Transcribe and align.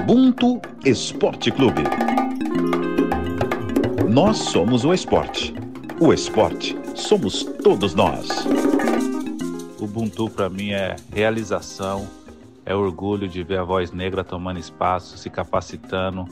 Ubuntu 0.00 0.60
Esporte 0.84 1.50
Clube. 1.50 1.82
Nós 4.08 4.38
somos 4.38 4.84
o 4.84 4.94
esporte. 4.94 5.52
O 6.00 6.12
esporte 6.12 6.78
somos 6.94 7.42
todos 7.42 7.94
nós. 7.94 8.46
Ubuntu 9.78 10.30
para 10.30 10.48
mim 10.48 10.70
é 10.70 10.94
realização, 11.12 12.08
é 12.64 12.74
orgulho 12.74 13.28
de 13.28 13.42
ver 13.42 13.58
a 13.58 13.64
voz 13.64 13.90
negra 13.90 14.22
tomando 14.22 14.60
espaço, 14.60 15.18
se 15.18 15.28
capacitando 15.28 16.26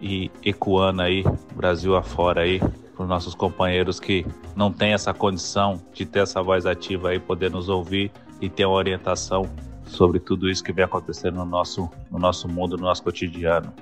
e 0.00 0.30
ecoando 0.44 1.02
aí 1.02 1.24
Brasil 1.56 1.96
afora 1.96 2.42
aí 2.42 2.58
para 2.58 3.02
os 3.02 3.08
nossos 3.08 3.34
companheiros 3.34 3.98
que 3.98 4.24
não 4.54 4.70
têm 4.70 4.92
essa 4.92 5.14
condição 5.14 5.80
de 5.94 6.04
ter 6.04 6.20
essa 6.20 6.42
voz 6.42 6.66
ativa 6.66 7.08
aí, 7.08 7.18
poder 7.18 7.50
nos 7.50 7.68
ouvir 7.68 8.12
e 8.40 8.48
ter 8.48 8.66
uma 8.66 8.76
orientação 8.76 9.48
sobre 9.92 10.18
tudo 10.18 10.48
isso 10.48 10.64
que 10.64 10.72
vem 10.72 10.84
acontecendo 10.84 11.36
no 11.36 11.44
nosso, 11.44 11.88
no 12.10 12.18
nosso 12.18 12.48
mundo, 12.48 12.76
no 12.76 12.84
nosso 12.84 13.02
cotidiano. 13.02 13.72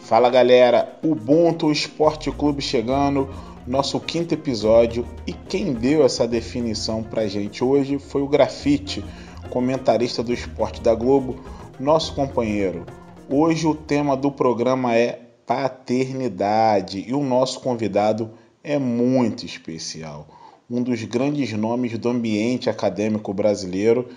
Fala 0.00 0.28
galera, 0.28 0.98
Ubuntu 1.02 1.70
Esporte 1.70 2.30
Clube 2.30 2.60
chegando, 2.60 3.28
nosso 3.66 3.98
quinto 3.98 4.34
episódio. 4.34 5.06
E 5.26 5.32
quem 5.32 5.72
deu 5.72 6.04
essa 6.04 6.26
definição 6.26 7.02
pra 7.02 7.26
gente 7.26 7.64
hoje 7.64 7.98
foi 7.98 8.22
o 8.22 8.28
Grafite, 8.28 9.04
comentarista 9.50 10.22
do 10.22 10.32
esporte 10.32 10.80
da 10.80 10.94
Globo, 10.94 11.36
nosso 11.78 12.14
companheiro. 12.14 12.84
Hoje 13.28 13.66
o 13.66 13.74
tema 13.74 14.16
do 14.16 14.30
programa 14.30 14.94
é 14.94 15.20
paternidade 15.46 17.04
e 17.06 17.14
o 17.14 17.22
nosso 17.22 17.60
convidado 17.60 18.30
é 18.62 18.78
muito 18.78 19.46
especial. 19.46 20.28
Um 20.68 20.82
dos 20.82 21.04
grandes 21.04 21.52
nomes 21.52 21.96
do 21.96 22.08
ambiente 22.08 22.68
acadêmico 22.68 23.32
brasileiro 23.32 24.08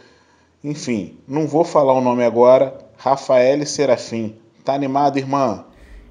enfim, 0.64 1.18
não 1.28 1.48
vou 1.48 1.64
falar 1.64 1.94
o 1.94 2.02
nome 2.02 2.24
agora. 2.24 2.78
Rafael 2.98 3.66
Serafim. 3.66 4.38
Tá 4.64 4.74
animado, 4.74 5.18
irmã? 5.18 5.66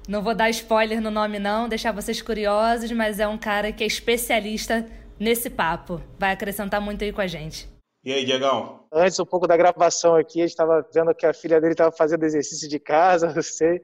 Não 0.07 0.23
vou 0.23 0.33
dar 0.33 0.49
spoiler 0.49 0.99
no 0.99 1.11
nome, 1.11 1.37
não, 1.37 1.69
deixar 1.69 1.91
vocês 1.91 2.19
curiosos, 2.19 2.91
mas 2.91 3.19
é 3.19 3.27
um 3.27 3.37
cara 3.37 3.71
que 3.71 3.83
é 3.83 3.87
especialista 3.87 4.87
nesse 5.19 5.51
papo. 5.51 6.01
Vai 6.17 6.31
acrescentar 6.31 6.81
muito 6.81 7.03
aí 7.03 7.13
com 7.13 7.21
a 7.21 7.27
gente. 7.27 7.69
E 8.03 8.11
aí, 8.11 8.25
Diegão? 8.25 8.85
Antes, 8.91 9.19
um 9.19 9.25
pouco 9.25 9.45
da 9.45 9.55
gravação 9.55 10.15
aqui, 10.15 10.39
a 10.39 10.43
gente 10.43 10.51
estava 10.51 10.83
vendo 10.91 11.13
que 11.13 11.27
a 11.27 11.33
filha 11.33 11.61
dele 11.61 11.73
estava 11.73 11.91
fazendo 11.91 12.23
exercício 12.23 12.67
de 12.67 12.79
casa, 12.79 13.27
não 13.35 13.43
sei. 13.43 13.81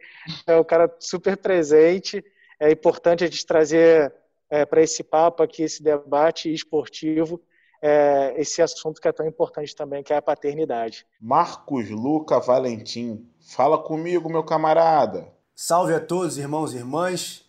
É 0.48 0.56
um 0.56 0.64
cara 0.64 0.92
super 1.00 1.38
presente. 1.38 2.24
É 2.60 2.72
importante 2.72 3.24
a 3.24 3.28
gente 3.28 3.46
trazer 3.46 4.12
é, 4.50 4.66
para 4.66 4.82
esse 4.82 5.04
papo 5.04 5.44
aqui, 5.44 5.62
esse 5.62 5.84
debate 5.84 6.52
esportivo, 6.52 7.40
é, 7.82 8.34
esse 8.38 8.62
assunto 8.62 9.00
que 9.02 9.08
é 9.08 9.12
tão 9.12 9.26
importante 9.26 9.76
também, 9.76 10.04
que 10.04 10.14
é 10.14 10.18
a 10.18 10.22
paternidade. 10.22 11.06
Marcos 11.20 11.90
Luca 11.90 12.40
Valentim, 12.40 13.28
fala 13.56 13.78
comigo, 13.78 14.30
meu 14.30 14.44
camarada. 14.44 15.28
Salve 15.56 15.94
a 15.94 16.00
todos, 16.00 16.38
irmãos 16.38 16.74
e 16.74 16.78
irmãs. 16.78 17.46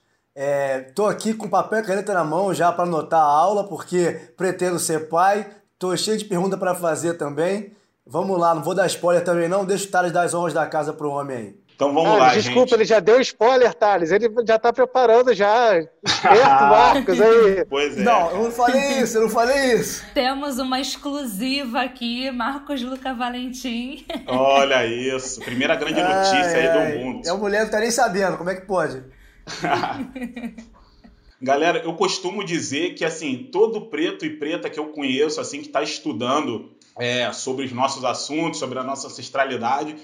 Estou 0.88 1.08
é, 1.08 1.12
aqui 1.12 1.32
com 1.32 1.48
papel 1.48 1.80
e 1.80 1.82
caneta 1.82 2.12
na 2.12 2.22
mão 2.22 2.52
já 2.52 2.70
para 2.70 2.84
anotar 2.84 3.20
a 3.20 3.24
aula, 3.24 3.64
porque 3.64 4.32
pretendo 4.36 4.78
ser 4.78 5.08
pai. 5.08 5.50
Estou 5.72 5.96
cheio 5.96 6.18
de 6.18 6.24
perguntas 6.24 6.58
para 6.58 6.74
fazer 6.74 7.14
também. 7.14 7.72
Vamos 8.06 8.38
lá, 8.38 8.54
não 8.54 8.62
vou 8.62 8.74
dar 8.74 8.86
spoiler 8.86 9.24
também 9.24 9.48
não, 9.48 9.64
deixa 9.64 9.88
o 9.88 9.90
Thales 9.90 10.12
dar 10.12 10.22
as 10.22 10.32
honras 10.32 10.54
da 10.54 10.64
casa 10.66 10.92
pro 10.92 11.10
homem 11.10 11.36
aí. 11.36 11.60
Então 11.76 11.92
vamos 11.92 12.12
ah, 12.12 12.16
lá, 12.16 12.34
Desculpa, 12.34 12.68
gente. 12.68 12.74
ele 12.74 12.84
já 12.86 13.00
deu 13.00 13.20
spoiler, 13.20 13.74
Thales. 13.74 14.10
Ele 14.10 14.30
já 14.48 14.58
tá 14.58 14.72
preparando 14.72 15.34
já. 15.34 15.78
Esperto, 16.02 16.48
Marcos, 16.48 17.20
aí. 17.20 17.66
Pois 17.68 17.98
é. 17.98 18.02
Não, 18.02 18.30
eu 18.30 18.44
não 18.44 18.50
falei 18.50 18.80
isso, 19.02 19.18
eu 19.18 19.22
não 19.22 19.28
falei 19.28 19.74
isso. 19.74 20.02
Temos 20.14 20.58
uma 20.58 20.80
exclusiva 20.80 21.82
aqui, 21.82 22.30
Marcos 22.30 22.80
Luca 22.82 23.12
Valentim. 23.12 24.06
Olha 24.26 24.86
isso. 24.86 25.40
Primeira 25.40 25.76
grande 25.76 26.00
notícia 26.00 26.56
ai, 26.56 26.66
aí 26.66 26.94
do 26.94 26.98
mundo. 26.98 27.28
É 27.28 27.32
uma 27.32 27.40
mulher 27.40 27.66
que 27.66 27.70
tá 27.70 27.78
nem 27.78 27.90
sabendo, 27.90 28.38
como 28.38 28.48
é 28.48 28.54
que 28.54 28.66
pode? 28.66 29.02
Galera, 31.42 31.80
eu 31.84 31.92
costumo 31.92 32.42
dizer 32.42 32.94
que, 32.94 33.04
assim, 33.04 33.50
todo 33.52 33.90
preto 33.90 34.24
e 34.24 34.30
preta 34.30 34.70
que 34.70 34.80
eu 34.80 34.86
conheço, 34.86 35.42
assim, 35.42 35.60
que 35.60 35.66
está 35.66 35.82
estudando 35.82 36.70
é, 36.98 37.30
sobre 37.32 37.66
os 37.66 37.72
nossos 37.72 38.02
assuntos, 38.02 38.58
sobre 38.58 38.78
a 38.78 38.82
nossa 38.82 39.08
ancestralidade, 39.08 39.94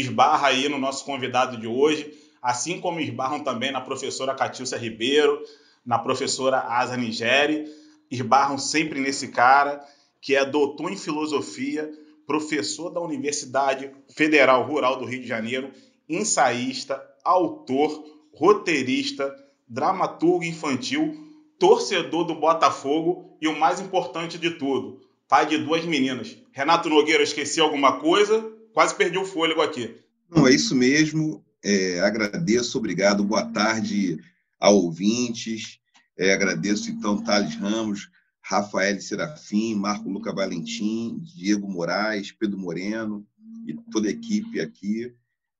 esbarra 0.00 0.48
aí 0.48 0.68
no 0.68 0.78
nosso 0.78 1.04
convidado 1.04 1.56
de 1.56 1.68
hoje, 1.68 2.12
assim 2.42 2.80
como 2.80 3.00
esbarram 3.00 3.40
também 3.40 3.70
na 3.70 3.80
professora 3.80 4.34
Catilcia 4.34 4.76
Ribeiro, 4.76 5.40
na 5.86 5.98
professora 5.98 6.58
Asa 6.58 6.96
Nigeri, 6.96 7.64
esbarram 8.10 8.58
sempre 8.58 9.00
nesse 9.00 9.28
cara 9.28 9.80
que 10.20 10.34
é 10.34 10.44
doutor 10.44 10.90
em 10.90 10.96
filosofia, 10.96 11.90
professor 12.26 12.90
da 12.90 13.00
Universidade 13.00 13.90
Federal 14.14 14.66
Rural 14.66 14.96
do 14.96 15.04
Rio 15.04 15.20
de 15.20 15.28
Janeiro, 15.28 15.70
ensaísta, 16.08 17.02
autor, 17.22 18.04
roteirista, 18.32 19.34
dramaturgo 19.68 20.44
infantil, 20.44 21.14
torcedor 21.58 22.24
do 22.24 22.34
Botafogo 22.34 23.36
e 23.40 23.46
o 23.46 23.58
mais 23.58 23.80
importante 23.80 24.38
de 24.38 24.50
tudo, 24.52 25.00
pai 25.28 25.46
de 25.46 25.58
duas 25.58 25.84
meninas. 25.84 26.36
Renato 26.52 26.88
Nogueira, 26.88 27.22
esqueci 27.22 27.60
alguma 27.60 28.00
coisa? 28.00 28.53
Quase 28.74 28.94
perdi 28.94 29.16
o 29.16 29.24
fôlego 29.24 29.62
aqui. 29.62 29.96
Não, 30.28 30.46
é 30.46 30.52
isso 30.52 30.74
mesmo. 30.74 31.42
É, 31.64 32.00
agradeço, 32.00 32.76
obrigado. 32.76 33.24
Boa 33.24 33.46
tarde 33.46 34.18
a 34.60 34.68
ouvintes. 34.68 35.78
É, 36.18 36.32
agradeço, 36.32 36.90
então, 36.90 37.22
Thales 37.22 37.54
Ramos, 37.54 38.10
Rafael 38.42 39.00
Serafim, 39.00 39.74
Marco 39.76 40.10
Luca 40.10 40.32
Valentim, 40.32 41.18
Diego 41.20 41.68
Moraes, 41.68 42.32
Pedro 42.32 42.58
Moreno 42.58 43.26
e 43.66 43.74
toda 43.90 44.08
a 44.08 44.10
equipe 44.10 44.60
aqui. 44.60 45.14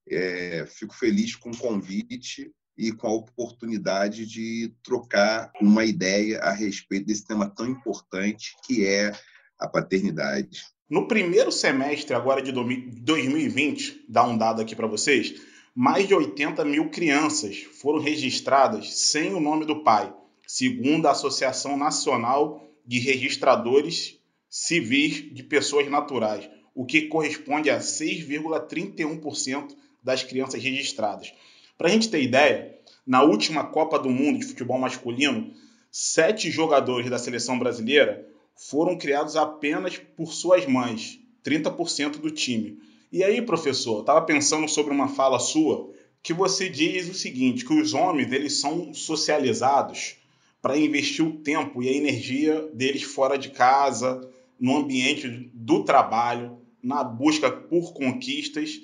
É, 0.06 0.66
fico 0.66 0.94
feliz 0.94 1.34
com 1.34 1.50
o 1.50 1.56
convite 1.56 2.52
e 2.76 2.92
com 2.92 3.06
a 3.06 3.12
oportunidade 3.12 4.26
de 4.26 4.74
trocar 4.82 5.50
uma 5.60 5.84
ideia 5.84 6.40
a 6.40 6.50
respeito 6.50 7.06
desse 7.06 7.24
tema 7.24 7.48
tão 7.48 7.66
importante 7.66 8.54
que 8.66 8.84
é 8.84 9.12
a 9.58 9.68
paternidade. 9.68 10.73
No 10.88 11.08
primeiro 11.08 11.50
semestre 11.50 12.14
agora 12.14 12.42
de 12.42 12.52
2020, 12.52 14.04
dá 14.06 14.22
um 14.22 14.36
dado 14.36 14.60
aqui 14.60 14.76
para 14.76 14.86
vocês, 14.86 15.40
mais 15.74 16.06
de 16.06 16.14
80 16.14 16.62
mil 16.62 16.90
crianças 16.90 17.62
foram 17.80 17.98
registradas 17.98 18.94
sem 18.98 19.32
o 19.32 19.40
nome 19.40 19.64
do 19.64 19.82
pai, 19.82 20.14
segundo 20.46 21.06
a 21.06 21.12
Associação 21.12 21.78
Nacional 21.78 22.68
de 22.86 22.98
Registradores 22.98 24.20
Civis 24.50 25.32
de 25.32 25.42
Pessoas 25.42 25.90
Naturais, 25.90 26.50
o 26.74 26.84
que 26.84 27.08
corresponde 27.08 27.70
a 27.70 27.78
6,31% 27.78 29.74
das 30.02 30.22
crianças 30.22 30.62
registradas. 30.62 31.32
Para 31.78 31.88
a 31.88 31.90
gente 31.90 32.10
ter 32.10 32.22
ideia, 32.22 32.78
na 33.06 33.22
última 33.22 33.64
Copa 33.64 33.98
do 33.98 34.10
Mundo 34.10 34.38
de 34.38 34.44
futebol 34.44 34.78
masculino, 34.78 35.50
sete 35.90 36.50
jogadores 36.50 37.08
da 37.08 37.18
seleção 37.18 37.58
brasileira 37.58 38.33
foram 38.56 38.96
criados 38.96 39.36
apenas 39.36 39.98
por 39.98 40.32
suas 40.32 40.66
mães, 40.66 41.18
30% 41.44 42.18
do 42.18 42.30
time. 42.30 42.78
E 43.12 43.22
aí, 43.22 43.40
professor, 43.42 44.00
estava 44.00 44.22
pensando 44.22 44.68
sobre 44.68 44.92
uma 44.92 45.08
fala 45.08 45.38
sua 45.38 45.92
que 46.22 46.32
você 46.32 46.70
diz 46.70 47.08
o 47.08 47.14
seguinte, 47.14 47.66
que 47.66 47.74
os 47.74 47.92
homens 47.92 48.32
eles 48.32 48.58
são 48.58 48.94
socializados 48.94 50.16
para 50.62 50.78
investir 50.78 51.22
o 51.22 51.38
tempo 51.40 51.82
e 51.82 51.88
a 51.90 51.92
energia 51.92 52.62
deles 52.72 53.02
fora 53.02 53.36
de 53.36 53.50
casa, 53.50 54.26
no 54.58 54.78
ambiente 54.78 55.28
do 55.52 55.84
trabalho, 55.84 56.58
na 56.82 57.04
busca 57.04 57.50
por 57.50 57.92
conquistas, 57.92 58.80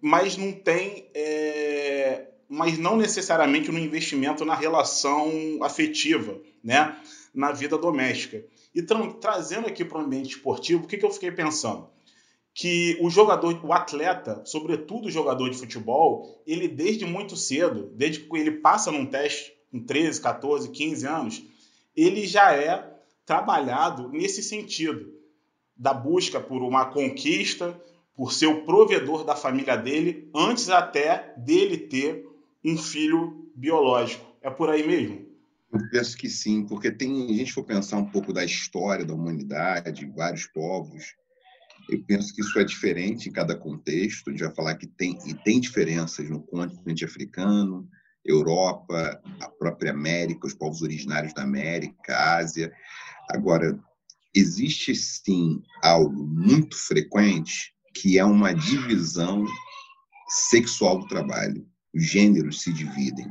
mas 0.00 0.38
não 0.38 0.52
tem, 0.52 1.06
é... 1.12 2.28
mas 2.48 2.78
não 2.78 2.96
necessariamente 2.96 3.70
no 3.70 3.78
investimento 3.78 4.44
na 4.46 4.54
relação 4.54 5.30
afetiva, 5.60 6.40
né, 6.64 6.96
na 7.34 7.52
vida 7.52 7.76
doméstica. 7.76 8.42
E 8.74 8.82
tra 8.82 9.12
trazendo 9.14 9.66
aqui 9.66 9.84
para 9.84 9.98
o 9.98 10.02
ambiente 10.02 10.36
esportivo, 10.36 10.84
o 10.84 10.86
que, 10.86 10.98
que 10.98 11.04
eu 11.04 11.10
fiquei 11.10 11.30
pensando? 11.30 11.88
Que 12.54 12.98
o 13.00 13.08
jogador, 13.08 13.58
o 13.64 13.72
atleta, 13.72 14.42
sobretudo 14.44 15.06
o 15.06 15.10
jogador 15.10 15.48
de 15.48 15.56
futebol, 15.56 16.42
ele 16.46 16.68
desde 16.68 17.04
muito 17.04 17.36
cedo, 17.36 17.90
desde 17.94 18.20
que 18.20 18.36
ele 18.36 18.52
passa 18.52 18.90
num 18.90 19.06
teste 19.06 19.52
com 19.70 19.84
13, 19.84 20.20
14, 20.20 20.70
15 20.70 21.06
anos, 21.06 21.44
ele 21.96 22.26
já 22.26 22.52
é 22.52 22.98
trabalhado 23.24 24.08
nesse 24.08 24.42
sentido 24.42 25.12
da 25.76 25.94
busca 25.94 26.40
por 26.40 26.62
uma 26.62 26.86
conquista, 26.86 27.80
por 28.16 28.32
ser 28.32 28.46
o 28.46 28.64
provedor 28.64 29.22
da 29.22 29.36
família 29.36 29.76
dele, 29.76 30.28
antes 30.34 30.68
até 30.70 31.34
dele 31.36 31.76
ter 31.76 32.26
um 32.64 32.76
filho 32.76 33.48
biológico. 33.54 34.26
É 34.42 34.50
por 34.50 34.68
aí 34.68 34.86
mesmo? 34.86 35.27
Eu 35.72 35.88
penso 35.90 36.16
que 36.16 36.30
sim, 36.30 36.66
porque 36.66 36.90
tem, 36.90 37.26
a 37.30 37.34
gente 37.34 37.52
for 37.52 37.64
pensar 37.64 37.98
um 37.98 38.10
pouco 38.10 38.32
da 38.32 38.44
história 38.44 39.04
da 39.04 39.14
humanidade, 39.14 40.10
vários 40.14 40.46
povos, 40.46 41.14
eu 41.88 42.02
penso 42.04 42.34
que 42.34 42.42
isso 42.42 42.58
é 42.58 42.64
diferente 42.64 43.28
em 43.28 43.32
cada 43.32 43.56
contexto. 43.56 44.28
A 44.28 44.30
gente 44.30 44.44
vai 44.44 44.54
falar 44.54 44.74
que 44.76 44.86
tem 44.86 45.18
e 45.26 45.34
tem 45.34 45.58
diferenças 45.58 46.28
no 46.28 46.42
continente 46.42 47.04
africano, 47.04 47.88
Europa, 48.24 49.20
a 49.40 49.48
própria 49.48 49.92
América, 49.92 50.46
os 50.46 50.54
povos 50.54 50.82
originários 50.82 51.32
da 51.32 51.42
América, 51.42 52.36
Ásia. 52.36 52.70
Agora, 53.30 53.78
existe 54.34 54.94
sim 54.94 55.62
algo 55.82 56.26
muito 56.26 56.76
frequente 56.76 57.72
que 57.94 58.18
é 58.18 58.24
uma 58.24 58.54
divisão 58.54 59.44
sexual 60.28 60.98
do 60.98 61.08
trabalho. 61.08 61.66
Os 61.94 62.04
gêneros 62.04 62.60
se 62.62 62.72
dividem. 62.72 63.26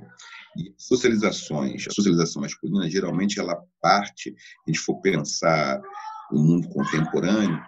E 0.58 0.74
socializações, 0.78 1.86
a 1.88 1.92
socialização 1.92 2.42
masculina, 2.42 2.90
geralmente, 2.90 3.40
ela 3.40 3.64
parte, 3.82 4.36
a 4.66 4.72
gente 4.72 4.80
for 4.80 5.00
pensar 5.02 5.82
no 6.32 6.44
mundo 6.44 6.68
contemporâneo, 6.70 7.62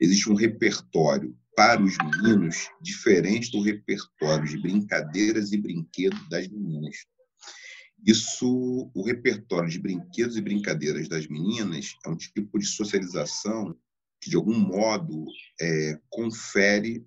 existe 0.00 0.30
um 0.30 0.34
repertório 0.34 1.36
para 1.56 1.82
os 1.82 1.96
meninos 1.98 2.68
diferente 2.80 3.50
do 3.50 3.62
repertório 3.62 4.46
de 4.46 4.60
brincadeiras 4.60 5.52
e 5.52 5.56
brinquedos 5.56 6.28
das 6.28 6.46
meninas. 6.48 6.96
Isso, 8.06 8.90
o 8.94 9.02
repertório 9.02 9.68
de 9.68 9.78
brinquedos 9.78 10.36
e 10.36 10.42
brincadeiras 10.42 11.08
das 11.08 11.26
meninas 11.26 11.96
é 12.04 12.08
um 12.10 12.16
tipo 12.16 12.58
de 12.58 12.66
socialização 12.66 13.74
que, 14.20 14.30
de 14.30 14.36
algum 14.36 14.58
modo, 14.58 15.24
é, 15.60 15.98
confere 16.08 17.06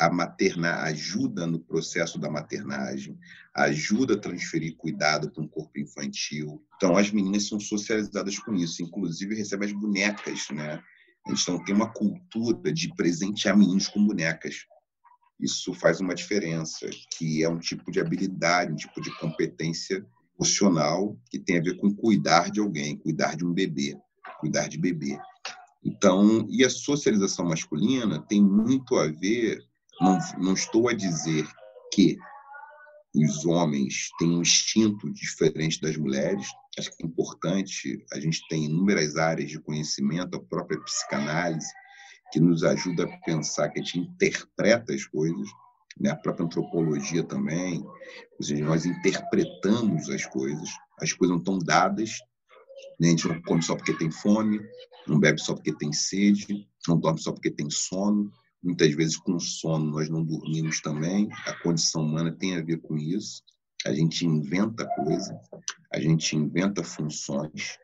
a 0.00 0.10
materna 0.10 0.80
ajuda 0.84 1.46
no 1.46 1.60
processo 1.60 2.18
da 2.18 2.30
maternagem, 2.30 3.18
ajuda 3.54 4.14
a 4.14 4.18
transferir 4.18 4.74
cuidado 4.76 5.30
para 5.30 5.42
um 5.42 5.46
corpo 5.46 5.78
infantil. 5.78 6.64
Então, 6.76 6.96
as 6.96 7.10
meninas 7.10 7.46
são 7.46 7.60
socializadas 7.60 8.38
com 8.38 8.54
isso, 8.54 8.82
inclusive 8.82 9.34
recebem 9.34 9.68
as 9.68 9.74
bonecas, 9.74 10.48
né? 10.50 10.82
Não 11.46 11.62
tem 11.62 11.74
uma 11.74 11.92
cultura 11.92 12.72
de 12.72 12.94
presentear 12.94 13.54
meninos 13.54 13.88
com 13.88 14.02
bonecas. 14.02 14.64
Isso 15.38 15.74
faz 15.74 16.00
uma 16.00 16.14
diferença, 16.14 16.88
que 17.18 17.44
é 17.44 17.48
um 17.48 17.58
tipo 17.58 17.92
de 17.92 18.00
habilidade, 18.00 18.72
um 18.72 18.76
tipo 18.76 19.02
de 19.02 19.14
competência 19.18 20.02
emocional 20.34 21.14
que 21.30 21.38
tem 21.38 21.58
a 21.58 21.62
ver 21.62 21.76
com 21.76 21.94
cuidar 21.94 22.50
de 22.50 22.58
alguém, 22.58 22.96
cuidar 22.96 23.36
de 23.36 23.44
um 23.44 23.52
bebê, 23.52 23.98
cuidar 24.40 24.66
de 24.66 24.78
bebê. 24.78 25.18
Então, 25.84 26.46
e 26.48 26.64
a 26.64 26.70
socialização 26.70 27.44
masculina 27.44 28.18
tem 28.18 28.42
muito 28.42 28.96
a 28.96 29.06
ver 29.06 29.62
não, 30.00 30.18
não 30.38 30.54
estou 30.54 30.88
a 30.88 30.94
dizer 30.94 31.46
que 31.92 32.18
os 33.14 33.44
homens 33.44 34.08
têm 34.18 34.38
um 34.38 34.42
instinto 34.42 35.12
diferente 35.12 35.80
das 35.80 35.96
mulheres. 35.96 36.46
Acho 36.78 36.96
que 36.96 37.02
é 37.02 37.06
importante, 37.06 38.04
a 38.12 38.20
gente 38.20 38.46
tem 38.48 38.64
inúmeras 38.64 39.16
áreas 39.16 39.50
de 39.50 39.60
conhecimento, 39.60 40.36
a 40.36 40.42
própria 40.42 40.80
psicanálise, 40.80 41.68
que 42.32 42.40
nos 42.40 42.62
ajuda 42.62 43.04
a 43.04 43.18
pensar 43.24 43.68
que 43.68 43.80
a 43.80 43.82
gente 43.82 43.98
interpreta 43.98 44.94
as 44.94 45.04
coisas, 45.04 45.48
né? 45.98 46.10
a 46.10 46.16
própria 46.16 46.46
antropologia 46.46 47.24
também, 47.24 47.82
ou 48.38 48.44
seja, 48.44 48.64
nós 48.64 48.86
interpretamos 48.86 50.08
as 50.08 50.24
coisas, 50.26 50.68
as 51.00 51.12
coisas 51.12 51.34
não 51.34 51.40
estão 51.40 51.58
dadas, 51.58 52.12
né? 53.00 53.08
a 53.08 53.10
gente 53.10 53.26
não 53.26 53.42
come 53.42 53.62
só 53.62 53.74
porque 53.74 53.94
tem 53.94 54.12
fome, 54.12 54.60
não 55.08 55.18
bebe 55.18 55.40
só 55.40 55.54
porque 55.54 55.72
tem 55.72 55.92
sede, 55.92 56.68
não 56.86 56.96
dorme 56.96 57.20
só 57.20 57.32
porque 57.32 57.50
tem 57.50 57.68
sono, 57.68 58.30
Muitas 58.62 58.94
vezes, 58.94 59.16
com 59.16 59.38
sono, 59.38 59.90
nós 59.90 60.08
não 60.08 60.22
dormimos 60.22 60.80
também. 60.80 61.28
A 61.46 61.54
condição 61.62 62.02
humana 62.02 62.30
tem 62.32 62.56
a 62.56 62.62
ver 62.62 62.78
com 62.78 62.96
isso. 62.96 63.42
A 63.86 63.92
gente 63.94 64.26
inventa 64.26 64.86
coisa, 64.94 65.34
a 65.92 65.98
gente 65.98 66.36
inventa 66.36 66.84
funções. 66.84 67.78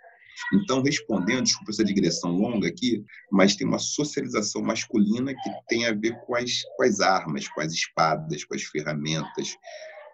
Então, 0.52 0.82
respondendo, 0.82 1.44
desculpa 1.44 1.70
essa 1.70 1.84
digressão 1.84 2.30
longa 2.32 2.68
aqui, 2.68 3.02
mas 3.32 3.56
tem 3.56 3.66
uma 3.66 3.78
socialização 3.78 4.60
masculina 4.60 5.32
que 5.32 5.50
tem 5.68 5.86
a 5.86 5.94
ver 5.94 6.20
com 6.26 6.36
as, 6.36 6.62
com 6.76 6.82
as 6.82 7.00
armas, 7.00 7.48
com 7.48 7.62
as 7.62 7.72
espadas, 7.72 8.44
com 8.44 8.54
as 8.54 8.62
ferramentas, 8.62 9.56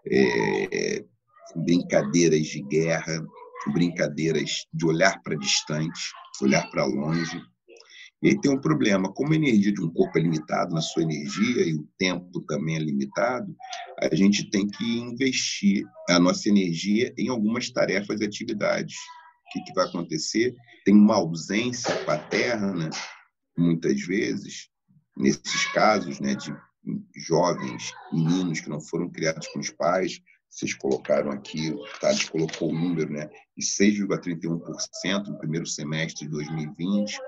é, 0.06 1.04
brincadeiras 1.56 2.46
de 2.46 2.62
guerra, 2.62 3.24
brincadeiras 3.72 4.64
de 4.72 4.86
olhar 4.86 5.20
para 5.22 5.36
distante, 5.36 6.12
olhar 6.40 6.70
para 6.70 6.84
longe, 6.84 7.40
e 8.22 8.28
aí 8.28 8.40
tem 8.40 8.52
um 8.52 8.60
problema, 8.60 9.12
como 9.12 9.32
a 9.32 9.36
energia 9.36 9.72
de 9.72 9.82
um 9.82 9.90
corpo 9.90 10.16
é 10.16 10.22
limitada 10.22 10.72
na 10.72 10.80
sua 10.80 11.02
energia 11.02 11.66
e 11.66 11.74
o 11.74 11.88
tempo 11.98 12.40
também 12.42 12.76
é 12.76 12.78
limitado, 12.78 13.54
a 14.00 14.14
gente 14.14 14.48
tem 14.48 14.68
que 14.68 14.98
investir 14.98 15.84
a 16.08 16.20
nossa 16.20 16.48
energia 16.48 17.12
em 17.18 17.28
algumas 17.28 17.70
tarefas 17.70 18.20
e 18.20 18.24
atividades. 18.24 18.94
O 18.94 19.52
que, 19.52 19.64
que 19.64 19.74
vai 19.74 19.86
acontecer? 19.86 20.54
Tem 20.84 20.94
uma 20.94 21.16
ausência 21.16 21.94
paterna, 22.04 22.90
muitas 23.58 24.00
vezes, 24.02 24.68
nesses 25.16 25.66
casos 25.72 26.20
né, 26.20 26.36
de 26.36 26.54
jovens, 27.26 27.92
meninos 28.12 28.60
que 28.60 28.70
não 28.70 28.80
foram 28.80 29.10
criados 29.10 29.48
com 29.48 29.58
os 29.58 29.70
pais, 29.70 30.20
vocês 30.48 30.74
colocaram 30.74 31.30
aqui, 31.30 31.70
o 31.70 31.98
Tati 31.98 32.30
colocou 32.30 32.70
o 32.70 32.78
número, 32.78 33.10
né, 33.10 33.28
de 33.56 33.64
6,31% 33.64 35.26
no 35.26 35.38
primeiro 35.38 35.66
semestre 35.66 36.26
de 36.26 36.30
2020, 36.30 37.18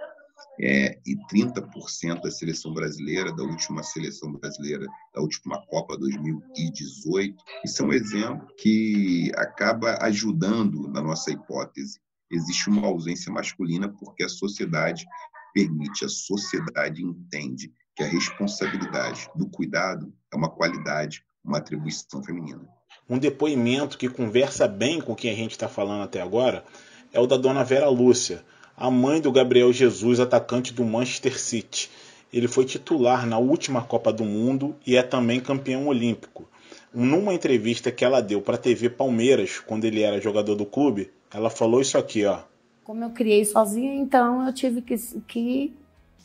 é, 0.61 0.99
e 1.05 1.17
30% 1.33 2.23
da 2.23 2.31
seleção 2.31 2.73
brasileira, 2.73 3.35
da 3.35 3.43
última 3.43 3.83
seleção 3.83 4.33
brasileira, 4.33 4.87
da 5.15 5.21
última 5.21 5.65
Copa 5.67 5.97
2018. 5.97 7.37
Isso 7.65 7.83
é 7.83 7.87
um 7.87 7.93
exemplo 7.93 8.47
que 8.59 9.33
acaba 9.37 9.99
ajudando 10.03 10.89
na 10.89 11.03
nossa 11.03 11.31
hipótese. 11.31 11.99
Existe 12.31 12.69
uma 12.69 12.87
ausência 12.87 13.33
masculina 13.33 13.89
porque 13.89 14.25
a 14.25 14.29
sociedade 14.29 15.05
permite, 15.53 16.05
a 16.05 16.09
sociedade 16.09 17.03
entende 17.03 17.73
que 17.97 18.03
a 18.03 18.09
responsabilidade 18.09 19.29
do 19.37 19.49
cuidado 19.49 20.13
é 20.33 20.37
uma 20.37 20.51
qualidade, 20.51 21.25
uma 21.45 21.59
atribuição 21.59 22.23
feminina. 22.23 22.69
Um 23.09 23.19
depoimento 23.19 23.99
que 23.99 24.09
conversa 24.09 24.67
bem 24.67 25.01
com 25.01 25.13
o 25.13 25.17
que 25.17 25.29
a 25.29 25.35
gente 25.35 25.53
está 25.53 25.69
falando 25.69 26.03
até 26.03 26.21
agora 26.21 26.65
é 27.13 27.21
o 27.21 27.27
da 27.27 27.37
dona 27.37 27.63
Vera 27.63 27.89
Lúcia, 27.89 28.45
a 28.77 28.91
mãe 28.91 29.21
do 29.21 29.31
Gabriel 29.31 29.73
Jesus, 29.73 30.19
atacante 30.19 30.73
do 30.73 30.85
Manchester 30.85 31.39
City. 31.39 31.91
Ele 32.33 32.49
foi 32.49 32.65
titular 32.65 33.27
na 33.27 33.39
última 33.39 33.83
Copa 33.83 34.13
do 34.13 34.25
Mundo 34.25 34.75
e 34.85 34.97
é 34.97 35.03
também 35.03 35.39
campeão 35.39 35.87
olímpico. 35.87 36.45
Numa 36.93 37.33
entrevista 37.33 37.93
que 37.93 38.05
ela 38.05 38.21
deu 38.21 38.41
para 38.41 38.57
a 38.57 38.59
TV 38.59 38.91
Palmeiras, 38.91 39.61
quando 39.61 39.85
ele 39.85 40.03
era 40.03 40.21
jogador 40.21 40.55
do 40.57 40.67
clube, 40.67 41.11
ela 41.33 41.51
falou 41.51 41.81
isso 41.81 41.97
aqui, 41.97 42.25
ó. 42.25 42.41
Como 42.83 43.03
eu 43.03 43.11
criei 43.11 43.45
sozinha, 43.45 43.95
então 43.95 44.47
eu 44.47 44.53
tive 44.53 44.83
que, 44.83 44.97
que 45.27 45.73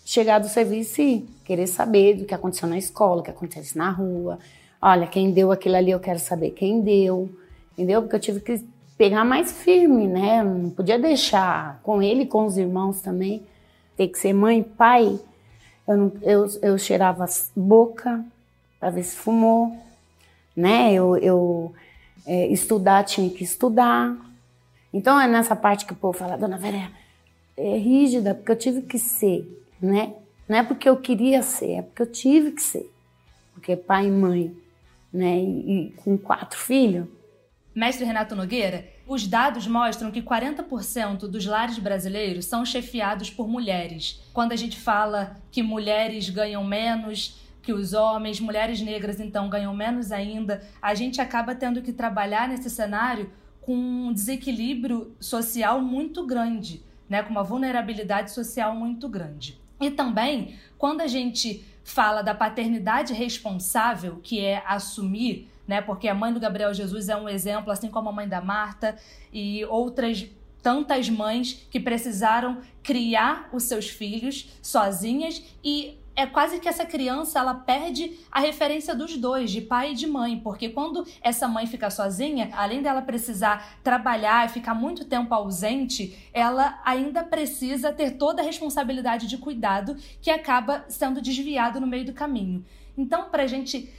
chegar 0.03 0.39
do 0.39 0.49
serviço 0.49 1.01
e 1.01 1.25
querer 1.45 1.67
saber 1.67 2.15
do 2.15 2.25
que 2.25 2.33
aconteceu 2.33 2.67
na 2.67 2.77
escola, 2.77 3.21
o 3.21 3.23
que 3.23 3.29
acontece 3.29 3.77
na 3.77 3.91
rua. 3.91 4.39
Olha, 4.81 5.07
quem 5.07 5.31
deu 5.31 5.51
aquilo 5.51 5.75
ali, 5.75 5.91
eu 5.91 5.99
quero 5.99 6.19
saber 6.19 6.51
quem 6.51 6.81
deu, 6.81 7.29
entendeu? 7.73 8.01
Porque 8.01 8.15
eu 8.15 8.19
tive 8.19 8.39
que 8.39 8.63
pegar 8.99 9.23
mais 9.23 9.49
firme, 9.49 10.07
né? 10.07 10.43
Não 10.43 10.69
podia 10.71 10.99
deixar 10.99 11.79
com 11.83 12.03
ele, 12.03 12.25
com 12.25 12.45
os 12.45 12.57
irmãos 12.57 12.99
também. 12.99 13.41
Tem 13.95 14.09
que 14.09 14.19
ser 14.19 14.33
mãe, 14.33 14.61
pai. 14.61 15.17
Eu, 15.87 15.97
não, 15.97 16.11
eu, 16.21 16.45
eu 16.61 16.77
cheirava 16.77 17.25
boca 17.55 18.21
para 18.77 18.89
ver 18.89 19.03
se 19.03 19.15
fumou, 19.15 19.73
né? 20.53 20.93
Eu, 20.93 21.15
eu 21.15 21.73
é, 22.27 22.47
estudar 22.47 23.05
tinha 23.05 23.29
que 23.29 23.41
estudar. 23.41 24.17
Então 24.91 25.17
é 25.17 25.29
nessa 25.29 25.55
parte 25.55 25.85
que 25.85 25.93
o 25.93 25.95
povo 25.95 26.17
fala, 26.17 26.37
dona 26.37 26.57
Vera, 26.57 26.91
é 27.55 27.77
rígida 27.77 28.35
porque 28.35 28.51
eu 28.51 28.57
tive 28.57 28.81
que 28.81 28.99
ser, 28.99 29.47
né? 29.81 30.13
Não 30.45 30.57
é 30.57 30.63
porque 30.63 30.89
eu 30.89 30.97
queria 30.97 31.41
ser, 31.41 31.71
é 31.71 31.81
porque 31.83 32.01
eu 32.01 32.11
tive 32.11 32.51
que 32.51 32.61
ser. 32.61 32.91
Porque 33.53 33.77
pai 33.77 34.07
e 34.07 34.11
mãe, 34.11 34.53
né? 35.13 35.37
E, 35.39 35.87
e 35.87 35.91
com 35.91 36.17
quatro 36.17 36.59
filhos, 36.59 37.07
Mestre 37.79 38.03
Renato 38.03 38.35
Nogueira, 38.35 38.89
os 39.07 39.25
dados 39.25 39.65
mostram 39.65 40.11
que 40.11 40.21
40% 40.21 41.19
dos 41.29 41.45
lares 41.45 41.79
brasileiros 41.79 42.43
são 42.43 42.65
chefiados 42.65 43.29
por 43.29 43.47
mulheres. 43.47 44.21
Quando 44.33 44.51
a 44.51 44.57
gente 44.57 44.77
fala 44.77 45.37
que 45.49 45.63
mulheres 45.63 46.29
ganham 46.29 46.61
menos 46.61 47.39
que 47.61 47.71
os 47.71 47.93
homens, 47.93 48.41
mulheres 48.41 48.81
negras 48.81 49.21
então 49.21 49.47
ganham 49.47 49.73
menos 49.73 50.11
ainda, 50.11 50.61
a 50.81 50.93
gente 50.93 51.21
acaba 51.21 51.55
tendo 51.55 51.81
que 51.81 51.93
trabalhar 51.93 52.49
nesse 52.49 52.69
cenário 52.69 53.31
com 53.61 53.73
um 53.77 54.11
desequilíbrio 54.11 55.15
social 55.17 55.79
muito 55.79 56.27
grande, 56.27 56.83
né, 57.07 57.23
com 57.23 57.31
uma 57.31 57.43
vulnerabilidade 57.43 58.31
social 58.31 58.75
muito 58.75 59.07
grande. 59.07 59.57
E 59.79 59.89
também, 59.89 60.55
quando 60.77 60.99
a 60.99 61.07
gente 61.07 61.63
fala 61.81 62.21
da 62.21 62.35
paternidade 62.35 63.13
responsável, 63.13 64.19
que 64.21 64.41
é 64.43 64.61
assumir 64.67 65.49
né? 65.69 65.81
Porque 65.81 66.07
a 66.07 66.15
mãe 66.15 66.33
do 66.33 66.39
Gabriel 66.39 66.73
Jesus 66.73 67.09
é 67.09 67.15
um 67.15 67.29
exemplo, 67.29 67.71
assim 67.71 67.89
como 67.89 68.09
a 68.09 68.11
mãe 68.11 68.27
da 68.27 68.41
Marta 68.41 68.97
e 69.31 69.63
outras 69.65 70.27
tantas 70.63 71.07
mães 71.09 71.67
que 71.69 71.79
precisaram 71.79 72.57
criar 72.81 73.47
os 73.53 73.63
seus 73.63 73.87
filhos 73.87 74.49
sozinhas 74.61 75.41
e 75.63 75.95
é 76.15 76.25
quase 76.25 76.59
que 76.59 76.67
essa 76.67 76.85
criança 76.85 77.39
ela 77.39 77.53
perde 77.53 78.17
a 78.29 78.41
referência 78.41 78.93
dos 78.93 79.15
dois, 79.15 79.51
de 79.51 79.61
pai 79.61 79.91
e 79.91 79.95
de 79.95 80.05
mãe, 80.05 80.37
porque 80.39 80.67
quando 80.67 81.05
essa 81.21 81.47
mãe 81.47 81.65
fica 81.65 81.89
sozinha, 81.89 82.49
além 82.53 82.81
dela 82.81 83.01
precisar 83.01 83.77
trabalhar 83.83 84.45
e 84.45 84.49
ficar 84.49 84.73
muito 84.73 85.05
tempo 85.05 85.33
ausente, 85.33 86.17
ela 86.33 86.81
ainda 86.83 87.23
precisa 87.23 87.93
ter 87.93 88.17
toda 88.17 88.41
a 88.41 88.45
responsabilidade 88.45 89.27
de 89.27 89.37
cuidado 89.37 89.95
que 90.19 90.31
acaba 90.31 90.83
sendo 90.89 91.21
desviado 91.21 91.79
no 91.79 91.87
meio 91.87 92.05
do 92.05 92.11
caminho. 92.11 92.65
Então, 92.97 93.29
para 93.29 93.43
a 93.43 93.47
gente 93.47 93.89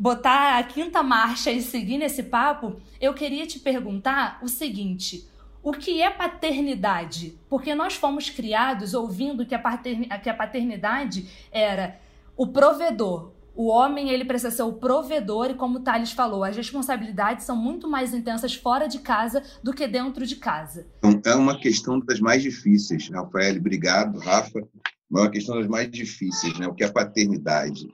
botar 0.00 0.58
a 0.58 0.62
quinta 0.62 1.02
marcha 1.02 1.52
e 1.52 1.60
seguir 1.60 1.98
nesse 1.98 2.22
papo, 2.22 2.80
eu 2.98 3.12
queria 3.12 3.46
te 3.46 3.58
perguntar 3.58 4.40
o 4.42 4.48
seguinte: 4.48 5.28
o 5.62 5.72
que 5.72 6.00
é 6.00 6.08
paternidade? 6.08 7.38
Porque 7.50 7.74
nós 7.74 7.94
fomos 7.94 8.30
criados 8.30 8.94
ouvindo 8.94 9.44
que 9.44 9.54
a, 9.54 9.58
paternidade 9.58 11.28
era 11.52 12.00
o 12.34 12.46
provedor, 12.46 13.32
o 13.54 13.66
homem 13.66 14.08
ele 14.08 14.24
precisa 14.24 14.50
ser 14.50 14.62
o 14.62 14.72
provedor 14.72 15.50
e 15.50 15.54
como 15.54 15.78
o 15.78 15.82
Thales 15.82 16.12
falou, 16.12 16.44
as 16.44 16.56
responsabilidades 16.56 17.44
são 17.44 17.54
muito 17.54 17.86
mais 17.86 18.14
intensas 18.14 18.54
fora 18.54 18.88
de 18.88 19.00
casa 19.00 19.42
do 19.62 19.74
que 19.74 19.86
dentro 19.86 20.24
de 20.24 20.36
casa. 20.36 20.86
Então, 21.04 21.32
é 21.32 21.36
uma 21.36 21.58
questão 21.58 22.00
das 22.00 22.20
mais 22.20 22.42
difíceis, 22.42 23.10
Rafael. 23.10 23.56
Obrigado, 23.56 24.18
Rafa. 24.18 24.60
É 24.60 24.64
uma 25.10 25.30
questão 25.30 25.56
das 25.56 25.66
mais 25.66 25.90
difíceis, 25.90 26.58
né? 26.58 26.66
O 26.68 26.74
que 26.74 26.84
é 26.84 26.88
paternidade? 26.88 27.86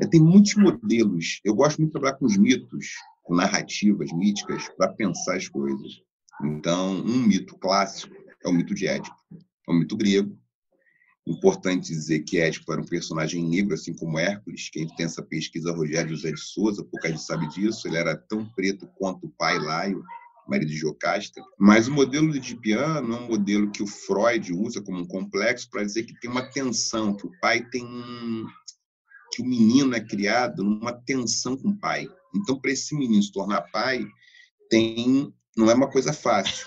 É, 0.00 0.06
tem 0.06 0.20
muitos 0.20 0.54
modelos. 0.54 1.40
Eu 1.44 1.54
gosto 1.54 1.78
muito 1.78 1.90
de 1.90 1.92
trabalhar 1.92 2.16
com 2.16 2.26
os 2.26 2.36
mitos, 2.36 2.88
com 3.22 3.34
narrativas 3.34 4.12
míticas, 4.12 4.68
para 4.76 4.92
pensar 4.92 5.36
as 5.36 5.48
coisas. 5.48 6.02
Então, 6.42 6.96
um 6.96 7.26
mito 7.26 7.56
clássico 7.58 8.14
é 8.44 8.48
o 8.48 8.52
mito 8.52 8.74
de 8.74 8.86
Édipo. 8.86 9.16
É 9.68 9.70
um 9.70 9.78
mito 9.78 9.96
grego. 9.96 10.36
Importante 11.24 11.88
dizer 11.88 12.20
que 12.20 12.40
Édipo 12.40 12.72
era 12.72 12.80
um 12.80 12.86
personagem 12.86 13.48
negro, 13.48 13.74
assim 13.74 13.94
como 13.94 14.18
Hércules. 14.18 14.68
Quem 14.70 14.88
tem 14.88 15.06
essa 15.06 15.22
pesquisa, 15.22 15.72
Rogério 15.72 16.16
José 16.16 16.32
de 16.32 16.40
Souza, 16.40 16.82
pouca 16.82 17.08
gente 17.08 17.22
sabe 17.22 17.48
disso. 17.48 17.86
Ele 17.86 17.96
era 17.96 18.16
tão 18.16 18.44
preto 18.44 18.88
quanto 18.98 19.26
o 19.26 19.30
pai 19.30 19.56
Laio, 19.58 20.02
marido 20.48 20.68
de 20.68 20.76
Jocasta. 20.76 21.40
Mas 21.56 21.86
o 21.86 21.92
modelo 21.92 22.32
de 22.32 22.38
Edipiano 22.38 23.14
é 23.14 23.20
um 23.20 23.28
modelo 23.28 23.70
que 23.70 23.84
o 23.84 23.86
Freud 23.86 24.52
usa 24.52 24.82
como 24.82 24.98
um 24.98 25.06
complexo 25.06 25.70
para 25.70 25.84
dizer 25.84 26.02
que 26.02 26.18
tem 26.18 26.28
uma 26.28 26.50
tensão, 26.50 27.14
que 27.14 27.26
o 27.26 27.32
pai 27.40 27.64
tem 27.70 27.86
que 29.32 29.42
o 29.42 29.46
menino 29.46 29.94
é 29.94 30.00
criado 30.00 30.62
numa 30.62 30.92
tensão 30.92 31.56
com 31.56 31.70
o 31.70 31.76
pai. 31.76 32.06
Então, 32.34 32.60
para 32.60 32.70
esse 32.70 32.94
menino 32.94 33.22
se 33.22 33.32
tornar 33.32 33.62
pai, 33.72 34.06
tem 34.68 35.32
não 35.56 35.70
é 35.70 35.74
uma 35.74 35.90
coisa 35.90 36.12
fácil, 36.12 36.66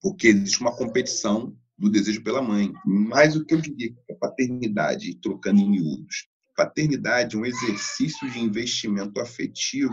porque 0.00 0.28
existe 0.28 0.60
uma 0.60 0.74
competição 0.74 1.54
do 1.76 1.90
desejo 1.90 2.22
pela 2.22 2.42
mãe. 2.42 2.72
Mas 2.84 3.36
o 3.36 3.44
que 3.44 3.54
eu 3.54 3.60
diria 3.60 3.92
que 3.92 4.12
a 4.12 4.16
paternidade, 4.16 5.14
trocando 5.16 5.60
em 5.60 5.70
miúdos, 5.70 6.26
paternidade 6.56 7.36
é 7.36 7.38
um 7.38 7.44
exercício 7.44 8.28
de 8.30 8.40
investimento 8.40 9.20
afetivo, 9.20 9.92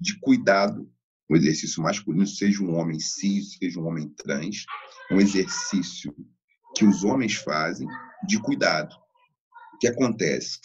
de 0.00 0.18
cuidado, 0.20 0.90
um 1.28 1.36
exercício 1.36 1.82
masculino, 1.82 2.26
seja 2.26 2.62
um 2.62 2.74
homem 2.76 2.98
cis, 2.98 3.58
seja 3.58 3.78
um 3.78 3.86
homem 3.86 4.08
trans, 4.08 4.64
um 5.10 5.20
exercício 5.20 6.14
que 6.74 6.84
os 6.84 7.04
homens 7.04 7.34
fazem 7.34 7.86
de 8.26 8.40
cuidado. 8.40 8.94
O 9.74 9.78
que 9.78 9.88
acontece? 9.88 10.58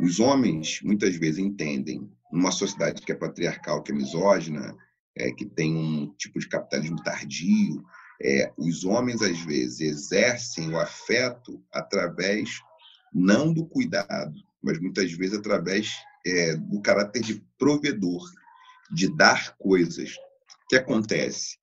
Os 0.00 0.18
homens 0.18 0.80
muitas 0.82 1.14
vezes 1.16 1.38
entendem, 1.38 2.10
numa 2.32 2.50
sociedade 2.50 3.02
que 3.02 3.12
é 3.12 3.14
patriarcal, 3.14 3.82
que 3.82 3.92
é 3.92 3.94
misógina, 3.94 4.74
é, 5.16 5.30
que 5.30 5.44
tem 5.44 5.76
um 5.76 6.14
tipo 6.16 6.38
de 6.38 6.48
capitalismo 6.48 7.02
tardio, 7.02 7.84
é, 8.22 8.50
os 8.56 8.84
homens 8.84 9.20
às 9.20 9.38
vezes 9.40 9.80
exercem 9.80 10.70
o 10.70 10.78
afeto 10.78 11.62
através 11.72 12.60
não 13.12 13.52
do 13.52 13.66
cuidado, 13.66 14.34
mas 14.62 14.80
muitas 14.80 15.12
vezes 15.12 15.38
através 15.38 15.92
é, 16.26 16.56
do 16.56 16.80
caráter 16.80 17.22
de 17.22 17.44
provedor, 17.58 18.22
de 18.90 19.14
dar 19.14 19.54
coisas. 19.58 20.14
O 20.64 20.68
que 20.68 20.76
acontece? 20.76 21.58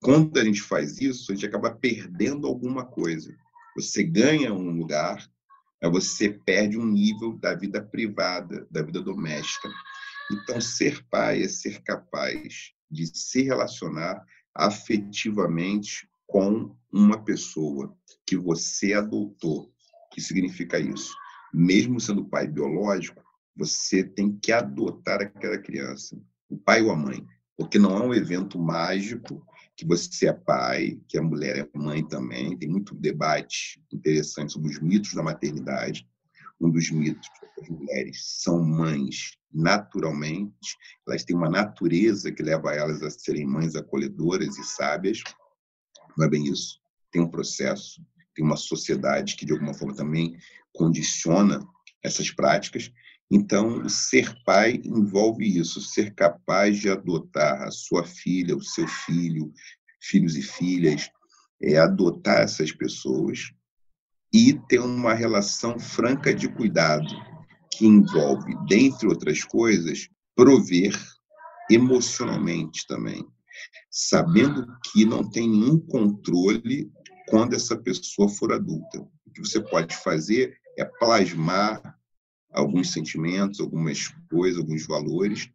Quando 0.00 0.38
a 0.38 0.44
gente 0.44 0.62
faz 0.62 1.00
isso, 1.00 1.30
a 1.30 1.34
gente 1.34 1.46
acaba 1.46 1.70
perdendo 1.70 2.46
alguma 2.46 2.84
coisa. 2.86 3.34
Você 3.76 4.02
ganha 4.02 4.52
um 4.52 4.70
lugar, 4.70 5.28
você 5.88 6.30
perde 6.30 6.78
um 6.78 6.86
nível 6.86 7.36
da 7.38 7.54
vida 7.54 7.82
privada, 7.82 8.66
da 8.70 8.82
vida 8.82 9.00
doméstica. 9.00 9.68
Então, 10.30 10.60
ser 10.60 11.04
pai 11.10 11.42
é 11.42 11.48
ser 11.48 11.82
capaz 11.82 12.72
de 12.90 13.06
se 13.06 13.42
relacionar 13.42 14.24
afetivamente 14.54 16.08
com 16.26 16.76
uma 16.92 17.22
pessoa 17.22 17.96
que 18.26 18.36
você 18.36 18.92
adotou. 18.92 19.64
O 19.64 20.14
que 20.14 20.20
significa 20.20 20.78
isso? 20.78 21.14
Mesmo 21.52 22.00
sendo 22.00 22.24
pai 22.24 22.46
biológico, 22.46 23.22
você 23.56 24.02
tem 24.02 24.38
que 24.38 24.52
adotar 24.52 25.20
aquela 25.20 25.58
criança, 25.58 26.16
o 26.48 26.56
pai 26.56 26.82
ou 26.82 26.90
a 26.90 26.96
mãe, 26.96 27.26
porque 27.56 27.78
não 27.78 27.96
é 27.96 28.02
um 28.02 28.14
evento 28.14 28.58
mágico 28.58 29.44
que 29.76 29.86
você 29.86 30.28
é 30.28 30.32
pai, 30.32 31.00
que 31.08 31.18
a 31.18 31.22
mulher 31.22 31.58
é 31.58 31.78
mãe 31.78 32.06
também. 32.06 32.56
Tem 32.56 32.68
muito 32.68 32.94
debate 32.94 33.82
interessante 33.92 34.52
sobre 34.52 34.70
os 34.70 34.80
mitos 34.80 35.14
da 35.14 35.22
maternidade. 35.22 36.06
Um 36.60 36.70
dos 36.70 36.90
mitos 36.90 37.28
é 37.42 37.46
que 37.46 37.60
as 37.62 37.68
mulheres 37.68 38.40
são 38.40 38.62
mães 38.62 39.36
naturalmente, 39.52 40.78
elas 41.06 41.24
têm 41.24 41.36
uma 41.36 41.50
natureza 41.50 42.32
que 42.32 42.42
leva 42.42 42.74
elas 42.74 43.02
a 43.02 43.10
serem 43.10 43.46
mães 43.46 43.74
acolhedoras 43.74 44.56
e 44.56 44.64
sábias. 44.64 45.22
Não 46.16 46.26
é 46.26 46.28
bem 46.28 46.46
isso. 46.46 46.80
Tem 47.10 47.20
um 47.20 47.28
processo, 47.28 48.02
tem 48.34 48.44
uma 48.44 48.56
sociedade 48.56 49.36
que 49.36 49.44
de 49.44 49.52
alguma 49.52 49.74
forma 49.74 49.94
também 49.94 50.38
condiciona 50.72 51.66
essas 52.02 52.30
práticas. 52.30 52.90
Então, 53.34 53.88
ser 53.88 54.30
pai 54.44 54.78
envolve 54.84 55.58
isso, 55.58 55.80
ser 55.80 56.14
capaz 56.14 56.78
de 56.78 56.90
adotar 56.90 57.62
a 57.62 57.70
sua 57.70 58.04
filha, 58.04 58.54
o 58.54 58.62
seu 58.62 58.86
filho, 58.86 59.50
filhos 60.02 60.36
e 60.36 60.42
filhas, 60.42 61.08
é 61.62 61.78
adotar 61.78 62.42
essas 62.42 62.70
pessoas 62.72 63.50
e 64.34 64.52
ter 64.68 64.80
uma 64.80 65.14
relação 65.14 65.78
franca 65.78 66.34
de 66.34 66.46
cuidado, 66.46 67.08
que 67.72 67.86
envolve, 67.86 68.54
dentre 68.68 69.08
outras 69.08 69.42
coisas, 69.42 70.10
prover 70.36 70.94
emocionalmente 71.70 72.86
também, 72.86 73.26
sabendo 73.90 74.66
que 74.92 75.06
não 75.06 75.28
tem 75.30 75.48
nenhum 75.48 75.78
controle 75.78 76.92
quando 77.30 77.54
essa 77.54 77.78
pessoa 77.78 78.28
for 78.28 78.52
adulta. 78.52 79.00
O 79.24 79.30
que 79.32 79.40
você 79.40 79.58
pode 79.58 79.96
fazer 79.96 80.54
é 80.78 80.84
plasmar 80.84 81.98
alguns 82.52 82.92
sentimentos, 82.92 83.60
algumas 83.60 84.08
coisas, 84.30 84.58
alguns 84.58 84.86
valores 84.86 85.48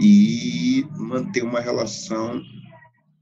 e 0.00 0.84
manter 0.96 1.42
uma 1.42 1.60
relação, 1.60 2.42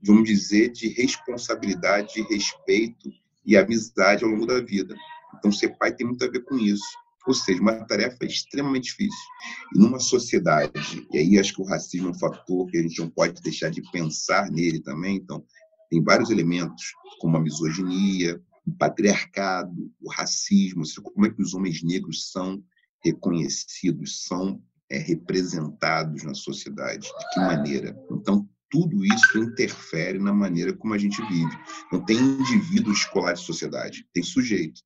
vamos 0.02 0.24
dizer, 0.24 0.70
de 0.72 0.88
responsabilidade, 0.88 2.14
de 2.14 2.22
respeito 2.22 3.12
e 3.44 3.56
amizade 3.56 4.24
ao 4.24 4.30
longo 4.30 4.46
da 4.46 4.60
vida. 4.60 4.96
Então, 5.36 5.52
ser 5.52 5.76
pai 5.76 5.94
tem 5.94 6.06
muito 6.06 6.24
a 6.24 6.30
ver 6.30 6.44
com 6.44 6.58
isso. 6.58 6.84
Ou 7.26 7.34
seja, 7.34 7.60
uma 7.60 7.84
tarefa 7.84 8.24
extremamente 8.24 8.84
difícil. 8.84 9.28
E 9.74 9.78
numa 9.78 10.00
sociedade, 10.00 11.06
e 11.12 11.18
aí 11.18 11.38
acho 11.38 11.54
que 11.54 11.62
o 11.62 11.64
racismo 11.64 12.08
é 12.08 12.10
um 12.10 12.18
fator 12.18 12.66
que 12.66 12.78
a 12.78 12.82
gente 12.82 12.98
não 12.98 13.08
pode 13.08 13.40
deixar 13.42 13.70
de 13.70 13.80
pensar 13.92 14.50
nele 14.50 14.80
também, 14.80 15.16
então, 15.16 15.44
tem 15.88 16.02
vários 16.02 16.30
elementos, 16.30 16.94
como 17.20 17.36
a 17.36 17.40
misoginia, 17.40 18.40
o 18.66 18.72
patriarcado, 18.72 19.92
o 20.00 20.10
racismo, 20.10 20.82
como 21.02 21.26
é 21.26 21.30
que 21.30 21.42
os 21.42 21.54
homens 21.54 21.82
negros 21.82 22.30
são 22.30 22.62
reconhecidos, 23.04 24.24
são 24.24 24.62
é, 24.90 24.98
representados 24.98 26.22
na 26.22 26.34
sociedade, 26.34 27.08
de 27.08 27.34
que 27.34 27.40
maneira. 27.40 27.96
Então, 28.10 28.48
tudo 28.70 29.04
isso 29.04 29.38
interfere 29.38 30.18
na 30.18 30.32
maneira 30.32 30.72
como 30.72 30.94
a 30.94 30.98
gente 30.98 31.20
vive. 31.26 31.58
Não 31.92 32.04
tem 32.04 32.16
indivíduo 32.16 32.92
escolar 32.92 33.34
de 33.34 33.40
sociedade, 33.40 34.06
tem 34.14 34.22
sujeito. 34.22 34.80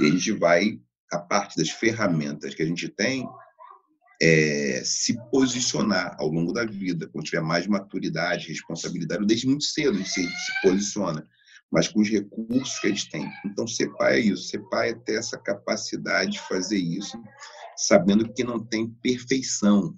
E 0.00 0.06
a 0.06 0.10
gente 0.10 0.32
vai, 0.32 0.80
a 1.12 1.18
parte 1.18 1.56
das 1.56 1.70
ferramentas 1.70 2.54
que 2.54 2.62
a 2.62 2.66
gente 2.66 2.88
tem, 2.88 3.28
é, 4.20 4.82
se 4.84 5.16
posicionar 5.30 6.16
ao 6.18 6.28
longo 6.28 6.52
da 6.52 6.64
vida, 6.64 7.08
quando 7.08 7.24
tiver 7.24 7.42
mais 7.42 7.66
maturidade, 7.66 8.48
responsabilidade, 8.48 9.26
desde 9.26 9.46
muito 9.46 9.64
cedo 9.64 9.90
a 9.90 9.98
gente 9.98 10.10
se, 10.10 10.22
se 10.22 10.62
posiciona, 10.62 11.26
mas 11.72 11.88
com 11.88 12.00
os 12.00 12.10
recursos 12.10 12.78
que 12.78 12.86
a 12.86 12.90
gente 12.90 13.08
tem. 13.08 13.26
Então, 13.46 13.66
ser 13.66 13.88
pai 13.96 14.16
é 14.16 14.20
isso, 14.20 14.42
ser 14.42 14.58
pai 14.68 14.90
é 14.90 14.94
ter 14.94 15.18
essa 15.18 15.38
capacidade 15.38 16.32
de 16.32 16.40
fazer 16.40 16.76
isso, 16.76 17.18
sabendo 17.74 18.30
que 18.30 18.44
não 18.44 18.60
tem 18.60 18.86
perfeição, 18.86 19.94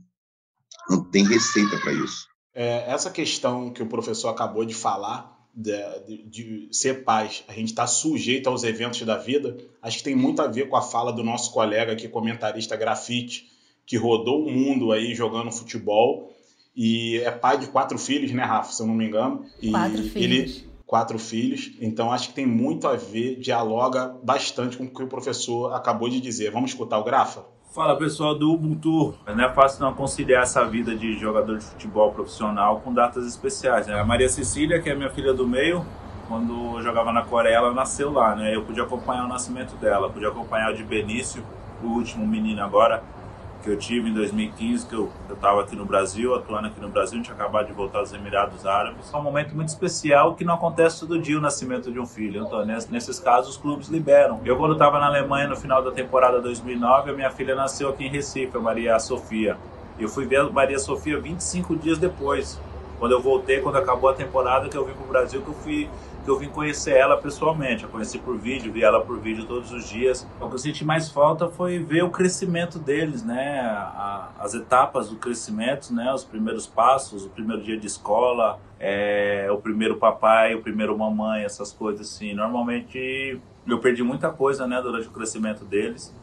não 0.88 1.02
tem 1.02 1.26
receita 1.26 1.76
para 1.78 1.92
isso. 1.92 2.28
É, 2.54 2.88
essa 2.88 3.10
questão 3.10 3.70
que 3.70 3.82
o 3.82 3.88
professor 3.88 4.28
acabou 4.28 4.64
de 4.64 4.72
falar, 4.72 5.34
de, 5.52 5.72
de, 6.06 6.28
de 6.28 6.68
ser 6.70 7.02
pais, 7.02 7.42
a 7.48 7.52
gente 7.52 7.70
está 7.70 7.86
sujeito 7.88 8.48
aos 8.48 8.62
eventos 8.62 9.02
da 9.02 9.18
vida, 9.18 9.56
acho 9.82 9.98
que 9.98 10.04
tem 10.04 10.14
muito 10.14 10.40
a 10.40 10.46
ver 10.46 10.68
com 10.68 10.76
a 10.76 10.82
fala 10.82 11.12
do 11.12 11.24
nosso 11.24 11.52
colega 11.52 11.92
aqui, 11.92 12.08
comentarista 12.08 12.76
grafite, 12.76 13.50
que 13.84 13.96
rodou 13.96 14.46
o 14.46 14.50
mundo 14.50 14.92
aí 14.92 15.12
jogando 15.14 15.50
futebol 15.50 16.32
e 16.76 17.18
é 17.18 17.30
pai 17.32 17.58
de 17.58 17.66
quatro 17.66 17.98
filhos, 17.98 18.30
né, 18.32 18.44
Rafa, 18.44 18.72
se 18.72 18.82
eu 18.82 18.86
não 18.86 18.94
me 18.94 19.06
engano. 19.06 19.44
E 19.60 19.70
quatro 19.70 20.02
filhos. 20.02 20.56
Ele, 20.56 20.73
quatro 20.86 21.18
filhos, 21.18 21.72
então 21.80 22.12
acho 22.12 22.28
que 22.28 22.34
tem 22.34 22.46
muito 22.46 22.86
a 22.86 22.94
ver, 22.94 23.36
dialoga 23.40 24.14
bastante 24.22 24.76
com 24.76 24.84
o 24.84 24.90
que 24.90 25.02
o 25.02 25.08
professor 25.08 25.72
acabou 25.72 26.08
de 26.08 26.20
dizer. 26.20 26.50
Vamos 26.50 26.70
escutar 26.70 26.98
o 26.98 27.04
Grafa? 27.04 27.44
Fala 27.74 27.96
pessoal 27.96 28.38
do 28.38 28.52
Ubuntu. 28.52 29.14
Não 29.26 29.44
é 29.44 29.52
fácil 29.52 29.80
não 29.82 29.92
conciliar 29.92 30.44
essa 30.44 30.64
vida 30.64 30.94
de 30.94 31.18
jogador 31.18 31.58
de 31.58 31.64
futebol 31.64 32.12
profissional 32.12 32.80
com 32.80 32.94
datas 32.94 33.26
especiais. 33.26 33.88
Né? 33.88 33.98
A 33.98 34.04
Maria 34.04 34.28
Cecília, 34.28 34.80
que 34.80 34.88
é 34.88 34.94
minha 34.94 35.10
filha 35.10 35.34
do 35.34 35.44
meio, 35.44 35.84
quando 36.28 36.76
eu 36.76 36.82
jogava 36.82 37.12
na 37.12 37.22
Coreia, 37.22 37.56
ela 37.56 37.74
nasceu 37.74 38.12
lá, 38.12 38.34
né? 38.36 38.54
Eu 38.54 38.62
podia 38.62 38.84
acompanhar 38.84 39.24
o 39.24 39.28
nascimento 39.28 39.74
dela, 39.76 40.08
podia 40.08 40.28
acompanhar 40.28 40.72
o 40.72 40.76
de 40.76 40.84
Benício, 40.84 41.44
o 41.82 41.88
último 41.88 42.26
menino 42.26 42.62
agora, 42.62 43.02
que 43.64 43.70
eu 43.70 43.78
tive 43.78 44.10
em 44.10 44.12
2015, 44.12 44.86
que 44.86 44.94
eu 44.94 45.10
estava 45.32 45.62
aqui 45.62 45.74
no 45.74 45.86
Brasil, 45.86 46.34
atuando 46.34 46.68
aqui 46.68 46.78
no 46.78 46.90
Brasil, 46.90 47.14
a 47.14 47.22
gente 47.22 47.32
acabado 47.32 47.66
de 47.66 47.72
voltar 47.72 48.02
dos 48.02 48.12
Emirados 48.12 48.66
Árabes. 48.66 49.10
É 49.10 49.16
um 49.16 49.22
momento 49.22 49.56
muito 49.56 49.70
especial 49.70 50.34
que 50.34 50.44
não 50.44 50.54
acontece 50.54 51.00
todo 51.00 51.18
dia 51.18 51.38
o 51.38 51.40
nascimento 51.40 51.90
de 51.90 51.98
um 51.98 52.04
filho. 52.04 52.44
Então, 52.44 52.62
nesses 52.66 53.18
casos, 53.18 53.52
os 53.52 53.56
clubes 53.56 53.88
liberam. 53.88 54.38
Eu, 54.44 54.58
quando 54.58 54.74
estava 54.74 54.98
na 54.98 55.06
Alemanha 55.06 55.48
no 55.48 55.56
final 55.56 55.82
da 55.82 55.90
temporada 55.90 56.42
2009, 56.42 57.10
a 57.10 57.14
minha 57.14 57.30
filha 57.30 57.54
nasceu 57.54 57.88
aqui 57.88 58.04
em 58.04 58.10
Recife, 58.10 58.54
a 58.54 58.60
Maria 58.60 58.98
Sofia. 58.98 59.56
Eu 59.98 60.10
fui 60.10 60.26
ver 60.26 60.40
a 60.40 60.50
Maria 60.50 60.78
Sofia 60.78 61.18
25 61.18 61.74
dias 61.76 61.96
depois. 61.96 62.60
Quando 62.98 63.12
eu 63.12 63.22
voltei, 63.22 63.60
quando 63.60 63.76
acabou 63.76 64.10
a 64.10 64.14
temporada, 64.14 64.68
que 64.68 64.76
eu 64.76 64.84
vim 64.84 64.92
para 64.92 65.04
o 65.04 65.08
Brasil, 65.08 65.40
que 65.40 65.48
eu 65.48 65.54
fui 65.54 65.88
que 66.24 66.30
eu 66.30 66.38
vim 66.38 66.48
conhecer 66.48 66.96
ela 66.96 67.18
pessoalmente. 67.18 67.84
Eu 67.84 67.90
conheci 67.90 68.18
por 68.18 68.36
vídeo, 68.38 68.72
vi 68.72 68.82
ela 68.82 69.04
por 69.04 69.18
vídeo 69.18 69.44
todos 69.44 69.70
os 69.70 69.88
dias. 69.88 70.26
O 70.40 70.48
que 70.48 70.54
eu 70.54 70.58
senti 70.58 70.84
mais 70.84 71.10
falta 71.10 71.48
foi 71.48 71.78
ver 71.78 72.02
o 72.02 72.10
crescimento 72.10 72.78
deles, 72.78 73.22
né? 73.22 73.60
A, 73.60 74.30
as 74.38 74.54
etapas 74.54 75.10
do 75.10 75.16
crescimento, 75.16 75.92
né? 75.92 76.12
Os 76.12 76.24
primeiros 76.24 76.66
passos, 76.66 77.26
o 77.26 77.28
primeiro 77.28 77.62
dia 77.62 77.78
de 77.78 77.86
escola, 77.86 78.58
é, 78.80 79.48
o 79.50 79.58
primeiro 79.58 79.96
papai, 79.96 80.54
o 80.54 80.62
primeiro 80.62 80.96
mamãe, 80.96 81.44
essas 81.44 81.72
coisas 81.72 82.08
assim. 82.08 82.32
Normalmente 82.32 83.38
eu 83.66 83.78
perdi 83.78 84.02
muita 84.02 84.30
coisa, 84.30 84.66
né? 84.66 84.80
Durante 84.80 85.08
o 85.08 85.10
crescimento 85.10 85.64
deles. 85.64 86.14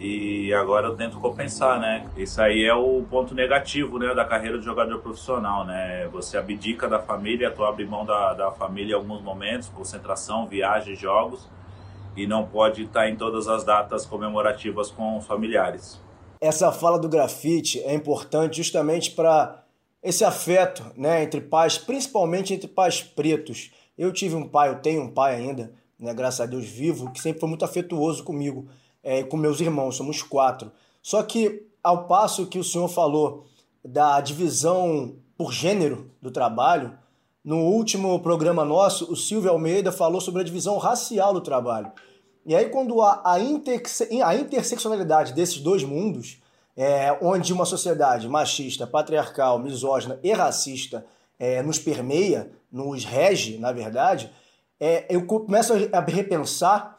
E 0.00 0.54
agora 0.54 0.86
eu 0.86 0.96
tento 0.96 1.18
compensar, 1.18 1.80
né? 1.80 2.06
Isso 2.16 2.40
aí 2.40 2.64
é 2.64 2.74
o 2.74 3.02
ponto 3.02 3.34
negativo, 3.34 3.98
né, 3.98 4.14
da 4.14 4.24
carreira 4.24 4.56
de 4.56 4.64
jogador 4.64 5.00
profissional, 5.00 5.64
né? 5.64 6.06
Você 6.12 6.38
abdica 6.38 6.88
da 6.88 7.00
família, 7.00 7.50
tu 7.50 7.64
abre 7.64 7.84
mão 7.84 8.04
da, 8.06 8.32
da 8.32 8.52
família 8.52 8.92
em 8.92 8.94
alguns 8.94 9.20
momentos, 9.20 9.68
concentração, 9.68 10.46
viagens, 10.46 11.00
jogos, 11.00 11.48
e 12.16 12.28
não 12.28 12.46
pode 12.46 12.84
estar 12.84 13.08
em 13.08 13.16
todas 13.16 13.48
as 13.48 13.64
datas 13.64 14.06
comemorativas 14.06 14.88
com 14.88 15.18
os 15.18 15.26
familiares. 15.26 16.00
Essa 16.40 16.70
fala 16.70 16.98
do 16.98 17.08
grafite 17.08 17.80
é 17.82 17.92
importante 17.92 18.58
justamente 18.58 19.10
para 19.10 19.64
esse 20.00 20.24
afeto, 20.24 20.84
né, 20.96 21.24
entre 21.24 21.40
pais, 21.40 21.76
principalmente 21.76 22.54
entre 22.54 22.68
pais 22.68 23.02
pretos. 23.02 23.72
Eu 23.96 24.12
tive 24.12 24.36
um 24.36 24.48
pai, 24.48 24.68
eu 24.68 24.76
tenho 24.76 25.02
um 25.02 25.10
pai 25.10 25.34
ainda, 25.34 25.72
né, 25.98 26.14
graças 26.14 26.40
a 26.40 26.46
Deus 26.46 26.66
vivo, 26.66 27.10
que 27.10 27.20
sempre 27.20 27.40
foi 27.40 27.48
muito 27.48 27.64
afetuoso 27.64 28.22
comigo 28.22 28.68
é, 29.08 29.22
com 29.22 29.38
meus 29.38 29.58
irmãos, 29.58 29.96
somos 29.96 30.22
quatro. 30.22 30.70
Só 31.00 31.22
que, 31.22 31.66
ao 31.82 32.06
passo 32.06 32.44
que 32.44 32.58
o 32.58 32.64
senhor 32.64 32.88
falou 32.88 33.46
da 33.82 34.20
divisão 34.20 35.14
por 35.34 35.50
gênero 35.50 36.10
do 36.20 36.30
trabalho, 36.30 36.92
no 37.42 37.56
último 37.56 38.20
programa 38.20 38.66
nosso, 38.66 39.10
o 39.10 39.16
Silvio 39.16 39.50
Almeida 39.50 39.90
falou 39.90 40.20
sobre 40.20 40.42
a 40.42 40.44
divisão 40.44 40.76
racial 40.76 41.32
do 41.32 41.40
trabalho. 41.40 41.90
E 42.44 42.54
aí, 42.54 42.68
quando 42.68 43.00
a, 43.00 43.22
a, 43.24 43.40
interse 43.40 44.06
a 44.22 44.34
interseccionalidade 44.34 45.32
desses 45.32 45.58
dois 45.58 45.82
mundos, 45.82 46.42
é, 46.76 47.10
onde 47.22 47.50
uma 47.50 47.64
sociedade 47.64 48.28
machista, 48.28 48.86
patriarcal, 48.86 49.58
misógina 49.58 50.20
e 50.22 50.34
racista 50.34 51.06
é, 51.38 51.62
nos 51.62 51.78
permeia, 51.78 52.52
nos 52.70 53.06
rege, 53.06 53.56
na 53.56 53.72
verdade, 53.72 54.30
é, 54.78 55.06
eu 55.08 55.24
começo 55.24 55.72
a 55.94 56.00
repensar 56.00 56.97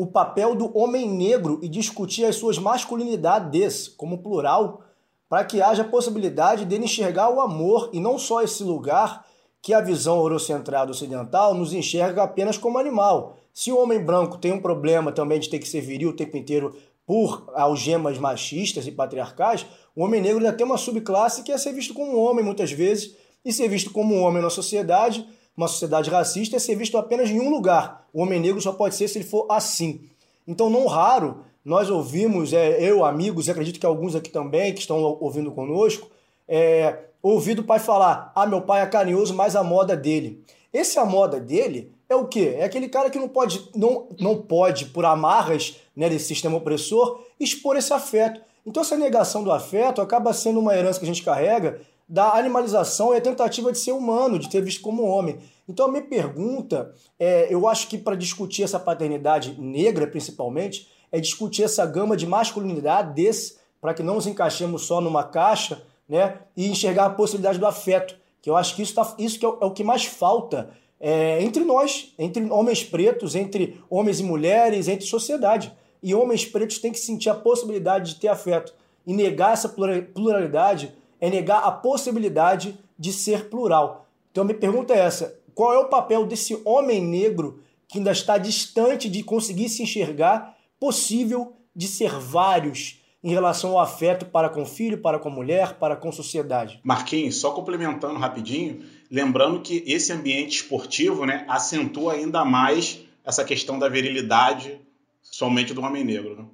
o 0.00 0.06
papel 0.06 0.54
do 0.54 0.74
homem 0.74 1.06
negro 1.06 1.58
e 1.60 1.68
discutir 1.68 2.24
as 2.24 2.36
suas 2.36 2.58
masculinidades 2.58 3.86
como 3.86 4.22
plural, 4.22 4.80
para 5.28 5.44
que 5.44 5.60
haja 5.60 5.84
possibilidade 5.84 6.64
dele 6.64 6.84
enxergar 6.84 7.28
o 7.28 7.38
amor 7.38 7.90
e 7.92 8.00
não 8.00 8.18
só 8.18 8.40
esse 8.40 8.64
lugar 8.64 9.26
que 9.60 9.74
a 9.74 9.80
visão 9.82 10.16
eurocentrada 10.16 10.90
ocidental 10.90 11.52
nos 11.52 11.74
enxerga 11.74 12.22
apenas 12.22 12.56
como 12.56 12.78
animal. 12.78 13.36
Se 13.52 13.70
o 13.70 13.78
homem 13.78 14.02
branco 14.02 14.38
tem 14.38 14.54
um 14.54 14.62
problema 14.62 15.12
também 15.12 15.38
de 15.38 15.50
ter 15.50 15.58
que 15.58 15.68
ser 15.68 15.82
viril 15.82 16.08
o 16.08 16.16
tempo 16.16 16.34
inteiro 16.34 16.74
por 17.04 17.52
algemas 17.54 18.16
machistas 18.16 18.86
e 18.86 18.90
patriarcais, 18.92 19.66
o 19.94 20.02
homem 20.02 20.22
negro 20.22 20.38
ainda 20.38 20.56
tem 20.56 20.64
uma 20.64 20.78
subclasse 20.78 21.42
que 21.42 21.52
é 21.52 21.58
ser 21.58 21.74
visto 21.74 21.92
como 21.92 22.16
um 22.16 22.20
homem 22.22 22.42
muitas 22.42 22.72
vezes, 22.72 23.14
e 23.44 23.52
ser 23.52 23.68
visto 23.68 23.90
como 23.90 24.14
um 24.14 24.22
homem 24.22 24.42
na 24.42 24.48
sociedade 24.48 25.28
uma 25.56 25.68
sociedade 25.68 26.08
racista 26.08 26.56
é 26.56 26.58
ser 26.58 26.74
visto 26.74 26.96
apenas 26.96 27.28
em 27.28 27.38
um 27.38 27.50
lugar. 27.50 27.99
O 28.12 28.22
homem 28.22 28.40
negro 28.40 28.60
só 28.60 28.72
pode 28.72 28.94
ser 28.94 29.08
se 29.08 29.18
ele 29.18 29.24
for 29.24 29.46
assim. 29.48 30.00
Então, 30.46 30.68
não 30.68 30.86
raro, 30.86 31.44
nós 31.64 31.90
ouvimos, 31.90 32.52
é, 32.52 32.82
eu, 32.82 33.04
amigos, 33.04 33.46
e 33.46 33.50
acredito 33.50 33.78
que 33.78 33.86
alguns 33.86 34.14
aqui 34.14 34.30
também 34.30 34.72
que 34.72 34.80
estão 34.80 34.98
ouvindo 35.20 35.52
conosco, 35.52 36.08
é, 36.48 37.04
ouvir 37.22 37.54
do 37.54 37.64
pai 37.64 37.78
falar: 37.78 38.32
ah, 38.34 38.46
meu 38.46 38.62
pai 38.62 38.82
é 38.82 38.86
carinhoso, 38.86 39.34
mas 39.34 39.54
a 39.54 39.62
moda 39.62 39.96
dele. 39.96 40.42
Esse 40.72 40.98
a 40.98 41.04
moda 41.04 41.38
dele 41.40 41.92
é 42.08 42.14
o 42.14 42.26
quê? 42.26 42.54
É 42.58 42.64
aquele 42.64 42.88
cara 42.88 43.10
que 43.10 43.18
não 43.18 43.28
pode, 43.28 43.68
não, 43.74 44.08
não 44.18 44.36
pode 44.36 44.86
por 44.86 45.04
amarras 45.04 45.76
né, 45.94 46.08
desse 46.08 46.26
sistema 46.26 46.56
opressor, 46.56 47.20
expor 47.38 47.76
esse 47.76 47.92
afeto. 47.92 48.40
Então, 48.66 48.82
essa 48.82 48.96
negação 48.96 49.42
do 49.42 49.52
afeto 49.52 50.00
acaba 50.00 50.32
sendo 50.32 50.60
uma 50.60 50.76
herança 50.76 50.98
que 50.98 51.04
a 51.04 51.08
gente 51.08 51.22
carrega 51.22 51.80
da 52.08 52.36
animalização 52.36 53.14
e 53.14 53.16
a 53.16 53.20
tentativa 53.20 53.70
de 53.70 53.78
ser 53.78 53.92
humano, 53.92 54.38
de 54.38 54.50
ter 54.50 54.60
visto 54.60 54.80
como 54.80 55.04
homem. 55.04 55.38
Então 55.68 55.86
a 55.86 55.90
minha 55.90 56.02
pergunta, 56.02 56.92
é, 57.18 57.52
eu 57.52 57.68
acho 57.68 57.88
que 57.88 57.98
para 57.98 58.16
discutir 58.16 58.62
essa 58.62 58.78
paternidade 58.78 59.60
negra, 59.60 60.06
principalmente, 60.06 60.88
é 61.12 61.20
discutir 61.20 61.62
essa 61.62 61.84
gama 61.86 62.16
de 62.16 62.26
masculinidades 62.26 63.58
para 63.80 63.94
que 63.94 64.02
não 64.02 64.14
nos 64.14 64.26
encaixemos 64.26 64.82
só 64.82 65.00
numa 65.00 65.24
caixa 65.24 65.82
né, 66.08 66.40
e 66.56 66.68
enxergar 66.68 67.06
a 67.06 67.10
possibilidade 67.10 67.58
do 67.58 67.66
afeto, 67.66 68.16
que 68.42 68.50
eu 68.50 68.56
acho 68.56 68.74
que 68.74 68.82
isso, 68.82 68.94
tá, 68.94 69.14
isso 69.18 69.38
que 69.38 69.44
é, 69.44 69.48
o, 69.48 69.58
é 69.60 69.64
o 69.64 69.70
que 69.70 69.84
mais 69.84 70.04
falta 70.04 70.70
é, 71.00 71.42
entre 71.42 71.64
nós, 71.64 72.12
entre 72.18 72.44
homens 72.50 72.84
pretos, 72.84 73.34
entre 73.34 73.82
homens 73.88 74.20
e 74.20 74.22
mulheres, 74.22 74.86
entre 74.86 75.06
sociedade. 75.06 75.72
E 76.02 76.14
homens 76.14 76.44
pretos 76.44 76.78
têm 76.78 76.92
que 76.92 76.98
sentir 76.98 77.30
a 77.30 77.34
possibilidade 77.34 78.14
de 78.14 78.20
ter 78.20 78.28
afeto. 78.28 78.74
E 79.06 79.14
negar 79.14 79.52
essa 79.52 79.68
pluralidade 79.68 80.94
é 81.20 81.30
negar 81.30 81.62
a 81.64 81.70
possibilidade 81.70 82.78
de 82.98 83.12
ser 83.12 83.48
plural. 83.48 84.06
Então, 84.30 84.44
minha 84.44 84.58
pergunta 84.58 84.94
é 84.94 84.98
essa: 84.98 85.39
qual 85.54 85.74
é 85.74 85.78
o 85.78 85.88
papel 85.88 86.26
desse 86.26 86.60
homem 86.64 87.04
negro 87.04 87.62
que 87.88 87.98
ainda 87.98 88.12
está 88.12 88.38
distante 88.38 89.08
de 89.08 89.22
conseguir 89.22 89.68
se 89.68 89.82
enxergar 89.82 90.56
possível 90.78 91.52
de 91.74 91.86
ser 91.86 92.10
vários 92.12 93.00
em 93.22 93.30
relação 93.30 93.72
ao 93.72 93.80
afeto 93.80 94.24
para 94.26 94.48
com 94.48 94.62
o 94.62 94.66
filho, 94.66 94.98
para 94.98 95.18
com 95.18 95.28
a 95.28 95.32
mulher, 95.32 95.74
para 95.74 95.94
com 95.94 96.08
a 96.08 96.12
sociedade? 96.12 96.80
Marquinhos, 96.82 97.36
só 97.36 97.52
complementando 97.52 98.18
rapidinho, 98.18 98.82
lembrando 99.10 99.60
que 99.60 99.84
esse 99.86 100.12
ambiente 100.12 100.56
esportivo 100.56 101.26
né, 101.26 101.44
acentua 101.48 102.14
ainda 102.14 102.44
mais 102.44 103.00
essa 103.24 103.44
questão 103.44 103.78
da 103.78 103.88
virilidade 103.88 104.80
somente 105.22 105.74
do 105.74 105.82
homem 105.82 106.04
negro. 106.04 106.36
Né? 106.36 106.46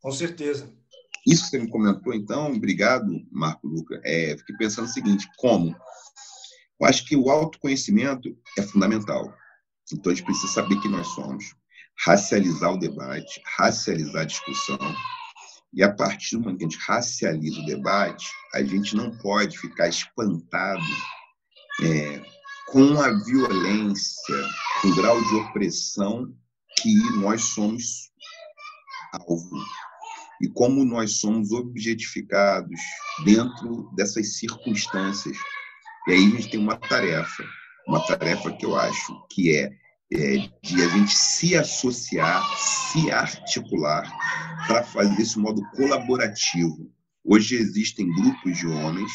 Com 0.00 0.10
certeza. 0.10 0.72
Isso 1.26 1.44
que 1.44 1.50
você 1.50 1.58
me 1.58 1.68
comentou, 1.68 2.14
então, 2.14 2.52
obrigado, 2.52 3.06
Marco 3.30 3.66
Luca. 3.66 4.00
É, 4.04 4.34
fiquei 4.38 4.56
pensando 4.56 4.86
o 4.86 4.90
seguinte: 4.90 5.28
como? 5.36 5.76
Eu 6.80 6.86
acho 6.86 7.04
que 7.04 7.16
o 7.16 7.30
autoconhecimento 7.30 8.36
é 8.56 8.62
fundamental. 8.62 9.34
Então, 9.92 10.12
a 10.12 10.14
gente 10.14 10.24
precisa 10.24 10.52
saber 10.52 10.80
quem 10.80 10.90
nós 10.90 11.06
somos, 11.08 11.54
racializar 12.04 12.72
o 12.72 12.78
debate, 12.78 13.40
racializar 13.56 14.22
a 14.22 14.26
discussão. 14.26 14.78
E 15.72 15.82
a 15.82 15.92
partir 15.92 16.36
do 16.36 16.42
momento 16.42 16.58
que 16.58 16.64
a 16.64 16.68
gente 16.68 16.86
racializa 16.86 17.60
o 17.60 17.66
debate, 17.66 18.26
a 18.54 18.62
gente 18.62 18.94
não 18.94 19.16
pode 19.18 19.58
ficar 19.58 19.88
espantado 19.88 20.84
é, 21.82 22.22
com 22.68 23.00
a 23.00 23.10
violência, 23.24 24.36
com 24.80 24.88
o 24.88 24.94
grau 24.94 25.20
de 25.22 25.34
opressão 25.36 26.34
que 26.80 26.94
nós 27.16 27.42
somos 27.42 28.10
alvo 29.12 29.58
e 30.40 30.48
como 30.48 30.84
nós 30.84 31.18
somos 31.18 31.50
objetificados 31.50 32.80
dentro 33.24 33.90
dessas 33.94 34.36
circunstâncias. 34.36 35.36
E 36.08 36.12
aí 36.12 36.24
a 36.24 36.30
gente 36.30 36.48
tem 36.48 36.58
uma 36.58 36.78
tarefa, 36.78 37.44
uma 37.86 38.00
tarefa 38.06 38.50
que 38.52 38.64
eu 38.64 38.74
acho 38.74 39.26
que 39.30 39.54
é, 39.54 39.70
é 40.10 40.36
de 40.62 40.82
a 40.82 40.88
gente 40.88 41.14
se 41.14 41.54
associar, 41.54 42.42
se 42.56 43.10
articular 43.10 44.10
para 44.66 44.82
fazer 44.84 45.14
desse 45.16 45.38
modo 45.38 45.60
colaborativo. 45.76 46.90
Hoje 47.22 47.56
existem 47.56 48.10
grupos 48.10 48.56
de 48.56 48.66
homens 48.66 49.12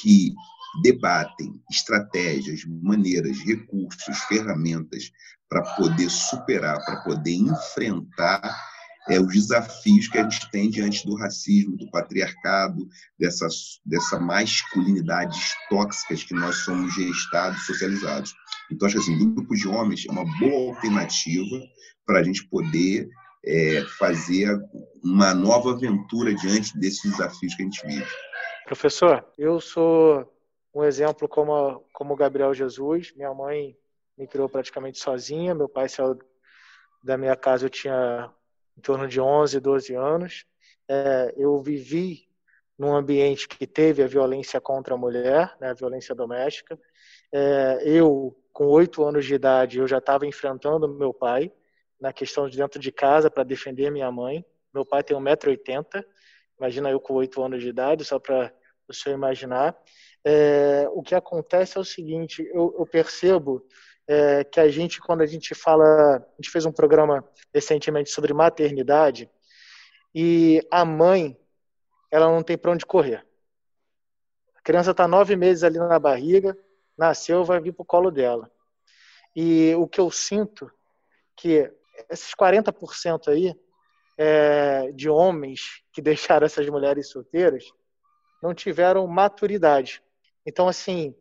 que 0.00 0.32
debatem 0.80 1.60
estratégias, 1.68 2.64
maneiras, 2.64 3.40
recursos, 3.40 4.16
ferramentas 4.28 5.10
para 5.48 5.62
poder 5.74 6.08
superar, 6.08 6.84
para 6.84 7.00
poder 7.02 7.34
enfrentar 7.34 8.56
é, 9.08 9.20
os 9.20 9.32
desafios 9.32 10.08
que 10.08 10.18
a 10.18 10.22
gente 10.22 10.50
tem 10.50 10.70
diante 10.70 11.06
do 11.06 11.16
racismo, 11.16 11.76
do 11.76 11.90
patriarcado, 11.90 12.88
dessas, 13.18 13.80
dessa 13.84 14.18
masculinidades 14.18 15.54
tóxicas 15.68 16.24
que 16.24 16.34
nós 16.34 16.56
somos 16.56 16.94
gestados, 16.94 17.64
socializados. 17.66 18.34
Então, 18.70 18.86
acho 18.86 18.96
que 18.96 19.02
assim, 19.02 19.34
grupos 19.34 19.60
de 19.60 19.68
homens 19.68 20.04
é 20.08 20.12
uma 20.12 20.24
boa 20.38 20.70
alternativa 20.70 21.56
para 22.04 22.20
a 22.20 22.22
gente 22.22 22.46
poder 22.48 23.08
é, 23.44 23.82
fazer 23.98 24.58
uma 25.04 25.32
nova 25.32 25.70
aventura 25.70 26.34
diante 26.34 26.76
desses 26.78 27.10
desafios 27.10 27.54
que 27.54 27.62
a 27.62 27.64
gente 27.64 27.86
vive. 27.86 28.06
Professor, 28.66 29.24
eu 29.38 29.60
sou 29.60 30.32
um 30.74 30.82
exemplo 30.82 31.28
como, 31.28 31.80
como 31.92 32.16
Gabriel 32.16 32.52
Jesus. 32.52 33.12
Minha 33.14 33.32
mãe 33.32 33.76
me 34.18 34.26
criou 34.26 34.48
praticamente 34.48 34.98
sozinha. 34.98 35.54
Meu 35.54 35.68
pai 35.68 35.88
saiu 35.88 36.18
da 37.02 37.16
minha 37.16 37.36
casa, 37.36 37.66
eu 37.66 37.70
tinha 37.70 38.32
em 38.76 38.80
torno 38.80 39.08
de 39.08 39.20
11, 39.20 39.60
12 39.60 39.94
anos. 39.94 40.44
É, 40.88 41.34
eu 41.36 41.58
vivi 41.60 42.28
num 42.78 42.94
ambiente 42.94 43.48
que 43.48 43.66
teve 43.66 44.02
a 44.02 44.06
violência 44.06 44.60
contra 44.60 44.94
a 44.94 44.98
mulher, 44.98 45.56
né, 45.60 45.70
a 45.70 45.74
violência 45.74 46.14
doméstica. 46.14 46.78
É, 47.32 47.82
eu, 47.84 48.36
com 48.52 48.66
oito 48.66 49.04
anos 49.04 49.24
de 49.24 49.34
idade, 49.34 49.78
eu 49.78 49.88
já 49.88 49.98
estava 49.98 50.26
enfrentando 50.26 50.88
meu 50.88 51.12
pai 51.12 51.50
na 52.00 52.12
questão 52.12 52.48
de 52.48 52.56
dentro 52.56 52.78
de 52.78 52.92
casa 52.92 53.30
para 53.30 53.42
defender 53.42 53.90
minha 53.90 54.10
mãe. 54.12 54.44
Meu 54.72 54.84
pai 54.84 55.02
tem 55.02 55.16
1,80m, 55.16 56.04
imagina 56.58 56.90
eu 56.90 57.00
com 57.00 57.14
oito 57.14 57.42
anos 57.42 57.62
de 57.62 57.68
idade, 57.68 58.04
só 58.04 58.18
para 58.18 58.52
o 58.86 58.92
senhor 58.92 59.16
imaginar. 59.16 59.76
É, 60.22 60.86
o 60.92 61.02
que 61.02 61.14
acontece 61.14 61.78
é 61.78 61.80
o 61.80 61.84
seguinte, 61.84 62.42
eu, 62.52 62.74
eu 62.78 62.86
percebo 62.86 63.66
é, 64.08 64.44
que 64.44 64.60
a 64.60 64.68
gente, 64.68 65.00
quando 65.00 65.22
a 65.22 65.26
gente 65.26 65.54
fala, 65.54 66.16
a 66.16 66.36
gente 66.40 66.50
fez 66.50 66.64
um 66.64 66.72
programa 66.72 67.24
recentemente 67.52 68.10
sobre 68.10 68.32
maternidade, 68.32 69.30
e 70.14 70.66
a 70.70 70.84
mãe 70.84 71.38
ela 72.10 72.26
não 72.26 72.42
tem 72.42 72.56
para 72.56 72.70
onde 72.70 72.86
correr. 72.86 73.26
A 74.54 74.60
criança 74.62 74.92
está 74.92 75.06
nove 75.06 75.36
meses 75.36 75.64
ali 75.64 75.78
na 75.78 75.98
barriga, 75.98 76.56
nasceu, 76.96 77.44
vai 77.44 77.60
vir 77.60 77.72
para 77.72 77.82
o 77.82 77.86
colo 77.86 78.10
dela. 78.10 78.50
E 79.34 79.74
o 79.74 79.86
que 79.86 80.00
eu 80.00 80.10
sinto 80.10 80.70
que 81.36 81.70
esses 82.08 82.34
40% 82.34 83.28
aí 83.28 83.54
é, 84.16 84.90
de 84.92 85.08
homens 85.08 85.82
que 85.92 86.00
deixaram 86.02 86.46
essas 86.46 86.66
mulheres 86.68 87.10
solteiras 87.10 87.64
não 88.42 88.54
tiveram 88.54 89.06
maturidade. 89.06 90.02
Então, 90.44 90.68
assim, 90.68 91.14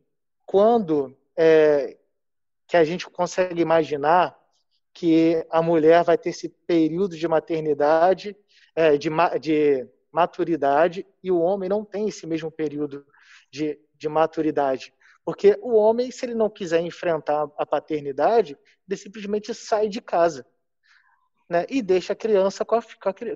quando 0.46 1.18
é, 1.38 1.98
que 2.68 2.78
a 2.78 2.84
gente 2.84 3.10
consegue 3.10 3.62
imaginar 3.62 4.38
que 4.94 5.46
a 5.50 5.62
mulher 5.62 6.04
vai 6.04 6.18
ter 6.18 6.30
esse 6.30 6.50
período 6.50 7.18
de 7.18 7.28
maternidade, 7.28 8.36
é, 8.76 8.98
de, 8.98 9.10
de 9.40 9.88
maturidade 10.12 11.06
e 11.22 11.32
o 11.32 11.40
homem 11.40 11.68
não 11.68 11.84
tem 11.84 12.08
esse 12.08 12.26
mesmo 12.26 12.50
período 12.50 13.06
de, 13.52 13.80
de 13.94 14.08
maturidade. 14.08 14.94
Porque 15.26 15.58
o 15.62 15.74
homem, 15.74 16.12
se 16.12 16.26
ele 16.26 16.36
não 16.36 16.50
quiser 16.50 16.82
enfrentar 16.82 17.50
a 17.58 17.66
paternidade, 17.66 18.58
ele 18.88 18.98
simplesmente 18.98 19.54
sai 19.54 19.90
de 19.90 20.00
casa 20.00 20.46
né, 21.50 21.66
e 21.70 21.82
deixa 21.82 22.14
a 22.14 22.16
criança 22.16 22.64
com 22.64 22.76
a, 22.76 22.84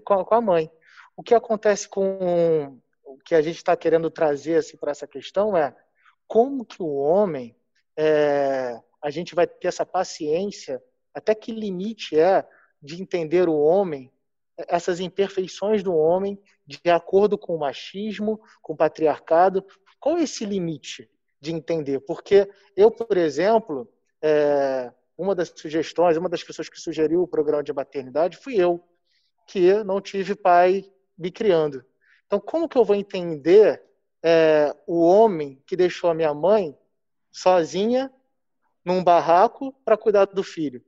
com 0.01 0.35
a 0.35 0.41
mãe. 0.41 0.71
O 1.15 1.23
que 1.23 1.33
acontece 1.33 1.89
com 1.89 2.79
o 3.03 3.17
que 3.17 3.35
a 3.35 3.41
gente 3.41 3.57
está 3.57 3.75
querendo 3.75 4.09
trazer 4.09 4.57
assim, 4.57 4.77
para 4.77 4.91
essa 4.91 5.07
questão 5.07 5.57
é 5.57 5.75
como 6.27 6.63
que 6.63 6.81
o 6.81 6.95
homem, 6.95 7.55
é, 7.97 8.79
a 9.01 9.09
gente 9.09 9.35
vai 9.35 9.47
ter 9.47 9.67
essa 9.67 9.85
paciência, 9.85 10.81
até 11.13 11.33
que 11.33 11.51
limite 11.51 12.19
é 12.19 12.47
de 12.81 13.01
entender 13.01 13.47
o 13.47 13.57
homem 13.57 14.11
essas 14.67 14.99
imperfeições 14.99 15.83
do 15.83 15.95
homem 15.95 16.39
de 16.65 16.89
acordo 16.89 17.37
com 17.37 17.55
o 17.55 17.59
machismo, 17.59 18.39
com 18.61 18.73
o 18.73 18.77
patriarcado. 18.77 19.65
Qual 19.99 20.17
é 20.17 20.23
esse 20.23 20.45
limite 20.45 21.09
de 21.39 21.53
entender? 21.53 21.99
Porque 22.01 22.49
eu, 22.75 22.91
por 22.91 23.17
exemplo, 23.17 23.89
é, 24.21 24.91
uma 25.17 25.33
das 25.33 25.53
sugestões, 25.55 26.17
uma 26.17 26.29
das 26.29 26.43
pessoas 26.43 26.69
que 26.69 26.79
sugeriu 26.79 27.21
o 27.21 27.27
programa 27.27 27.63
de 27.63 27.73
maternidade 27.73 28.37
fui 28.37 28.55
eu, 28.55 28.83
que 29.47 29.83
não 29.83 30.01
tive 30.01 30.35
pai 30.35 30.85
me 31.17 31.31
criando. 31.31 31.83
Então, 32.25 32.39
como 32.39 32.67
que 32.69 32.77
eu 32.77 32.85
vou 32.85 32.95
entender 32.95 33.81
é, 34.23 34.75
o 34.85 35.01
homem 35.01 35.61
que 35.65 35.75
deixou 35.75 36.09
a 36.09 36.13
minha 36.13 36.33
mãe 36.33 36.77
sozinha 37.31 38.11
num 38.89 39.03
barraco 39.03 39.73
para 39.85 39.97
cuidar 39.97 40.25
do 40.25 40.43
filho? 40.43 40.83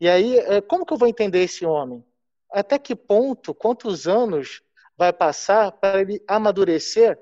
E 0.00 0.08
aí, 0.08 0.38
é, 0.38 0.60
como 0.60 0.84
que 0.84 0.92
eu 0.92 0.98
vou 0.98 1.08
entender 1.08 1.42
esse 1.44 1.64
homem? 1.64 2.04
até 2.54 2.78
que 2.78 2.94
ponto, 2.94 3.52
quantos 3.52 4.06
anos 4.06 4.62
vai 4.96 5.12
passar 5.12 5.72
para 5.72 6.00
ele 6.00 6.22
amadurecer 6.26 7.18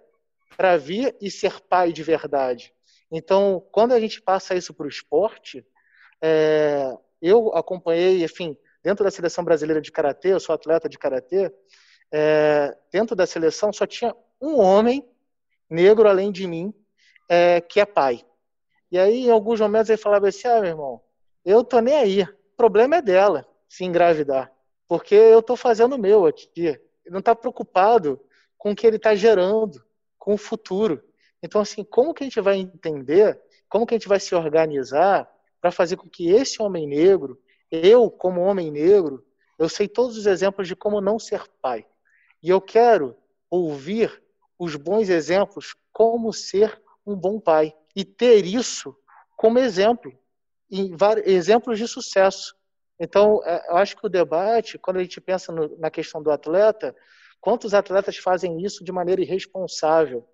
para 0.59 0.77
vir 0.77 1.17
e 1.23 1.31
ser 1.31 1.59
pai 1.63 1.91
de 1.91 2.03
verdade. 2.03 2.73
Então, 3.11 3.67
quando 3.73 3.93
a 3.93 4.01
gente 4.01 4.21
passa 4.21 4.55
isso 4.55 4.75
para 4.75 4.85
o 4.85 4.89
esporte, 4.89 5.67
é, 6.21 6.95
eu 7.21 7.49
acompanhei, 7.55 8.23
enfim, 8.23 8.57
dentro 8.85 9.03
da 9.03 9.11
seleção 9.11 9.43
brasileira 9.43 9.81
de 9.81 9.91
karatê, 9.91 10.35
eu 10.35 10.41
sou 10.41 10.55
atleta 10.55 10.87
de 10.87 10.99
karatê, 10.99 11.51
é, 12.13 12.77
dentro 12.93 13.17
da 13.17 13.27
seleção 13.27 13.73
só 13.73 13.87
tinha 13.87 14.15
um 14.39 14.61
homem 14.61 15.09
negro 15.69 16.07
além 16.07 16.31
de 16.31 16.47
mim 16.47 16.75
é, 17.27 17.63
que 17.63 17.81
é 17.81 17.87
pai. 17.87 18.23
E 18.93 18.99
aí, 18.99 19.27
em 19.27 19.31
alguns 19.31 19.61
momentos, 19.61 19.91
ele 19.91 19.97
falava 19.97 20.29
assim: 20.29 20.47
ah, 20.47 20.61
meu 20.61 20.71
irmão, 20.71 21.01
eu 21.45 21.65
tô 21.65 21.81
nem 21.81 21.97
aí, 21.97 22.23
o 22.23 22.57
problema 22.57 22.97
é 22.97 23.03
dela 23.03 23.45
se 23.69 23.85
engravidar 23.85 24.53
porque 24.93 25.15
eu 25.15 25.39
estou 25.39 25.57
fazendo 25.57 25.95
o 25.95 25.99
meu 25.99 26.27
aqui. 26.27 26.51
Ele 26.55 26.79
não 27.09 27.21
está 27.21 27.35
preocupado 27.35 28.21
com 28.59 28.73
o 28.73 28.77
que 28.77 28.87
ele 28.87 28.97
está 28.97 29.15
gerando, 29.15 29.83
com 30.19 30.35
o 30.35 30.37
futuro. 30.37 31.03
Então, 31.43 31.63
assim, 31.63 31.83
como 31.83 32.13
que 32.13 32.23
a 32.23 32.27
gente 32.27 32.43
vai 32.43 32.59
entender, 32.59 33.41
como 33.71 33.87
que 33.87 33.95
a 33.95 33.97
gente 33.97 34.07
vai 34.07 34.21
se 34.21 34.35
organizar 34.35 35.27
para 35.63 35.73
fazer 35.73 35.97
com 35.97 36.07
que 36.11 36.29
esse 36.29 36.61
homem 36.61 36.87
negro, 36.87 37.41
eu 37.71 38.11
como 38.11 38.43
homem 38.43 38.71
negro, 38.71 39.25
eu 39.59 39.67
sei 39.67 39.89
todos 39.89 40.19
os 40.19 40.27
exemplos 40.27 40.69
de 40.69 40.77
como 40.77 41.01
não 41.01 41.19
ser 41.19 41.43
pai. 41.63 41.87
E 42.43 42.51
eu 42.51 42.61
quero 42.61 43.17
ouvir 43.49 44.23
os 44.59 44.77
bons 44.77 45.09
exemplos 45.09 45.75
como 45.91 46.35
ser 46.35 46.83
um 47.07 47.17
bom 47.17 47.41
pai 47.41 47.75
e 47.95 48.05
ter 48.05 48.45
isso 48.45 48.97
como 49.37 49.59
exemplo, 49.59 50.13
exemplos 51.25 51.79
de 51.79 51.89
sucesso. 51.89 52.55
Então, 52.99 53.41
é, 53.45 53.71
eu 53.71 53.77
acho 53.77 53.97
que 53.97 54.07
o 54.07 54.09
debate, 54.09 54.79
quando 54.79 54.99
a 54.99 55.03
gente 55.03 55.21
pensa 55.21 55.53
no, 55.53 55.77
na 55.79 55.91
questão 55.91 56.23
do 56.23 56.31
atleta, 56.31 56.95
quantos 57.41 57.75
atletas 57.75 58.17
fazem 58.17 58.63
isso 58.63 58.85
de 58.85 58.93
maneira 58.93 59.21
irresponsável? 59.21 60.25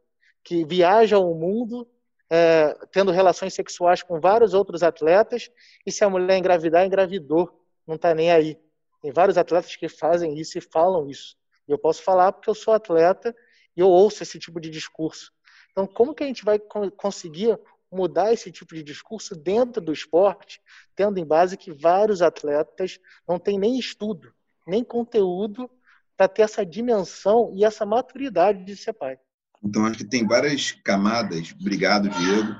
Que 0.44 0.64
viajam 0.64 1.30
o 1.30 1.34
mundo 1.34 1.88
é, 2.30 2.76
tendo 2.92 3.10
relações 3.10 3.54
sexuais 3.54 4.02
com 4.02 4.20
vários 4.20 4.52
outros 4.52 4.82
atletas 4.82 5.50
e 5.86 5.90
se 5.90 6.04
a 6.04 6.10
mulher 6.10 6.36
engravidar, 6.36 6.84
engravidou, 6.84 7.50
não 7.86 7.96
está 7.96 8.14
nem 8.14 8.30
aí. 8.30 8.58
Tem 9.00 9.10
vários 9.12 9.38
atletas 9.38 9.74
que 9.74 9.88
fazem 9.88 10.38
isso 10.38 10.58
e 10.58 10.60
falam 10.60 11.08
isso. 11.08 11.36
E 11.66 11.72
eu 11.72 11.78
posso 11.78 12.02
falar 12.02 12.32
porque 12.32 12.50
eu 12.50 12.54
sou 12.54 12.74
atleta 12.74 13.34
e 13.76 13.80
eu 13.80 13.88
ouço 13.88 14.22
esse 14.22 14.38
tipo 14.38 14.60
de 14.60 14.68
discurso. 14.68 15.32
Então, 15.78 15.86
como 15.86 16.12
que 16.12 16.24
a 16.24 16.26
gente 16.26 16.44
vai 16.44 16.58
conseguir 16.96 17.56
mudar 17.88 18.32
esse 18.32 18.50
tipo 18.50 18.74
de 18.74 18.82
discurso 18.82 19.36
dentro 19.36 19.80
do 19.80 19.92
esporte, 19.92 20.60
tendo 20.96 21.20
em 21.20 21.24
base 21.24 21.56
que 21.56 21.70
vários 21.70 22.20
atletas 22.20 22.98
não 23.28 23.38
têm 23.38 23.56
nem 23.60 23.78
estudo, 23.78 24.34
nem 24.66 24.82
conteúdo 24.82 25.70
para 26.16 26.26
ter 26.26 26.42
essa 26.42 26.66
dimensão 26.66 27.52
e 27.54 27.64
essa 27.64 27.86
maturidade 27.86 28.64
de 28.64 28.76
ser 28.76 28.92
pai. 28.92 29.20
Então, 29.62 29.86
acho 29.86 29.98
que 29.98 30.04
tem 30.04 30.26
várias 30.26 30.72
camadas, 30.72 31.54
obrigado, 31.60 32.08
Diego, 32.08 32.56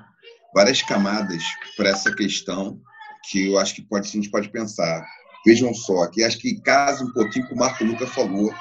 várias 0.54 0.81
camadas 0.81 1.42
para 1.76 1.88
essa 1.88 2.14
questão 2.14 2.81
que 3.28 3.48
eu 3.48 3.59
acho 3.59 3.74
que 3.74 3.83
pode, 3.83 4.07
a 4.07 4.12
gente 4.12 4.31
pode 4.31 4.48
pensar. 4.48 5.04
Vejam 5.44 5.74
só, 5.74 6.07
que 6.07 6.22
acho 6.22 6.38
que 6.38 6.61
casa 6.61 7.04
um 7.04 7.12
pouquinho 7.12 7.48
com 7.48 7.57
o 7.57 7.59
Marco 7.59 7.83
Luca 7.83 8.07
falou 8.07 8.54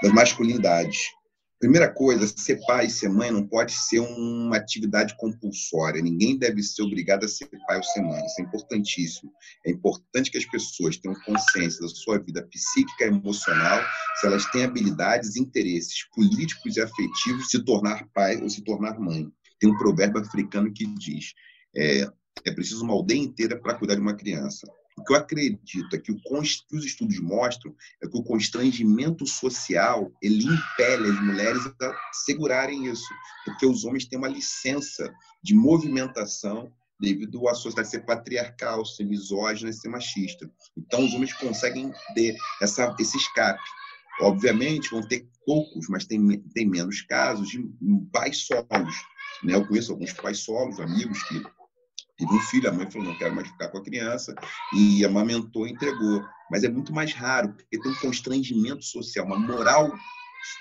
das 0.00 0.12
masculinidades. 0.12 1.17
Primeira 1.58 1.92
coisa, 1.92 2.24
ser 2.24 2.60
pai 2.66 2.86
e 2.86 2.90
ser 2.90 3.08
mãe 3.08 3.32
não 3.32 3.44
pode 3.44 3.72
ser 3.72 3.98
uma 3.98 4.56
atividade 4.56 5.16
compulsória. 5.16 6.00
Ninguém 6.00 6.38
deve 6.38 6.62
ser 6.62 6.82
obrigado 6.82 7.24
a 7.24 7.28
ser 7.28 7.48
pai 7.66 7.78
ou 7.78 7.82
ser 7.82 8.00
mãe. 8.00 8.24
Isso 8.24 8.40
é 8.40 8.44
importantíssimo. 8.44 9.32
É 9.66 9.70
importante 9.72 10.30
que 10.30 10.38
as 10.38 10.46
pessoas 10.46 10.96
tenham 10.98 11.18
consciência 11.26 11.80
da 11.80 11.88
sua 11.88 12.20
vida 12.20 12.46
psíquica 12.46 13.04
e 13.04 13.08
emocional, 13.08 13.82
se 14.20 14.26
elas 14.28 14.46
têm 14.52 14.62
habilidades, 14.62 15.34
interesses 15.34 16.04
políticos 16.14 16.76
e 16.76 16.80
afetivos, 16.80 17.48
se 17.50 17.64
tornar 17.64 18.08
pai 18.14 18.40
ou 18.40 18.48
se 18.48 18.62
tornar 18.62 18.96
mãe. 19.00 19.28
Tem 19.58 19.68
um 19.68 19.76
provérbio 19.76 20.20
africano 20.20 20.72
que 20.72 20.86
diz: 20.86 21.32
é, 21.76 22.08
é 22.44 22.52
preciso 22.52 22.84
uma 22.84 22.94
aldeia 22.94 23.18
inteira 23.18 23.60
para 23.60 23.74
cuidar 23.74 23.96
de 23.96 24.00
uma 24.00 24.14
criança. 24.14 24.64
O 24.98 25.04
que 25.04 25.12
eu 25.12 25.16
acredito 25.16 25.94
é 25.94 25.98
que, 25.98 26.10
o, 26.10 26.16
que 26.16 26.76
os 26.76 26.84
estudos 26.84 27.20
mostram 27.20 27.74
é 28.02 28.08
que 28.08 28.18
o 28.18 28.22
constrangimento 28.22 29.26
social 29.26 30.10
ele 30.20 30.44
impele 30.44 31.08
as 31.10 31.20
mulheres 31.22 31.66
a 31.66 31.94
segurarem 32.12 32.86
isso, 32.86 33.08
porque 33.44 33.64
os 33.64 33.84
homens 33.84 34.06
têm 34.06 34.18
uma 34.18 34.28
licença 34.28 35.12
de 35.42 35.54
movimentação 35.54 36.72
devido 37.00 37.48
à 37.48 37.54
sociedade 37.54 37.90
ser 37.90 38.04
patriarcal, 38.04 38.84
ser 38.84 39.04
misógina, 39.04 39.72
ser 39.72 39.88
machista. 39.88 40.50
Então, 40.76 41.04
os 41.04 41.14
homens 41.14 41.32
conseguem 41.32 41.92
ter 42.14 42.36
essa, 42.60 42.94
esse 42.98 43.16
escape. 43.16 43.62
Obviamente, 44.20 44.90
vão 44.90 45.00
ter 45.06 45.28
poucos, 45.46 45.88
mas 45.88 46.04
tem, 46.04 46.40
tem 46.52 46.66
menos 46.66 47.02
casos 47.02 47.48
de 47.48 47.64
pais 48.12 48.46
solos. 48.46 48.94
Né? 49.44 49.54
Eu 49.54 49.64
conheço 49.64 49.92
alguns 49.92 50.12
pais 50.12 50.40
solos, 50.40 50.80
amigos 50.80 51.22
que 51.22 51.40
Teve 52.18 52.34
um 52.34 52.40
filho, 52.40 52.68
a 52.68 52.72
mãe 52.72 52.90
falou, 52.90 53.08
não 53.08 53.18
quero 53.18 53.34
mais 53.34 53.46
ficar 53.46 53.68
com 53.68 53.78
a 53.78 53.84
criança, 53.84 54.34
e 54.74 55.04
amamentou 55.04 55.68
entregou. 55.68 56.24
Mas 56.50 56.64
é 56.64 56.68
muito 56.68 56.92
mais 56.92 57.12
raro, 57.12 57.52
porque 57.52 57.78
tem 57.78 57.92
um 57.92 57.96
constrangimento 57.96 58.84
social, 58.84 59.24
uma 59.24 59.38
moral 59.38 59.92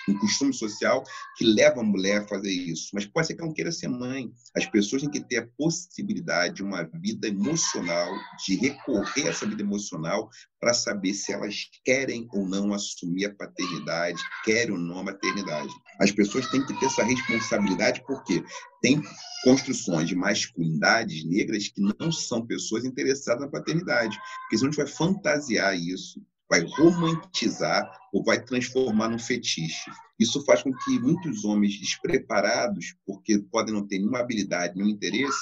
um 0.08 0.18
costume 0.18 0.54
social 0.54 1.04
que 1.36 1.46
leva 1.46 1.82
a 1.82 1.84
mulher 1.84 2.22
a 2.22 2.28
fazer 2.28 2.52
isso. 2.52 2.90
Mas 2.94 3.06
pode 3.06 3.28
ser 3.28 3.36
que 3.36 3.42
não 3.42 3.54
queira 3.54 3.72
ser 3.72 3.88
mãe. 3.88 4.32
As 4.56 4.66
pessoas 4.66 5.02
têm 5.02 5.12
que 5.12 5.24
ter 5.24 5.38
a 5.38 5.48
possibilidade 5.58 6.56
de 6.56 6.64
uma 6.64 6.84
vida 6.84 7.28
emocional, 7.28 8.10
de 8.46 8.56
recorrer 8.56 9.28
a 9.28 9.30
essa 9.30 9.46
vida 9.46 9.62
emocional 9.62 10.30
para 10.60 10.74
saber 10.74 11.14
se 11.14 11.32
elas 11.32 11.70
querem 11.86 12.28
ou 12.32 12.48
não 12.48 12.74
assumir 12.74 13.26
a 13.26 13.36
paternidade, 13.36 14.22
querem 14.44 14.74
ou 14.74 14.80
não 14.80 15.00
a 15.00 15.04
maternidade. 15.04 15.74
As 16.00 16.12
pessoas 16.12 16.50
têm 16.50 16.66
que 16.66 16.78
ter 16.80 16.86
essa 16.86 17.04
responsabilidade 17.04 18.04
porque 18.06 18.44
tem 18.82 19.02
construções 19.44 20.08
de 20.08 20.16
masculinidades 20.16 21.24
negras 21.26 21.68
que 21.68 21.82
não 21.82 22.12
são 22.12 22.46
pessoas 22.46 22.86
interessadas 22.86 23.42
na 23.42 23.52
paternidade. 23.52 24.18
Porque 24.42 24.58
senão 24.58 24.70
a 24.70 24.74
gente 24.74 24.84
vai 24.84 24.88
fantasiar 24.88 25.78
isso 25.78 26.22
vai 26.50 26.62
romantizar 26.62 27.90
ou 28.14 28.24
vai 28.24 28.42
transformar 28.44 29.10
num 29.10 29.20
fetiche. 29.20 29.92
Isso 30.20 30.44
faz 30.46 30.64
com 30.64 30.74
que 30.74 31.00
muitos 31.00 31.46
homens 31.46 31.80
despreparados, 31.80 32.96
porque 33.06 33.40
podem 33.52 33.74
não 33.74 33.86
ter 33.86 34.00
nenhuma 34.00 34.20
habilidade, 34.20 34.76
nenhum 34.76 34.90
interesse, 34.90 35.40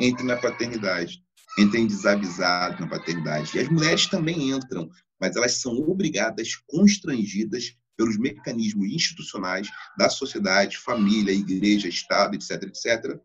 entrem 0.00 0.26
na 0.26 0.36
paternidade, 0.36 1.22
entrem 1.58 1.86
desavisados 1.86 2.80
na 2.80 2.88
paternidade. 2.88 3.56
E 3.56 3.60
as 3.60 3.68
mulheres 3.68 4.06
também 4.06 4.50
entram, 4.50 4.90
mas 5.20 5.36
elas 5.36 5.60
são 5.60 5.72
obrigadas, 5.78 6.56
constrangidas 6.66 7.76
pelos 7.96 8.18
mecanismos 8.18 8.88
institucionais 8.88 9.68
da 9.96 10.08
sociedade, 10.08 10.76
família, 10.76 11.32
igreja, 11.32 11.88
Estado, 11.88 12.34
etc., 12.34 12.62
etc., 12.64 13.18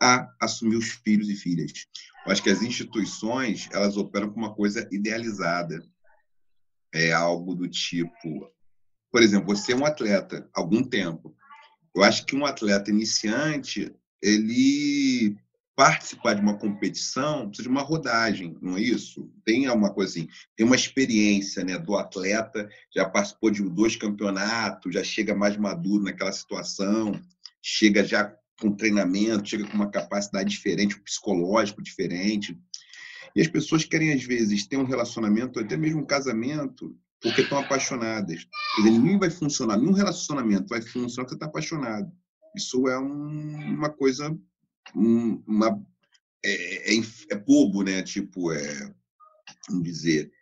a 0.00 0.28
assumir 0.40 0.76
os 0.76 0.90
filhos 0.90 1.28
e 1.28 1.36
filhas. 1.36 1.72
Eu 2.24 2.32
acho 2.32 2.42
que 2.42 2.50
as 2.50 2.60
instituições 2.60 3.68
elas 3.72 3.96
operam 3.96 4.30
com 4.30 4.40
uma 4.40 4.54
coisa 4.54 4.86
idealizada 4.90 5.82
é 6.96 7.12
algo 7.12 7.54
do 7.54 7.68
tipo, 7.68 8.50
por 9.12 9.22
exemplo, 9.22 9.54
você 9.54 9.72
é 9.72 9.76
um 9.76 9.84
atleta 9.84 10.48
há 10.54 10.60
algum 10.60 10.82
tempo. 10.82 11.34
Eu 11.94 12.02
acho 12.02 12.26
que 12.26 12.36
um 12.36 12.44
atleta 12.44 12.90
iniciante, 12.90 13.94
ele 14.22 15.36
participar 15.76 16.34
de 16.34 16.40
uma 16.40 16.56
competição 16.56 17.48
precisa 17.48 17.64
de 17.64 17.68
uma 17.68 17.82
rodagem, 17.82 18.56
não 18.62 18.78
é 18.78 18.80
isso? 18.80 19.30
Tem 19.44 19.68
uma 19.68 19.92
coisa 19.92 20.10
assim, 20.10 20.28
tem 20.56 20.66
uma 20.66 20.74
experiência 20.74 21.62
né, 21.62 21.78
do 21.78 21.96
atleta, 21.96 22.68
já 22.94 23.06
participou 23.06 23.50
de 23.50 23.62
dois 23.62 23.94
campeonatos, 23.94 24.94
já 24.94 25.04
chega 25.04 25.34
mais 25.34 25.56
maduro 25.58 26.04
naquela 26.04 26.32
situação, 26.32 27.20
chega 27.62 28.02
já 28.02 28.34
com 28.58 28.74
treinamento, 28.74 29.48
chega 29.48 29.64
com 29.64 29.74
uma 29.74 29.90
capacidade 29.90 30.48
diferente, 30.48 30.96
um 30.96 31.02
psicológico 31.02 31.82
diferente. 31.82 32.58
E 33.36 33.40
as 33.42 33.48
pessoas 33.48 33.84
querem, 33.84 34.14
às 34.14 34.24
vezes, 34.24 34.66
ter 34.66 34.78
um 34.78 34.84
relacionamento, 34.84 35.60
até 35.60 35.76
mesmo 35.76 36.00
um 36.00 36.06
casamento, 36.06 36.96
porque 37.20 37.42
estão 37.42 37.58
apaixonadas. 37.58 38.46
Quer 38.76 38.90
dizer, 38.90 39.18
vai 39.18 39.28
funcionar, 39.28 39.76
nenhum 39.76 39.92
relacionamento 39.92 40.68
vai 40.68 40.80
funcionar 40.80 41.26
porque 41.26 41.34
está 41.34 41.44
apaixonado. 41.44 42.10
Isso 42.56 42.88
é 42.88 42.98
um, 42.98 43.74
uma 43.74 43.90
coisa, 43.90 44.34
um, 44.94 45.42
uma, 45.46 45.78
é, 46.42 46.94
é, 46.94 47.02
é, 47.30 47.36
bobo, 47.36 47.82
né? 47.82 48.02
Tipo, 48.02 48.52
é, 48.52 48.94
vamos 49.68 49.84
dizer, 49.84 50.32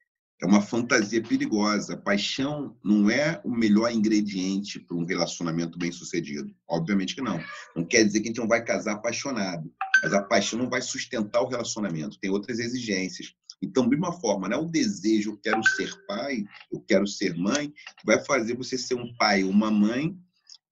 é 0.40 0.46
uma 0.46 0.62
fantasia 0.62 1.20
perigosa. 1.20 1.96
Paixão 1.96 2.76
não 2.84 3.10
é 3.10 3.40
o 3.44 3.50
melhor 3.50 3.90
ingrediente 3.90 4.78
para 4.78 4.96
um 4.96 5.04
relacionamento 5.04 5.76
bem 5.76 5.90
sucedido. 5.90 6.54
Obviamente 6.68 7.16
que 7.16 7.22
não. 7.22 7.42
Não 7.74 7.84
quer 7.84 8.04
dizer 8.04 8.20
que 8.20 8.28
a 8.28 8.30
gente 8.30 8.40
não 8.40 8.46
vai 8.46 8.62
casar 8.64 8.92
apaixonado. 8.92 9.68
Mas 10.04 10.12
a 10.12 10.22
paixão 10.22 10.58
não 10.58 10.68
vai 10.68 10.82
sustentar 10.82 11.40
o 11.40 11.48
relacionamento, 11.48 12.18
tem 12.20 12.30
outras 12.30 12.58
exigências. 12.58 13.34
Então, 13.62 13.88
de 13.88 13.96
uma 13.96 14.12
forma, 14.12 14.48
não 14.48 14.58
é 14.58 14.60
o 14.60 14.68
desejo, 14.68 15.30
eu 15.30 15.38
quero 15.38 15.64
ser 15.64 15.90
pai, 16.06 16.44
eu 16.70 16.80
quero 16.80 17.06
ser 17.06 17.34
mãe, 17.34 17.72
vai 18.04 18.22
fazer 18.22 18.54
você 18.54 18.76
ser 18.76 18.94
um 18.96 19.16
pai 19.16 19.42
ou 19.42 19.50
uma 19.50 19.70
mãe 19.70 20.14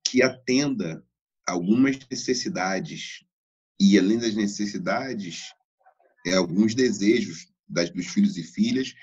que 0.05 0.23
atenda 0.23 1.03
algumas 1.47 1.99
necessidades 2.11 3.25
e, 3.81 3.99
além 3.99 4.18
das 4.18 4.35
necessidades, 4.35 5.55
é, 6.27 6.35
alguns 6.35 6.75
desejos 6.75 7.49
das, 7.66 7.88
dos 7.88 8.07
filhos 8.09 8.37
e 8.37 8.42
filhas 8.42 8.95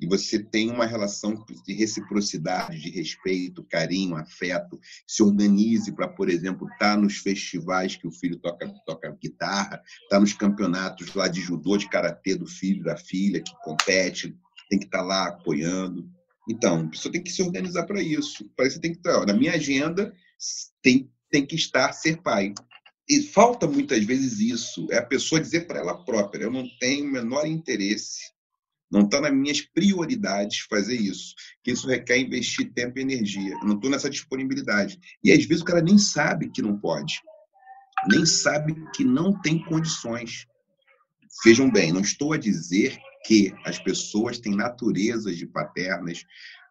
e 0.00 0.06
você 0.06 0.38
tem 0.38 0.70
uma 0.70 0.86
relação 0.86 1.44
de 1.66 1.74
reciprocidade, 1.74 2.80
de 2.80 2.90
respeito, 2.90 3.64
carinho, 3.64 4.16
afeto, 4.16 4.78
se 5.06 5.22
organize 5.22 5.90
para, 5.92 6.06
por 6.06 6.28
exemplo, 6.28 6.68
estar 6.68 6.94
tá 6.94 6.96
nos 6.96 7.18
festivais 7.18 7.96
que 7.96 8.06
o 8.06 8.12
filho 8.12 8.38
toca, 8.38 8.72
toca 8.86 9.18
guitarra, 9.20 9.82
estar 9.84 10.08
tá 10.08 10.20
nos 10.20 10.32
campeonatos 10.32 11.14
lá 11.14 11.26
de 11.26 11.40
judô, 11.40 11.76
de 11.76 11.88
karatê 11.88 12.36
do 12.36 12.46
filho, 12.46 12.84
da 12.84 12.96
filha, 12.96 13.42
que 13.42 13.52
compete, 13.62 14.36
tem 14.70 14.78
que 14.78 14.84
estar 14.84 14.98
tá 14.98 15.04
lá 15.04 15.28
apoiando. 15.28 16.08
Então, 16.48 16.82
a 16.82 16.88
pessoa 16.88 17.12
tem 17.12 17.22
que 17.22 17.32
se 17.32 17.42
organizar 17.42 17.84
para 17.84 18.00
isso. 18.00 18.48
Para 18.56 18.66
isso 18.66 18.80
tem 18.80 18.92
que 18.92 18.98
estar, 18.98 19.26
na 19.26 19.34
minha 19.34 19.52
agenda 19.52 20.14
tem, 20.80 21.10
tem 21.28 21.44
que 21.44 21.56
estar 21.56 21.92
ser 21.92 22.22
pai. 22.22 22.54
E 23.10 23.22
falta 23.22 23.66
muitas 23.66 24.04
vezes 24.04 24.38
isso, 24.38 24.86
é 24.90 24.98
a 24.98 25.04
pessoa 25.04 25.40
dizer 25.40 25.66
para 25.66 25.80
ela 25.80 26.04
própria, 26.04 26.44
eu 26.44 26.52
não 26.52 26.68
tenho 26.78 27.06
o 27.06 27.10
menor 27.10 27.46
interesse 27.46 28.37
não 28.90 29.02
está 29.02 29.20
nas 29.20 29.32
minhas 29.32 29.60
prioridades 29.60 30.60
fazer 30.68 30.96
isso. 30.96 31.34
Que 31.62 31.72
isso 31.72 31.86
requer 31.86 32.18
investir 32.18 32.72
tempo 32.72 32.98
e 32.98 33.02
energia. 33.02 33.52
Eu 33.54 33.66
não 33.66 33.74
estou 33.76 33.90
nessa 33.90 34.08
disponibilidade. 34.08 34.98
E 35.22 35.30
às 35.30 35.44
vezes 35.44 35.62
o 35.62 35.66
cara 35.66 35.82
nem 35.82 35.98
sabe 35.98 36.50
que 36.50 36.62
não 36.62 36.78
pode. 36.78 37.20
Nem 38.08 38.24
sabe 38.24 38.74
que 38.94 39.04
não 39.04 39.38
tem 39.40 39.62
condições. 39.64 40.46
Vejam 41.44 41.70
bem, 41.70 41.92
não 41.92 42.00
estou 42.00 42.32
a 42.32 42.38
dizer 42.38 42.98
que 43.24 43.52
as 43.64 43.78
pessoas 43.78 44.38
têm 44.38 44.54
naturezas 44.54 45.36
de 45.36 45.46
paternas 45.46 46.24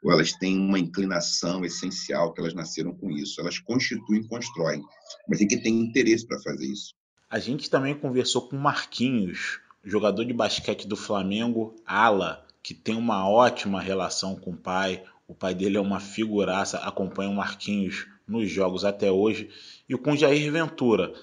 ou 0.04 0.12
elas 0.12 0.32
têm 0.34 0.58
uma 0.58 0.80
inclinação 0.80 1.66
essencial, 1.66 2.34
que 2.34 2.40
elas 2.40 2.54
nasceram 2.54 2.96
com 2.96 3.12
isso. 3.12 3.40
Elas 3.42 3.60
constituem, 3.60 4.28
constroem. 4.28 4.82
Mas 5.28 5.40
tem 5.40 5.48
que 5.48 5.58
ter 5.58 5.70
interesse 5.70 6.26
para 6.26 6.40
fazer 6.40 6.66
isso. 6.66 6.96
A 7.30 7.40
gente 7.40 7.70
também 7.70 7.98
conversou 7.98 8.48
com 8.48 8.56
Marquinhos, 8.56 9.60
jogador 9.90 10.26
de 10.26 10.34
basquete 10.34 10.88
do 10.88 10.98
Flamengo, 10.98 11.76
Ala, 11.86 12.46
que 12.62 12.74
tem 12.74 12.96
uma 12.96 13.30
ótima 13.30 13.82
relação 13.82 14.36
com 14.36 14.52
o 14.52 14.58
pai. 14.58 15.02
O 15.28 15.34
pai 15.34 15.56
dele 15.56 15.78
é 15.78 15.82
uma 15.82 16.00
figuraça, 16.00 16.78
acompanha 16.80 17.30
o 17.30 17.36
Marquinhos 17.36 18.06
nos 18.28 18.50
jogos 18.52 18.84
até 18.84 19.10
hoje. 19.10 19.50
E 19.88 19.98
com 19.98 20.16
Jair 20.16 20.52
Ventura, 20.52 21.14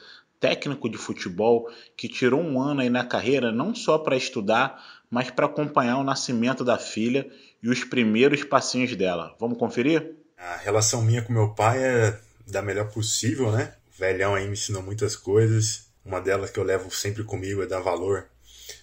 técnico 0.41 0.89
de 0.89 0.97
futebol 0.97 1.71
que 1.97 2.09
tirou 2.09 2.41
um 2.41 2.61
ano 2.61 2.81
aí 2.81 2.89
na 2.89 3.05
carreira 3.05 3.53
não 3.53 3.75
só 3.75 3.99
para 3.99 4.17
estudar, 4.17 4.83
mas 5.11 5.31
para 5.31 5.47
acompanhar 5.47 5.99
o 5.99 6.05
nascimento 6.05 6.65
da 6.65 6.79
filha 6.79 7.31
e 7.63 7.69
os 7.69 7.85
primeiros 7.85 8.43
passinhos 8.43 8.97
dela. 8.97 9.35
Vamos 9.39 9.59
conferir? 9.59 10.17
A 10.37 10.57
relação 10.57 11.03
minha 11.03 11.23
com 11.23 11.33
meu 11.33 11.51
pai 11.51 11.83
é 11.83 12.21
da 12.47 12.61
melhor 12.61 12.91
possível, 12.91 13.53
né? 13.53 13.75
O 13.95 13.99
velhão 13.99 14.35
aí 14.35 14.47
me 14.47 14.53
ensinou 14.53 14.83
muitas 14.83 15.17
coisas. 15.17 15.87
Uma 16.05 16.21
delas 16.21 16.51
que 16.51 16.59
eu 16.59 16.65
levo 16.65 16.91
sempre 16.91 17.25
comigo 17.25 17.63
é 17.63 17.67
dar 17.67 17.81
valor 17.81 18.27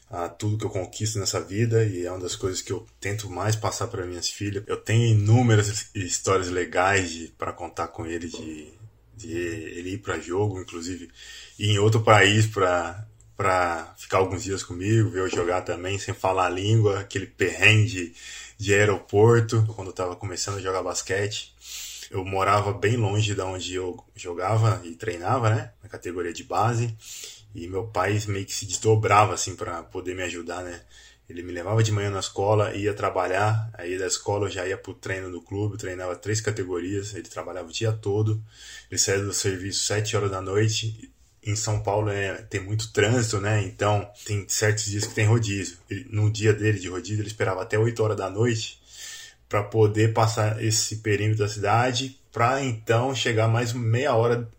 a 0.10 0.28
tudo 0.28 0.58
que 0.58 0.66
eu 0.66 0.70
conquisto 0.70 1.20
nessa 1.20 1.40
vida 1.40 1.86
e 1.86 2.06
é 2.06 2.12
uma 2.12 2.20
das 2.20 2.36
coisas 2.36 2.62
que 2.62 2.72
eu 2.72 2.86
tento 3.00 3.30
mais 3.30 3.56
passar 3.56 3.88
para 3.88 4.06
minhas 4.06 4.30
filhas. 4.30 4.64
Eu 4.68 4.78
tenho 4.78 5.18
inúmeras 5.18 5.90
histórias 5.96 6.50
legais 6.50 7.32
para 7.38 7.54
contar 7.54 7.88
com 7.88 8.06
ele 8.06 8.28
de, 8.28 8.68
de 9.16 9.32
ele 9.32 9.92
ir 9.92 9.98
para 10.00 10.20
jogo, 10.20 10.60
inclusive 10.62 11.10
ir 11.58 11.70
em 11.70 11.80
outro 11.80 12.02
país 12.02 12.46
para 12.46 13.08
para 13.42 13.96
ficar 13.98 14.20
alguns 14.20 14.44
dias 14.44 14.62
comigo, 14.62 15.10
ver 15.10 15.22
eu 15.22 15.28
jogar 15.28 15.64
também 15.64 15.98
sem 15.98 16.14
falar 16.14 16.46
a 16.46 16.50
língua, 16.50 17.00
aquele 17.00 17.26
perrengue 17.26 18.14
de, 18.56 18.72
aeroporto, 18.72 19.66
quando 19.76 19.88
eu 19.88 19.92
estava 19.92 20.16
começando 20.16 20.58
a 20.58 20.62
jogar 20.62 20.84
basquete. 20.84 21.52
Eu 22.12 22.24
morava 22.24 22.72
bem 22.72 22.98
longe 22.98 23.34
de 23.34 23.42
onde 23.42 23.74
eu 23.74 23.98
jogava 24.16 24.80
e 24.84 24.94
treinava, 24.94 25.50
né, 25.50 25.72
na 25.82 25.90
categoria 25.90 26.32
de 26.32 26.44
base. 26.44 26.96
E 27.54 27.68
meu 27.68 27.88
pai 27.88 28.20
meio 28.28 28.46
que 28.46 28.54
se 28.54 28.66
desdobrava 28.66 29.34
assim 29.34 29.56
para 29.56 29.84
poder 29.84 30.16
me 30.16 30.24
ajudar, 30.24 30.64
né? 30.64 30.82
Ele 31.30 31.44
me 31.44 31.54
levava 31.54 31.82
de 31.82 31.92
manhã 31.92 32.10
na 32.10 32.20
escola, 32.20 32.76
ia 32.76 32.94
trabalhar, 32.94 33.70
aí 33.74 33.98
da 33.98 34.06
escola 34.06 34.48
eu 34.48 34.52
já 34.52 34.68
ia 34.68 34.78
pro 34.78 34.94
treino 34.94 35.32
do 35.32 35.42
clube, 35.42 35.78
treinava 35.78 36.16
três 36.16 36.42
categorias, 36.42 37.14
ele 37.14 37.30
trabalhava 37.30 37.70
o 37.70 37.72
dia 37.72 37.94
todo, 37.94 38.44
ele 38.90 39.00
saía 39.00 39.24
do 39.24 39.34
serviço 39.34 39.86
sete 39.86 40.16
horas 40.18 40.30
da 40.30 40.42
noite, 40.42 41.10
em 41.44 41.56
São 41.56 41.82
Paulo 41.82 42.10
é, 42.10 42.34
tem 42.44 42.62
muito 42.62 42.92
trânsito, 42.92 43.40
né? 43.40 43.64
Então 43.64 44.10
tem 44.26 44.48
certos 44.48 44.86
dias 44.86 45.08
que 45.08 45.16
tem 45.16 45.26
rodízio. 45.26 45.78
Ele, 45.90 46.06
no 46.12 46.30
dia 46.30 46.54
dele 46.54 46.80
de 46.80 46.88
rodízio 46.88 47.22
ele 47.22 47.28
esperava 47.28 47.62
até 47.64 47.80
8 47.80 48.04
horas 48.04 48.18
da 48.18 48.30
noite 48.30 48.80
para 49.50 49.64
poder 49.64 50.14
passar 50.14 50.64
esse 50.64 50.98
perímetro 50.98 51.44
da 51.44 51.50
cidade, 51.50 52.20
para 52.32 52.64
então 52.64 53.14
chegar 53.14 53.48
mais 53.48 53.74
meia 53.74 54.16
hora 54.16 54.50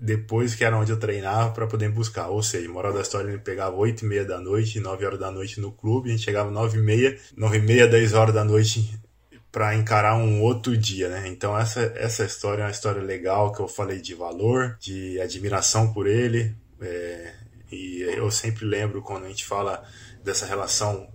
depois 0.00 0.54
que 0.54 0.64
era 0.64 0.78
onde 0.78 0.90
eu 0.90 0.98
treinava 0.98 1.50
para 1.50 1.66
poder 1.66 1.90
buscar. 1.90 2.28
Ou 2.28 2.42
seja, 2.42 2.68
moral 2.68 2.92
da 2.92 3.02
história, 3.02 3.28
ele 3.28 3.38
pegava 3.38 3.76
8 3.76 4.04
e 4.04 4.08
meia 4.08 4.24
da 4.24 4.40
noite, 4.40 4.80
9 4.80 5.04
horas 5.04 5.18
da 5.20 5.30
noite 5.30 5.60
no 5.60 5.70
clube, 5.70 6.08
a 6.08 6.12
gente 6.12 6.24
chegava 6.24 6.50
9 6.50 6.78
e 6.78 6.80
meia, 6.80 7.18
9 7.36 7.58
e 7.58 7.60
meia, 7.60 7.86
10 7.86 8.14
horas 8.14 8.34
da 8.34 8.42
noite 8.42 8.98
para 9.52 9.74
encarar 9.74 10.16
um 10.16 10.40
outro 10.40 10.76
dia, 10.76 11.08
né? 11.08 11.28
Então 11.28 11.58
essa, 11.58 11.80
essa 11.96 12.24
história 12.24 12.62
é 12.62 12.64
uma 12.64 12.70
história 12.70 13.02
legal 13.02 13.52
que 13.52 13.60
eu 13.60 13.68
falei 13.68 14.00
de 14.00 14.14
valor, 14.14 14.78
de 14.80 15.20
admiração 15.20 15.92
por 15.92 16.06
ele, 16.06 16.54
é, 16.80 17.34
e 17.70 18.00
eu 18.16 18.30
sempre 18.30 18.64
lembro 18.64 19.02
quando 19.02 19.24
a 19.24 19.28
gente 19.28 19.44
fala 19.44 19.84
dessa 20.24 20.46
relação 20.46 21.08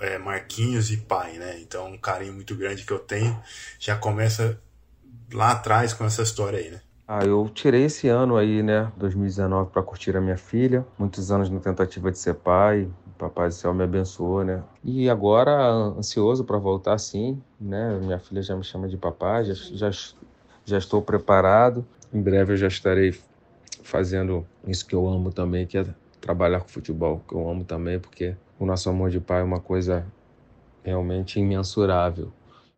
é, 0.00 0.16
Marquinhos 0.16 0.92
e 0.92 0.98
pai, 0.98 1.38
né? 1.38 1.58
Então 1.60 1.88
um 1.88 1.98
carinho 1.98 2.34
muito 2.34 2.54
grande 2.54 2.84
que 2.84 2.92
eu 2.92 2.98
tenho 3.00 3.36
já 3.80 3.96
começa 3.96 4.60
lá 5.32 5.52
atrás 5.52 5.92
com 5.92 6.04
essa 6.04 6.22
história 6.22 6.58
aí, 6.58 6.70
né? 6.70 6.80
Ah, 7.10 7.24
eu 7.24 7.48
tirei 7.48 7.84
esse 7.84 8.06
ano 8.06 8.36
aí, 8.36 8.62
né, 8.62 8.92
2019, 8.98 9.70
para 9.70 9.82
curtir 9.82 10.14
a 10.14 10.20
minha 10.20 10.36
filha. 10.36 10.86
Muitos 10.98 11.32
anos 11.32 11.48
na 11.48 11.58
tentativa 11.58 12.10
de 12.10 12.18
ser 12.18 12.34
pai. 12.34 12.86
Papai 13.16 13.48
do 13.48 13.54
Céu 13.54 13.72
me 13.72 13.82
abençoou, 13.82 14.44
né? 14.44 14.62
E 14.84 15.08
agora, 15.08 15.70
ansioso 15.72 16.44
para 16.44 16.58
voltar 16.58 16.98
sim, 16.98 17.42
né? 17.58 17.98
Minha 17.98 18.18
filha 18.18 18.42
já 18.42 18.54
me 18.54 18.62
chama 18.62 18.86
de 18.88 18.98
papai, 18.98 19.46
já, 19.46 19.54
já, 19.54 19.90
já 20.66 20.76
estou 20.76 21.00
preparado. 21.00 21.84
Em 22.12 22.20
breve 22.20 22.52
eu 22.52 22.56
já 22.58 22.68
estarei 22.68 23.18
fazendo 23.82 24.46
isso 24.66 24.86
que 24.86 24.94
eu 24.94 25.08
amo 25.08 25.32
também, 25.32 25.66
que 25.66 25.78
é 25.78 25.86
trabalhar 26.20 26.60
com 26.60 26.68
futebol, 26.68 27.22
que 27.26 27.34
eu 27.34 27.48
amo 27.48 27.64
também, 27.64 27.98
porque 27.98 28.36
o 28.58 28.66
nosso 28.66 28.90
amor 28.90 29.08
de 29.08 29.18
pai 29.18 29.40
é 29.40 29.44
uma 29.44 29.60
coisa 29.60 30.06
realmente 30.84 31.40
imensurável. 31.40 32.30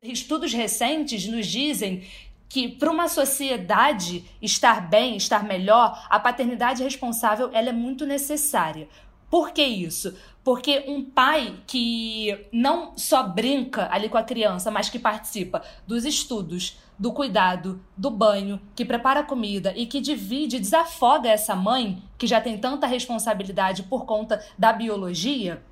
Estudos 0.02 0.54
recentes 0.54 1.28
nos 1.28 1.46
dizem 1.46 2.04
que 2.50 2.68
para 2.68 2.90
uma 2.90 3.08
sociedade 3.08 4.24
estar 4.42 4.90
bem, 4.90 5.16
estar 5.16 5.44
melhor, 5.44 6.04
a 6.10 6.18
paternidade 6.18 6.82
responsável 6.82 7.48
ela 7.52 7.68
é 7.68 7.72
muito 7.72 8.04
necessária. 8.04 8.88
Por 9.30 9.52
que 9.52 9.62
isso? 9.62 10.18
Porque 10.42 10.84
um 10.88 11.04
pai 11.04 11.60
que 11.64 12.48
não 12.52 12.92
só 12.96 13.22
brinca 13.22 13.88
ali 13.92 14.08
com 14.08 14.18
a 14.18 14.24
criança, 14.24 14.68
mas 14.68 14.88
que 14.90 14.98
participa 14.98 15.62
dos 15.86 16.04
estudos, 16.04 16.76
do 16.98 17.12
cuidado, 17.12 17.80
do 17.96 18.10
banho, 18.10 18.60
que 18.74 18.84
prepara 18.84 19.22
comida 19.22 19.72
e 19.76 19.86
que 19.86 20.00
divide, 20.00 20.58
desafoga 20.58 21.28
essa 21.28 21.54
mãe, 21.54 22.02
que 22.18 22.26
já 22.26 22.40
tem 22.40 22.58
tanta 22.58 22.84
responsabilidade 22.84 23.84
por 23.84 24.04
conta 24.04 24.44
da 24.58 24.72
biologia, 24.72 25.62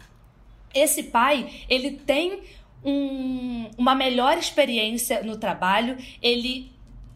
esse 0.73 1.05
pai, 1.05 1.65
ele 1.69 1.93
tem 1.93 2.43
um, 2.85 3.71
uma 3.77 3.95
melhor 3.95 4.39
experiência 4.39 5.23
no 5.23 5.37
trabalho, 5.37 5.97
ele 6.23 6.71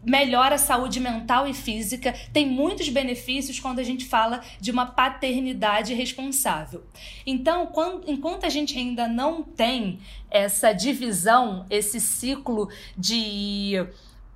melhora 0.05 0.55
a 0.55 0.57
saúde 0.57 0.99
mental 0.99 1.47
e 1.47 1.53
física, 1.53 2.13
tem 2.33 2.45
muitos 2.45 2.89
benefícios 2.89 3.59
quando 3.59 3.79
a 3.79 3.83
gente 3.83 4.05
fala 4.05 4.41
de 4.59 4.69
uma 4.69 4.85
paternidade 4.85 5.93
responsável. 5.93 6.83
Então, 7.25 7.67
quando, 7.67 8.09
enquanto 8.09 8.45
a 8.45 8.49
gente 8.49 8.77
ainda 8.77 9.07
não 9.07 9.41
tem 9.41 9.99
essa 10.29 10.73
divisão, 10.73 11.65
esse 11.69 11.99
ciclo 12.01 12.69
de 12.97 13.85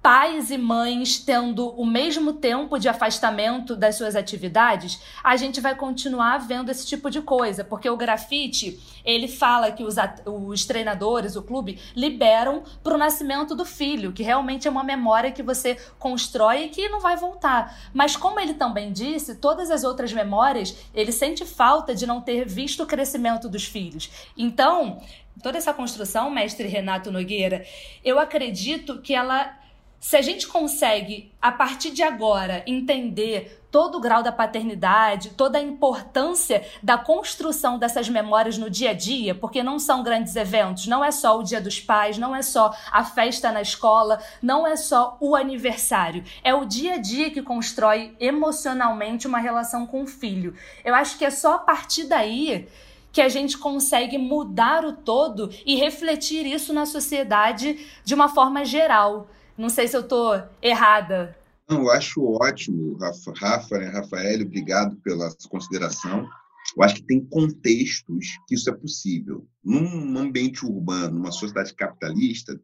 pais 0.07 0.51
e 0.51 0.57
mães 0.57 1.19
tendo 1.19 1.67
o 1.67 1.85
mesmo 1.85 2.31
tempo 2.31 2.79
de 2.79 2.87
afastamento 2.87 3.75
das 3.75 3.97
suas 3.97 4.15
atividades, 4.15 5.01
a 5.21 5.35
gente 5.35 5.59
vai 5.59 5.75
continuar 5.75 6.37
vendo 6.37 6.69
esse 6.69 6.87
tipo 6.87 7.11
de 7.11 7.21
coisa, 7.21 7.61
porque 7.61 7.89
o 7.89 7.97
grafite, 7.97 8.79
ele 9.03 9.27
fala 9.27 9.69
que 9.69 9.83
os, 9.83 9.95
os 10.25 10.63
treinadores, 10.63 11.35
o 11.35 11.43
clube, 11.43 11.77
liberam 11.93 12.63
para 12.81 12.95
o 12.95 12.97
nascimento 12.97 13.53
do 13.53 13.65
filho, 13.65 14.13
que 14.13 14.23
realmente 14.23 14.65
é 14.65 14.71
uma 14.71 14.81
memória 14.81 15.29
que 15.29 15.43
você 15.43 15.75
constrói 15.99 16.63
e 16.63 16.69
que 16.69 16.87
não 16.87 17.01
vai 17.01 17.17
voltar. 17.17 17.77
Mas 17.93 18.15
como 18.15 18.39
ele 18.39 18.53
também 18.53 18.93
disse, 18.93 19.35
todas 19.35 19.69
as 19.69 19.83
outras 19.83 20.13
memórias, 20.13 20.73
ele 20.93 21.11
sente 21.11 21.43
falta 21.45 21.93
de 21.93 22.07
não 22.07 22.21
ter 22.21 22.47
visto 22.47 22.81
o 22.81 22.87
crescimento 22.87 23.49
dos 23.49 23.65
filhos. 23.65 24.09
Então, 24.37 25.01
toda 25.43 25.57
essa 25.57 25.73
construção, 25.73 26.29
mestre 26.29 26.65
Renato 26.65 27.11
Nogueira, 27.11 27.65
eu 28.05 28.17
acredito 28.17 29.01
que 29.01 29.13
ela 29.13 29.66
se 29.99 30.15
a 30.15 30.21
gente 30.21 30.47
consegue, 30.47 31.31
a 31.41 31.51
partir 31.51 31.89
de 31.89 32.03
agora, 32.03 32.63
entender 32.67 33.63
todo 33.71 33.97
o 33.97 34.01
grau 34.01 34.23
da 34.23 34.31
paternidade, 34.31 35.31
toda 35.31 35.57
a 35.57 35.61
importância 35.61 36.65
da 36.81 36.97
construção 36.97 37.77
dessas 37.77 38.07
memórias 38.07 38.57
no 38.57 38.69
dia 38.69 38.91
a 38.91 38.93
dia, 38.93 39.35
porque 39.35 39.61
não 39.61 39.77
são 39.77 40.03
grandes 40.03 40.35
eventos, 40.35 40.87
não 40.87 41.03
é 41.03 41.11
só 41.11 41.37
o 41.37 41.43
dia 41.43 41.59
dos 41.59 41.79
pais, 41.79 42.17
não 42.17 42.35
é 42.35 42.41
só 42.41 42.73
a 42.91 43.03
festa 43.03 43.51
na 43.51 43.61
escola, 43.61 44.19
não 44.41 44.65
é 44.65 44.75
só 44.75 45.17
o 45.19 45.35
aniversário, 45.35 46.23
é 46.43 46.53
o 46.53 46.63
dia 46.63 46.93
a 46.93 46.97
dia 46.97 47.29
que 47.29 47.41
constrói 47.41 48.15
emocionalmente 48.19 49.27
uma 49.27 49.39
relação 49.39 49.85
com 49.85 50.03
o 50.03 50.07
filho. 50.07 50.55
Eu 50.85 50.95
acho 50.95 51.17
que 51.17 51.25
é 51.25 51.29
só 51.29 51.55
a 51.55 51.59
partir 51.59 52.05
daí 52.05 52.67
que 53.11 53.21
a 53.21 53.29
gente 53.29 53.57
consegue 53.57 54.17
mudar 54.17 54.85
o 54.85 54.93
todo 54.93 55.49
e 55.65 55.75
refletir 55.75 56.45
isso 56.45 56.71
na 56.71 56.85
sociedade 56.85 57.85
de 58.03 58.13
uma 58.13 58.29
forma 58.29 58.63
geral. 58.63 59.27
Não 59.57 59.69
sei 59.69 59.87
se 59.87 59.97
eu 59.97 60.01
estou 60.01 60.41
errada. 60.61 61.35
Não, 61.67 61.81
eu 61.81 61.91
acho 61.91 62.23
ótimo, 62.41 62.97
Rafa, 62.97 63.33
Rafa 63.35 63.77
né, 63.79 63.87
Rafael, 63.87 64.41
obrigado 64.41 64.95
pela 64.97 65.29
consideração. 65.49 66.27
Eu 66.75 66.83
acho 66.83 66.95
que 66.95 67.03
tem 67.03 67.25
contextos 67.25 68.37
que 68.47 68.55
isso 68.55 68.69
é 68.69 68.73
possível. 68.73 69.47
Num 69.63 70.17
ambiente 70.17 70.65
urbano, 70.65 71.15
numa 71.15 71.31
sociedade 71.31 71.73
capitalista, 71.73 72.59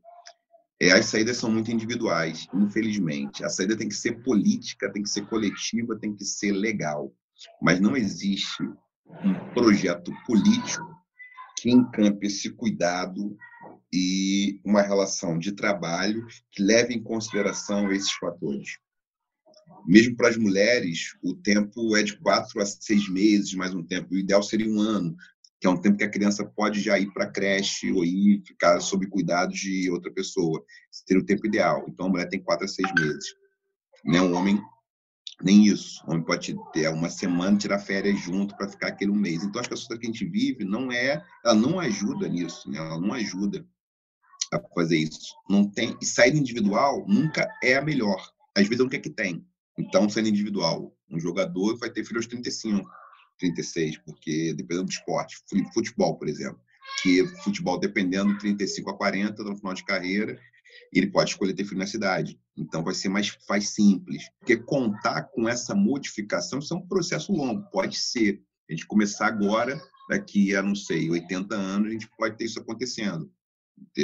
é, 0.81 0.91
as 0.91 1.05
saídas 1.05 1.37
são 1.37 1.51
muito 1.51 1.71
individuais, 1.71 2.47
infelizmente. 2.53 3.43
A 3.43 3.49
saída 3.49 3.75
tem 3.75 3.87
que 3.87 3.95
ser 3.95 4.23
política, 4.23 4.91
tem 4.91 5.03
que 5.03 5.09
ser 5.09 5.25
coletiva, 5.27 5.97
tem 5.97 6.13
que 6.13 6.25
ser 6.25 6.51
legal. 6.51 7.11
Mas 7.61 7.79
não 7.79 7.95
existe 7.97 8.63
um 9.23 9.33
projeto 9.53 10.11
político 10.25 10.87
que 11.57 11.71
encampe 11.71 12.27
esse 12.27 12.49
cuidado 12.49 13.35
e 13.95 14.59
uma 14.65 14.81
relação 14.81 15.37
de 15.37 15.51
trabalho 15.51 16.25
que 16.51 16.63
leve 16.63 16.95
em 16.95 17.03
consideração 17.03 17.91
esses 17.91 18.11
fatores. 18.13 18.79
Mesmo 19.85 20.15
para 20.15 20.29
as 20.29 20.37
mulheres, 20.37 21.15
o 21.21 21.35
tempo 21.35 21.95
é 21.95 22.01
de 22.01 22.17
quatro 22.17 22.59
a 22.59 22.65
seis 22.65 23.07
meses, 23.07 23.53
mais 23.53 23.71
um 23.75 23.83
tempo. 23.83 24.15
O 24.15 24.17
ideal 24.17 24.41
seria 24.41 24.67
um 24.67 24.79
ano, 24.79 25.15
que 25.61 25.67
é 25.67 25.69
um 25.69 25.79
tempo 25.79 25.97
que 25.97 26.03
a 26.03 26.09
criança 26.09 26.43
pode 26.43 26.81
já 26.81 26.97
ir 26.97 27.13
para 27.13 27.25
a 27.25 27.31
creche 27.31 27.91
ou 27.91 28.03
ir 28.03 28.41
ficar 28.47 28.79
sob 28.79 29.05
cuidado 29.05 29.53
de 29.53 29.91
outra 29.91 30.11
pessoa. 30.11 30.65
Seria 30.89 31.21
o 31.21 31.25
tempo 31.25 31.45
ideal. 31.45 31.85
Então, 31.87 32.07
a 32.07 32.09
mulher 32.09 32.27
tem 32.27 32.41
quatro 32.41 32.65
a 32.65 32.67
seis 32.67 32.91
meses. 32.97 33.35
Né? 34.03 34.19
Um 34.19 34.33
homem, 34.33 34.59
nem 35.39 35.67
isso. 35.67 36.03
O 36.07 36.11
homem 36.11 36.25
pode 36.25 36.55
ter 36.73 36.89
uma 36.89 37.11
semana, 37.11 37.59
tirar 37.59 37.77
férias 37.77 38.19
junto 38.19 38.57
para 38.57 38.67
ficar 38.67 38.87
aquele 38.87 39.11
um 39.11 39.15
mês. 39.15 39.43
Então, 39.43 39.59
acho 39.59 39.69
que 39.69 39.75
a 39.75 39.77
sociedade 39.77 40.01
que 40.01 40.07
a 40.07 40.11
gente 40.11 40.25
vive 40.25 40.65
não 40.65 40.91
é, 40.91 41.23
ela 41.45 41.53
não 41.53 41.79
ajuda 41.79 42.27
nisso, 42.27 42.71
né? 42.71 42.79
ela 42.79 42.99
não 42.99 43.13
ajuda 43.13 43.63
fazer 44.73 44.97
isso. 44.97 45.35
Não 45.49 45.69
tem 45.69 45.95
e 46.01 46.05
saída 46.05 46.37
individual 46.37 47.05
nunca 47.07 47.47
é 47.63 47.75
a 47.75 47.81
melhor. 47.81 48.21
Às 48.55 48.67
vezes 48.67 48.81
é 48.81 48.83
o 48.83 48.89
que 48.89 48.97
é 48.97 48.99
que 48.99 49.09
tem. 49.09 49.45
Então, 49.77 50.09
saída 50.09 50.29
individual, 50.29 50.95
um 51.09 51.19
jogador 51.19 51.77
vai 51.77 51.89
ter 51.89 52.03
filho 52.03 52.17
aos 52.17 52.27
35, 52.27 52.87
36, 53.39 53.97
porque 53.99 54.53
dependendo 54.53 54.85
do 54.85 54.91
esporte, 54.91 55.37
futebol, 55.73 56.17
por 56.17 56.27
exemplo, 56.27 56.59
que 57.01 57.25
futebol 57.43 57.79
dependendo 57.79 58.33
de 58.33 58.39
35 58.39 58.91
a 58.91 58.97
40 58.97 59.43
no 59.43 59.57
final 59.57 59.73
de 59.73 59.83
carreira, 59.83 60.39
ele 60.91 61.07
pode 61.07 61.31
escolher 61.31 61.53
ter 61.53 61.65
filho 61.65 61.79
na 61.79 61.87
cidade. 61.87 62.39
Então 62.55 62.83
vai 62.83 62.93
ser 62.93 63.09
mais, 63.09 63.35
mais 63.49 63.69
simples. 63.69 64.23
Porque 64.39 64.57
contar 64.57 65.23
com 65.23 65.47
essa 65.47 65.73
modificação, 65.73 66.59
isso 66.59 66.73
é 66.73 66.77
um 66.77 66.87
processo 66.87 67.31
longo, 67.31 67.69
pode 67.71 67.97
ser. 67.97 68.41
A 68.69 68.73
gente 68.73 68.85
começar 68.85 69.27
agora, 69.27 69.81
daqui 70.09 70.55
a, 70.55 70.61
não 70.61 70.75
sei, 70.75 71.09
80 71.09 71.55
anos, 71.55 71.87
a 71.89 71.91
gente 71.91 72.09
pode 72.17 72.37
ter 72.37 72.45
isso 72.45 72.59
acontecendo. 72.59 73.31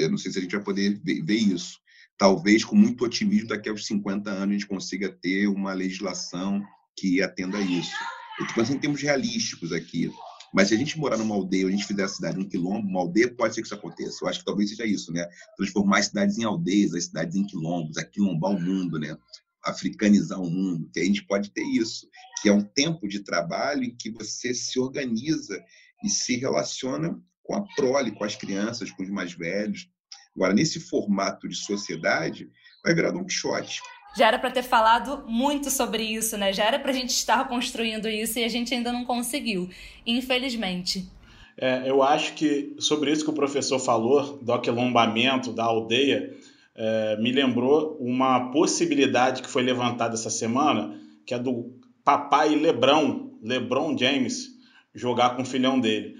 Não 0.09 0.17
sei 0.17 0.31
se 0.31 0.39
a 0.39 0.41
gente 0.41 0.55
vai 0.55 0.63
poder 0.63 0.99
ver 1.03 1.35
isso. 1.35 1.79
Talvez, 2.17 2.65
com 2.65 2.75
muito 2.75 3.05
otimismo, 3.05 3.47
daqui 3.47 3.69
a 3.69 3.73
uns 3.73 3.85
50 3.85 4.29
anos 4.29 4.49
a 4.49 4.51
gente 4.51 4.67
consiga 4.67 5.09
ter 5.09 5.47
uma 5.47 5.73
legislação 5.73 6.61
que 6.97 7.21
atenda 7.21 7.57
a 7.57 7.61
isso. 7.61 7.95
Eu 8.37 8.45
estou 8.45 8.61
pensando 8.61 8.77
em 8.77 8.81
termos 8.81 9.01
realísticos 9.01 9.71
aqui. 9.71 10.11
Mas 10.53 10.69
se 10.69 10.73
a 10.73 10.77
gente 10.77 10.97
morar 10.97 11.17
numa 11.17 11.35
aldeia, 11.35 11.67
a 11.67 11.71
gente 11.71 11.85
fizer 11.85 12.03
a 12.03 12.07
cidade 12.07 12.39
um 12.39 12.47
quilombo, 12.47 12.87
uma 12.87 13.01
aldeia, 13.01 13.33
pode 13.33 13.53
ser 13.53 13.61
que 13.61 13.67
isso 13.67 13.75
aconteça. 13.75 14.17
Eu 14.21 14.27
acho 14.27 14.39
que 14.39 14.45
talvez 14.45 14.69
seja 14.69 14.85
isso, 14.85 15.11
né? 15.13 15.27
Transformar 15.55 15.99
as 15.99 16.07
cidades 16.07 16.37
em 16.37 16.43
aldeias, 16.43 16.93
as 16.93 17.05
cidades 17.05 17.35
em 17.35 17.45
quilombos, 17.45 17.97
aquilombar 17.97 18.51
o 18.51 18.59
mundo, 18.59 18.99
né? 18.99 19.15
Africanizar 19.63 20.41
o 20.41 20.49
mundo, 20.49 20.89
que 20.91 20.99
a 20.99 21.05
gente 21.05 21.25
pode 21.25 21.51
ter 21.51 21.63
isso, 21.63 22.07
que 22.41 22.49
é 22.49 22.53
um 22.53 22.63
tempo 22.63 23.07
de 23.07 23.19
trabalho 23.19 23.83
em 23.83 23.95
que 23.95 24.09
você 24.09 24.53
se 24.53 24.79
organiza 24.79 25.61
e 26.03 26.09
se 26.09 26.37
relaciona 26.37 27.21
com 27.49 27.55
a 27.55 27.65
prole, 27.75 28.11
com 28.11 28.23
as 28.23 28.35
crianças, 28.35 28.91
com 28.91 29.01
os 29.01 29.09
mais 29.09 29.33
velhos. 29.33 29.89
Agora, 30.35 30.53
nesse 30.53 30.79
formato 30.79 31.49
de 31.49 31.55
sociedade, 31.55 32.47
vai 32.85 32.93
virar 32.93 33.09
Don 33.09 33.25
Quixote. 33.25 33.81
Já 34.15 34.27
era 34.27 34.37
para 34.37 34.51
ter 34.51 34.61
falado 34.61 35.25
muito 35.27 35.71
sobre 35.71 36.03
isso, 36.03 36.37
né? 36.37 36.53
Já 36.53 36.65
era 36.65 36.77
para 36.77 36.91
a 36.91 36.93
gente 36.93 37.09
estar 37.09 37.47
construindo 37.47 38.07
isso 38.07 38.37
e 38.37 38.43
a 38.43 38.47
gente 38.47 38.71
ainda 38.71 38.93
não 38.93 39.03
conseguiu, 39.03 39.67
infelizmente. 40.05 41.09
É, 41.57 41.89
eu 41.89 42.03
acho 42.03 42.33
que 42.35 42.75
sobre 42.79 43.11
isso 43.11 43.23
que 43.23 43.31
o 43.31 43.33
professor 43.33 43.79
falou, 43.79 44.37
do 44.37 44.53
aquilombamento 44.53 45.51
da 45.51 45.63
aldeia, 45.63 46.31
é, 46.75 47.17
me 47.17 47.31
lembrou 47.31 47.97
uma 47.99 48.51
possibilidade 48.51 49.41
que 49.41 49.49
foi 49.49 49.63
levantada 49.63 50.13
essa 50.13 50.29
semana, 50.29 50.99
que 51.25 51.33
é 51.33 51.39
do 51.39 51.75
papai 52.03 52.55
Lebrão, 52.55 53.31
Lebron 53.41 53.97
James, 53.97 54.49
jogar 54.93 55.35
com 55.35 55.41
o 55.41 55.45
filhão 55.45 55.79
dele 55.79 56.18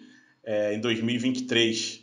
é, 0.49 0.73
em 0.73 0.79
2023. 0.79 2.01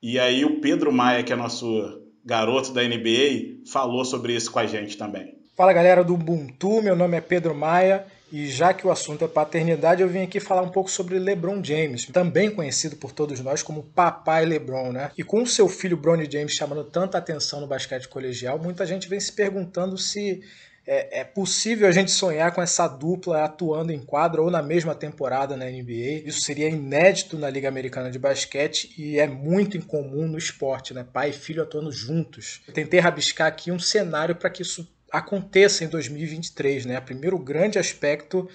E 0.00 0.20
aí 0.20 0.44
o 0.44 0.60
Pedro 0.60 0.92
Maia, 0.92 1.24
que 1.24 1.32
é 1.32 1.36
nosso 1.36 2.00
garoto 2.24 2.72
da 2.72 2.80
NBA, 2.84 3.66
falou 3.66 4.04
sobre 4.04 4.36
isso 4.36 4.52
com 4.52 4.60
a 4.60 4.66
gente 4.66 4.96
também. 4.96 5.36
Fala 5.56 5.72
galera 5.72 6.04
do 6.04 6.14
Ubuntu, 6.14 6.80
meu 6.80 6.94
nome 6.94 7.16
é 7.16 7.20
Pedro 7.20 7.52
Maia 7.52 8.06
E 8.30 8.46
já 8.46 8.72
que 8.72 8.86
o 8.86 8.92
assunto 8.92 9.24
é 9.24 9.26
paternidade, 9.26 10.00
eu 10.00 10.08
vim 10.08 10.22
aqui 10.22 10.38
falar 10.38 10.62
um 10.62 10.68
pouco 10.68 10.88
sobre 10.88 11.18
LeBron 11.18 11.64
James, 11.64 12.06
também 12.06 12.48
conhecido 12.48 12.94
por 12.94 13.10
todos 13.10 13.40
nós 13.40 13.64
como 13.64 13.82
Papai 13.82 14.44
LeBron, 14.44 14.92
né? 14.92 15.10
E 15.18 15.24
com 15.24 15.44
seu 15.44 15.68
filho 15.68 15.96
Bronny 15.96 16.28
James 16.30 16.52
chamando 16.52 16.84
tanta 16.84 17.18
atenção 17.18 17.60
no 17.60 17.66
basquete 17.66 18.06
colegial, 18.06 18.60
muita 18.60 18.86
gente 18.86 19.08
vem 19.08 19.18
se 19.18 19.32
perguntando 19.32 19.98
se 19.98 20.40
é, 20.90 21.20
é, 21.20 21.24
possível 21.24 21.86
a 21.86 21.92
gente 21.92 22.10
sonhar 22.10 22.50
com 22.50 22.62
essa 22.62 22.88
dupla 22.88 23.44
atuando 23.44 23.92
em 23.92 23.98
quadra 23.98 24.40
ou 24.40 24.50
na 24.50 24.62
mesma 24.62 24.94
temporada 24.94 25.54
na 25.54 25.66
NBA. 25.66 26.22
Isso 26.24 26.40
seria 26.40 26.66
inédito 26.66 27.36
na 27.36 27.50
Liga 27.50 27.68
Americana 27.68 28.10
de 28.10 28.18
Basquete 28.18 28.94
e 28.96 29.18
é 29.18 29.26
muito 29.26 29.76
incomum 29.76 30.26
no 30.26 30.38
esporte, 30.38 30.94
né? 30.94 31.04
Pai 31.12 31.28
e 31.28 31.34
filho 31.34 31.62
atuando 31.62 31.92
juntos. 31.92 32.62
Eu 32.66 32.72
tentei 32.72 33.00
rabiscar 33.00 33.48
aqui 33.48 33.70
um 33.70 33.78
cenário 33.78 34.34
para 34.34 34.48
que 34.48 34.62
isso 34.62 34.90
aconteça 35.12 35.84
em 35.84 35.88
2023, 35.88 36.86
né? 36.86 36.98
O 36.98 37.02
primeiro 37.02 37.38
grande 37.38 37.78
aspecto 37.78 38.48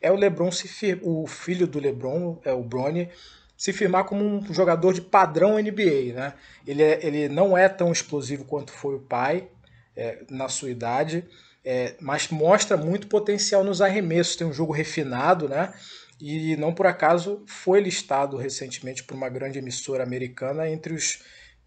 é 0.00 0.12
o 0.12 0.16
LeBron 0.16 0.52
se 0.52 0.68
fir... 0.68 1.00
o 1.02 1.26
filho 1.26 1.66
do 1.66 1.80
LeBron, 1.80 2.38
é 2.44 2.52
o 2.52 2.62
Bronny, 2.62 3.08
se 3.56 3.72
firmar 3.72 4.04
como 4.04 4.24
um 4.24 4.54
jogador 4.54 4.94
de 4.94 5.00
padrão 5.00 5.58
NBA, 5.60 6.14
né? 6.14 6.34
Ele, 6.64 6.84
é, 6.84 7.04
ele 7.04 7.28
não 7.28 7.58
é 7.58 7.68
tão 7.68 7.90
explosivo 7.90 8.44
quanto 8.44 8.70
foi 8.70 8.94
o 8.94 9.00
pai 9.00 9.48
é, 9.96 10.20
na 10.30 10.48
sua 10.48 10.70
idade, 10.70 11.24
é, 11.64 11.94
mas 12.00 12.28
mostra 12.28 12.76
muito 12.76 13.06
potencial 13.06 13.62
nos 13.62 13.80
arremessos. 13.82 14.36
Tem 14.36 14.46
um 14.46 14.52
jogo 14.52 14.72
refinado, 14.72 15.48
né? 15.48 15.72
E 16.20 16.56
não 16.56 16.74
por 16.74 16.86
acaso 16.86 17.42
foi 17.46 17.80
listado 17.80 18.36
recentemente 18.36 19.02
por 19.04 19.14
uma 19.14 19.28
grande 19.28 19.58
emissora 19.58 20.02
americana 20.02 20.68
entre 20.68 20.92
os 20.92 21.22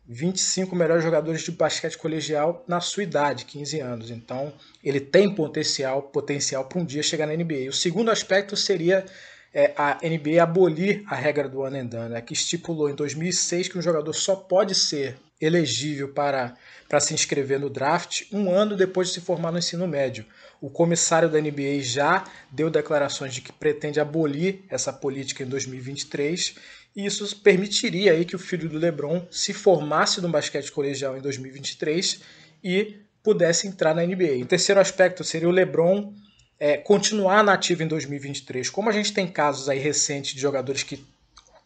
25 0.08 0.76
melhores 0.76 1.04
jogadores 1.04 1.42
de 1.42 1.52
basquete 1.52 1.98
colegial 1.98 2.64
na 2.68 2.80
sua 2.80 3.04
idade, 3.04 3.46
15 3.46 3.80
anos. 3.80 4.12
Então, 4.12 4.54
ele 4.84 5.00
tem 5.00 5.34
potencial, 5.34 6.04
potencial 6.04 6.66
para 6.66 6.80
um 6.80 6.86
dia 6.86 7.02
chegar 7.02 7.26
na 7.26 7.36
NBA. 7.36 7.70
O 7.70 7.74
segundo 7.74 8.12
aspecto 8.12 8.56
seria 8.56 9.06
é, 9.54 9.74
a 9.78 10.00
NBA 10.04 10.42
abolir 10.42 11.04
a 11.08 11.16
regra 11.16 11.48
do 11.48 11.62
one 11.62 11.80
and 11.80 11.86
done, 11.86 12.10
né, 12.10 12.22
que 12.22 12.34
estipulou 12.34 12.90
em 12.90 12.96
2006 12.96 13.70
que 13.70 13.78
um 13.78 13.82
jogador 13.82 14.14
só 14.14 14.36
pode 14.36 14.76
ser 14.76 15.18
elegível 15.44 16.10
para, 16.10 16.56
para 16.88 17.00
se 17.00 17.14
inscrever 17.14 17.60
no 17.60 17.70
draft 17.70 18.24
um 18.32 18.52
ano 18.52 18.76
depois 18.76 19.10
de 19.10 19.16
se 19.16 19.22
formar 19.22 19.52
no 19.52 19.60
ensino 19.60 19.88
médio. 19.88 20.26
O 20.62 20.70
comissário 20.70 21.30
da 21.30 21.42
NBA 21.42 21.82
já 21.82 22.24
deu 22.50 22.70
declarações 22.70 23.34
de 23.34 23.42
que 23.42 23.52
pretende 23.52 24.00
abolir 24.00 24.62
essa 24.70 24.94
política 24.94 25.44
em 25.44 25.48
2023 25.48 26.56
e 26.96 27.06
isso 27.06 27.38
permitiria 27.38 28.12
aí 28.12 28.24
que 28.24 28.36
o 28.36 28.40
filho 28.40 28.70
do 28.70 28.78
LeBron 28.78 29.26
se 29.30 29.54
formasse 29.54 30.22
no 30.22 30.30
basquete 30.30 30.72
colegial 30.72 31.18
em 31.18 31.22
2023 31.22 32.22
e 32.64 33.00
pudesse 33.24 33.68
entrar 33.68 33.96
na 33.96 34.06
NBA. 34.06 34.44
O 34.44 34.46
terceiro 34.46 34.80
aspecto 34.80 35.24
seria 35.24 35.50
o 35.50 35.52
LeBron 35.52 36.14
é, 36.60 36.78
continuar 36.78 37.44
nativo 37.44 37.84
em 37.84 37.88
2023. 37.88 38.70
Como 38.70 38.90
a 38.90 38.94
gente 38.94 39.12
tem 39.12 39.28
casos 39.28 39.68
aí 39.68 39.80
recentes 39.80 40.34
de 40.34 40.40
jogadores 40.40 40.84
que 40.84 41.04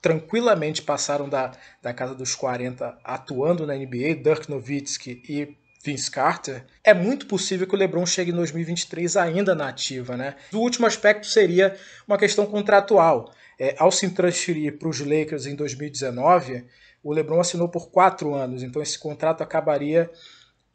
tranquilamente 0.02 0.82
passaram 0.82 1.28
da, 1.28 1.52
da 1.82 1.94
casa 1.94 2.14
dos 2.14 2.36
40 2.36 2.98
atuando 3.04 3.66
na 3.66 3.76
NBA, 3.76 4.16
Dirk 4.24 4.50
Nowitzki 4.50 5.22
e 5.28 5.58
Vince 5.84 6.12
Carter, 6.12 6.66
é 6.84 6.94
muito 6.94 7.28
possível 7.28 7.66
que 7.66 7.76
o 7.76 7.78
LeBron 7.78 8.06
chegue 8.06 8.32
em 8.32 8.36
2023 8.36 9.16
ainda 9.16 9.56
na 9.56 9.70
ativa. 9.70 10.18
Né? 10.18 10.36
O 10.52 10.58
último 10.58 10.86
aspecto 10.86 11.28
seria 11.28 11.76
uma 12.08 12.18
questão 12.18 12.46
contratual. 12.46 13.32
É, 13.60 13.76
ao 13.80 13.92
se 13.92 14.08
transferir 14.10 14.78
para 14.78 14.88
os 14.88 15.00
Lakers 15.00 15.46
em 15.46 15.56
2019, 15.56 16.66
o 17.04 17.12
LeBron 17.14 17.40
assinou 17.40 17.70
por 17.70 17.90
quatro 17.90 18.36
anos, 18.36 18.62
então 18.62 18.82
esse 18.82 19.00
contrato 19.00 19.42
acabaria 19.42 20.12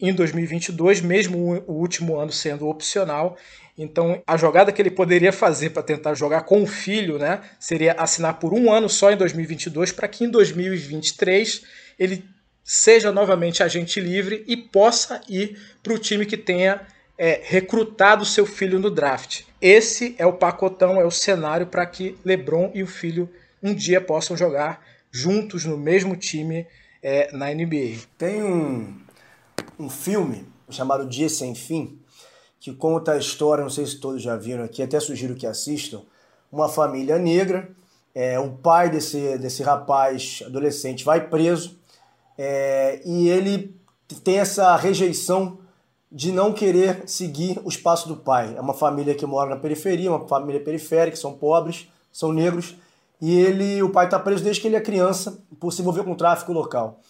em 0.01 0.13
2022, 0.13 1.01
mesmo 1.01 1.65
o 1.67 1.73
último 1.73 2.19
ano 2.19 2.33
sendo 2.33 2.69
opcional. 2.69 3.37
Então, 3.77 4.23
a 4.27 4.37
jogada 4.37 4.73
que 4.73 4.83
ele 4.83 4.91
poderia 4.91 5.33
fazer 5.33 5.71
para 5.71 5.83
tentar 5.83 6.15
jogar 6.15 6.43
com 6.43 6.63
o 6.63 6.67
filho, 6.67 7.19
né, 7.19 7.41
seria 7.59 7.93
assinar 7.93 8.39
por 8.39 8.53
um 8.53 8.73
ano 8.73 8.89
só 8.89 9.11
em 9.11 9.17
2022, 9.17 9.93
para 9.93 10.09
que 10.09 10.25
em 10.25 10.31
2023 10.31 11.63
ele 11.99 12.25
seja 12.65 13.11
novamente 13.11 13.63
agente 13.63 14.01
livre 14.01 14.45
e 14.47 14.57
possa 14.57 15.21
ir 15.29 15.59
para 15.83 15.93
o 15.93 15.99
time 15.99 16.27
que 16.27 16.37
tenha 16.37 16.81
é, 17.19 17.41
recrutado 17.45 18.25
seu 18.25 18.47
filho 18.47 18.79
no 18.79 18.91
draft. 18.91 19.43
Esse 19.61 20.15
é 20.19 20.27
o 20.27 20.33
pacotão, 20.33 21.01
é 21.01 21.05
o 21.05 21.11
cenário 21.11 21.67
para 21.67 21.87
que 21.87 22.17
LeBron 22.25 22.71
e 22.75 22.83
o 22.83 22.87
filho 22.87 23.29
um 23.63 23.75
dia 23.75 24.01
possam 24.01 24.37
jogar 24.37 24.85
juntos 25.11 25.65
no 25.65 25.77
mesmo 25.77 26.17
time 26.17 26.67
é, 27.03 27.31
na 27.33 27.53
NBA. 27.53 27.99
Tem 28.19 28.43
um, 28.43 28.97
um 29.79 29.89
filme 29.89 30.47
chamado 30.71 31.07
Dia 31.07 31.29
Sem 31.29 31.55
Fim 31.55 31.99
que 32.61 32.73
conta 32.73 33.13
a 33.13 33.19
história, 33.19 33.65
não 33.65 33.71
sei 33.71 33.85
se 33.85 33.99
todos 33.99 34.23
já 34.23 34.37
viram 34.37 34.63
aqui, 34.63 34.83
até 34.83 35.01
sugiro 35.01 35.35
que 35.35 35.49
assistam, 35.49 36.03
uma 36.51 36.69
família 36.69 37.19
negra, 37.19 37.69
é, 38.15 38.39
o 38.39 38.51
pai 38.53 38.89
desse, 38.89 39.37
desse 39.39 39.65
rapaz 39.65 40.45
adolescente 40.47 41.05
vai 41.05 41.29
preso 41.29 41.77
é, 42.39 43.01
e 43.05 43.29
ele 43.29 43.75
tem 44.23 44.39
essa 44.39 44.77
rejeição 44.77 45.59
de 46.11 46.31
não 46.31 46.53
querer 46.53 47.03
seguir 47.07 47.59
os 47.65 47.77
passos 47.77 48.07
do 48.07 48.17
pai. 48.17 48.55
É 48.57 48.61
uma 48.61 48.75
família 48.75 49.15
que 49.15 49.25
mora 49.25 49.51
na 49.51 49.57
periferia, 49.57 50.11
uma 50.11 50.29
família 50.29 50.63
periférica, 50.63 51.17
são 51.17 51.33
pobres, 51.33 51.89
são 52.13 52.33
negros, 52.33 52.77
e 53.21 53.35
ele, 53.35 53.83
o 53.83 53.91
pai 53.91 54.05
está 54.05 54.19
preso 54.19 54.45
desde 54.45 54.61
que 54.61 54.69
ele 54.69 54.77
é 54.77 54.81
criança 54.81 55.43
por 55.59 55.73
se 55.73 55.81
envolver 55.81 56.05
com 56.05 56.13
o 56.13 56.17
tráfico 56.17 56.53
local. 56.53 57.01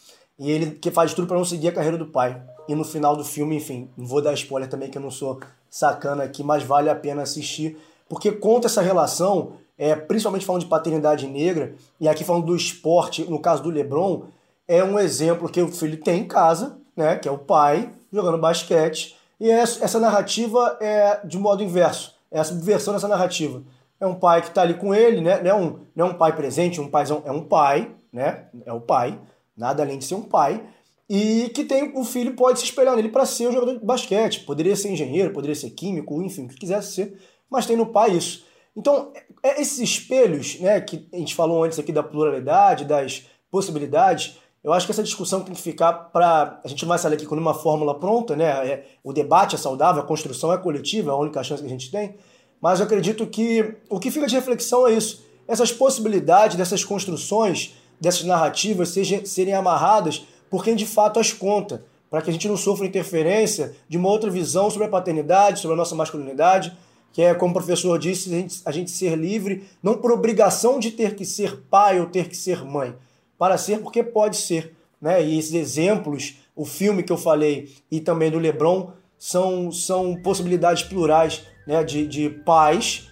E 0.43 0.51
ele 0.51 0.73
que 0.73 0.91
faz 0.91 1.15
tudo 1.15 1.29
para 1.29 1.37
não 1.37 1.45
seguir 1.45 1.69
a 1.69 1.73
carreira 1.73 1.97
do 1.97 2.07
pai. 2.07 2.43
E 2.67 2.75
no 2.75 2.83
final 2.83 3.15
do 3.15 3.25
filme, 3.25 3.55
enfim, 3.55 3.89
vou 3.97 4.21
dar 4.21 4.35
spoiler 4.35 4.69
também 4.69 4.91
que 4.91 4.99
eu 4.99 5.03
não 5.03 5.09
sou 5.11 5.39
sacana 5.71 6.25
aqui, 6.25 6.43
mas 6.43 6.65
vale 6.65 6.91
a 6.91 6.97
pena 6.97 7.23
assistir, 7.23 7.79
porque 8.09 8.33
conta 8.33 8.67
essa 8.67 8.83
relação, 8.83 9.53
é, 9.79 9.95
principalmente 9.95 10.45
falando 10.45 10.63
de 10.63 10.69
paternidade 10.69 11.29
negra, 11.29 11.77
e 12.01 12.09
aqui 12.09 12.25
falando 12.25 12.47
do 12.47 12.57
esporte, 12.57 13.23
no 13.31 13.39
caso 13.39 13.63
do 13.63 13.71
LeBron, 13.71 14.25
é 14.67 14.83
um 14.83 14.99
exemplo 14.99 15.49
que 15.49 15.63
o 15.63 15.69
filho 15.69 15.97
tem 15.99 16.23
em 16.23 16.27
casa, 16.27 16.77
né, 16.97 17.15
que 17.15 17.29
é 17.29 17.31
o 17.31 17.39
pai, 17.39 17.91
jogando 18.13 18.37
basquete. 18.37 19.17
E 19.39 19.49
essa 19.49 20.01
narrativa 20.01 20.77
é 20.81 21.21
de 21.25 21.39
modo 21.39 21.63
inverso, 21.63 22.17
é 22.33 22.41
a 22.41 22.45
subversão 22.45 22.93
dessa 22.93 23.07
narrativa. 23.07 23.63
É 24.01 24.07
um 24.09 24.17
pai 24.17 24.43
que 24.43 24.49
está 24.49 24.63
ali 24.63 24.75
com 24.75 24.93
ele, 24.93 25.21
né? 25.21 25.41
não, 25.41 25.51
é 25.51 25.55
um, 25.55 25.79
não 25.95 26.07
é 26.09 26.11
um 26.11 26.15
pai 26.15 26.35
presente, 26.35 26.81
um 26.81 26.89
paizão, 26.89 27.23
é 27.25 27.31
um 27.31 27.45
pai, 27.45 27.93
né? 28.13 28.47
É 28.67 28.73
o 28.73 28.81
pai, 28.81 29.17
nada 29.57 29.83
além 29.83 29.99
de 29.99 30.05
ser 30.05 30.15
um 30.15 30.23
pai, 30.23 30.67
e 31.09 31.51
que 31.55 31.65
tem 31.65 31.93
o 31.95 32.05
filho 32.05 32.35
pode 32.35 32.59
se 32.59 32.65
espelhar 32.65 32.97
nele 32.97 33.09
para 33.09 33.27
ser 33.27 33.49
um 33.49 33.53
jogador 33.53 33.79
de 33.79 33.85
basquete. 33.85 34.41
Poderia 34.41 34.75
ser 34.75 34.91
engenheiro, 34.91 35.33
poderia 35.33 35.55
ser 35.55 35.71
químico, 35.71 36.23
enfim, 36.23 36.45
o 36.45 36.49
que 36.49 36.57
quisesse 36.57 36.93
ser, 36.93 37.21
mas 37.51 37.67
tem 37.67 37.77
no 37.77 37.87
pai 37.87 38.13
isso. 38.13 38.45
Então, 38.75 39.13
é, 39.43 39.61
esses 39.61 39.79
espelhos, 39.79 40.59
né, 40.61 40.81
que 40.81 41.07
a 41.13 41.19
gente 41.19 41.35
falou 41.35 41.65
antes 41.65 41.79
aqui 41.79 41.93
da 41.93 42.03
pluralidade, 42.03 42.85
das 42.85 43.27
possibilidades, 43.51 44.39
eu 44.65 44.73
acho 44.73 44.87
que 44.87 44.93
essa 44.93 45.03
discussão 45.03 45.43
tem 45.43 45.55
que 45.55 45.61
ficar 45.61 45.93
para. 45.93 46.61
A 46.65 46.69
gente 46.69 46.83
não 46.83 46.89
vai 46.89 46.99
sair 46.99 47.15
aqui 47.15 47.27
com 47.27 47.35
uma 47.35 47.53
fórmula 47.53 47.99
pronta, 47.99 48.37
né? 48.37 48.45
É, 48.67 48.87
o 49.03 49.13
debate 49.13 49.57
é 49.57 49.59
saudável, 49.59 50.01
a 50.01 50.07
construção 50.07 50.53
é 50.53 50.59
coletiva, 50.59 51.11
é 51.11 51.13
a 51.13 51.17
única 51.17 51.43
chance 51.43 51.61
que 51.61 51.67
a 51.67 51.71
gente 51.71 51.91
tem. 51.91 52.15
Mas 52.61 52.79
eu 52.79 52.87
acredito 52.87 53.27
que 53.27 53.75
o 53.91 53.99
que 53.99 54.11
fica 54.11 54.27
de 54.27 54.37
reflexão 54.37 54.87
é 54.87 54.93
isso. 54.93 55.25
Essas 55.49 55.73
possibilidades 55.73 56.57
dessas 56.57 56.85
construções, 56.85 57.75
dessas 58.03 58.25
narrativas 58.25 58.89
sejam, 58.89 59.25
serem 59.25 59.55
amarradas 59.55 60.27
por 60.51 60.65
quem 60.65 60.75
de 60.75 60.85
fato 60.85 61.21
as 61.21 61.33
conta, 61.33 61.85
para 62.11 62.21
que 62.21 62.29
a 62.29 62.33
gente 62.33 62.49
não 62.49 62.57
sofra 62.57 62.85
interferência 62.85 63.77
de 63.89 63.97
uma 63.97 64.09
outra 64.09 64.29
visão 64.29 64.69
sobre 64.69 64.89
a 64.89 64.91
paternidade, 64.91 65.61
sobre 65.61 65.75
a 65.75 65.77
nossa 65.77 65.95
masculinidade, 65.95 66.77
que 67.13 67.23
é, 67.23 67.33
como 67.33 67.53
o 67.53 67.55
professor 67.55 67.97
disse, 68.01 68.29
a 68.29 68.37
gente, 68.37 68.61
a 68.65 68.73
gente 68.73 68.91
ser 68.91 69.17
livre, 69.17 69.69
não 69.81 69.97
por 69.97 70.11
obrigação 70.11 70.81
de 70.81 70.91
ter 70.91 71.15
que 71.15 71.25
ser 71.25 71.63
pai 71.71 72.01
ou 72.01 72.07
ter 72.07 72.29
que 72.29 72.37
ser 72.37 72.65
mãe 72.65 72.93
para 73.39 73.57
ser 73.57 73.79
porque 73.79 74.03
pode 74.03 74.37
ser. 74.37 74.75
Né? 75.01 75.25
E 75.25 75.39
esses 75.39 75.55
exemplos, 75.55 76.35
o 76.57 76.65
filme 76.65 77.05
que 77.05 77.13
eu 77.13 77.17
falei 77.17 77.73
e 77.89 78.01
também 78.01 78.31
do 78.31 78.39
Lebron, 78.39 78.93
são, 79.17 79.71
são 79.71 80.17
possibilidades 80.17 80.83
plurais 80.83 81.43
né? 81.67 81.85
de, 81.85 82.07
de 82.07 82.31
pais, 82.31 83.09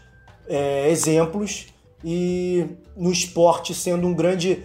é, 0.48 0.90
exemplos, 0.90 1.68
e 2.04 2.66
no 2.96 3.12
esporte 3.12 3.74
sendo 3.74 4.06
um 4.06 4.14
grande 4.14 4.62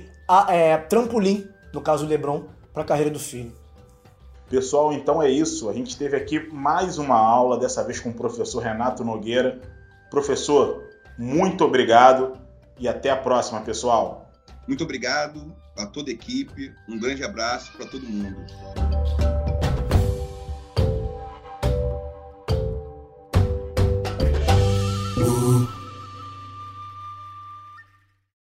é, 0.50 0.78
trampolim, 0.78 1.48
no 1.74 1.82
caso 1.82 2.06
do 2.06 2.10
Lebron, 2.10 2.46
para 2.74 2.84
a 2.84 2.86
carreira 2.86 3.12
do 3.12 3.20
filho. 3.20 3.54
Pessoal, 4.50 4.94
então 4.94 5.22
é 5.22 5.30
isso. 5.30 5.70
A 5.70 5.74
gente 5.74 5.98
teve 5.98 6.16
aqui 6.16 6.40
mais 6.52 6.98
uma 6.98 7.18
aula, 7.18 7.58
dessa 7.58 7.84
vez 7.84 8.00
com 8.00 8.10
o 8.10 8.14
professor 8.14 8.62
Renato 8.62 9.04
Nogueira. 9.04 9.60
Professor, 10.12 10.84
muito 11.18 11.64
obrigado 11.64 12.34
e 12.80 12.88
até 12.88 13.10
a 13.10 13.18
próxima, 13.18 13.62
pessoal. 13.62 14.30
Muito 14.68 14.84
obrigado 14.84 15.54
a 15.78 15.86
toda 15.86 16.10
a 16.10 16.14
equipe, 16.14 16.74
um 16.88 17.00
grande 17.00 17.24
abraço 17.24 17.72
para 17.74 17.86
todo 17.86 18.04
mundo. 18.04 19.25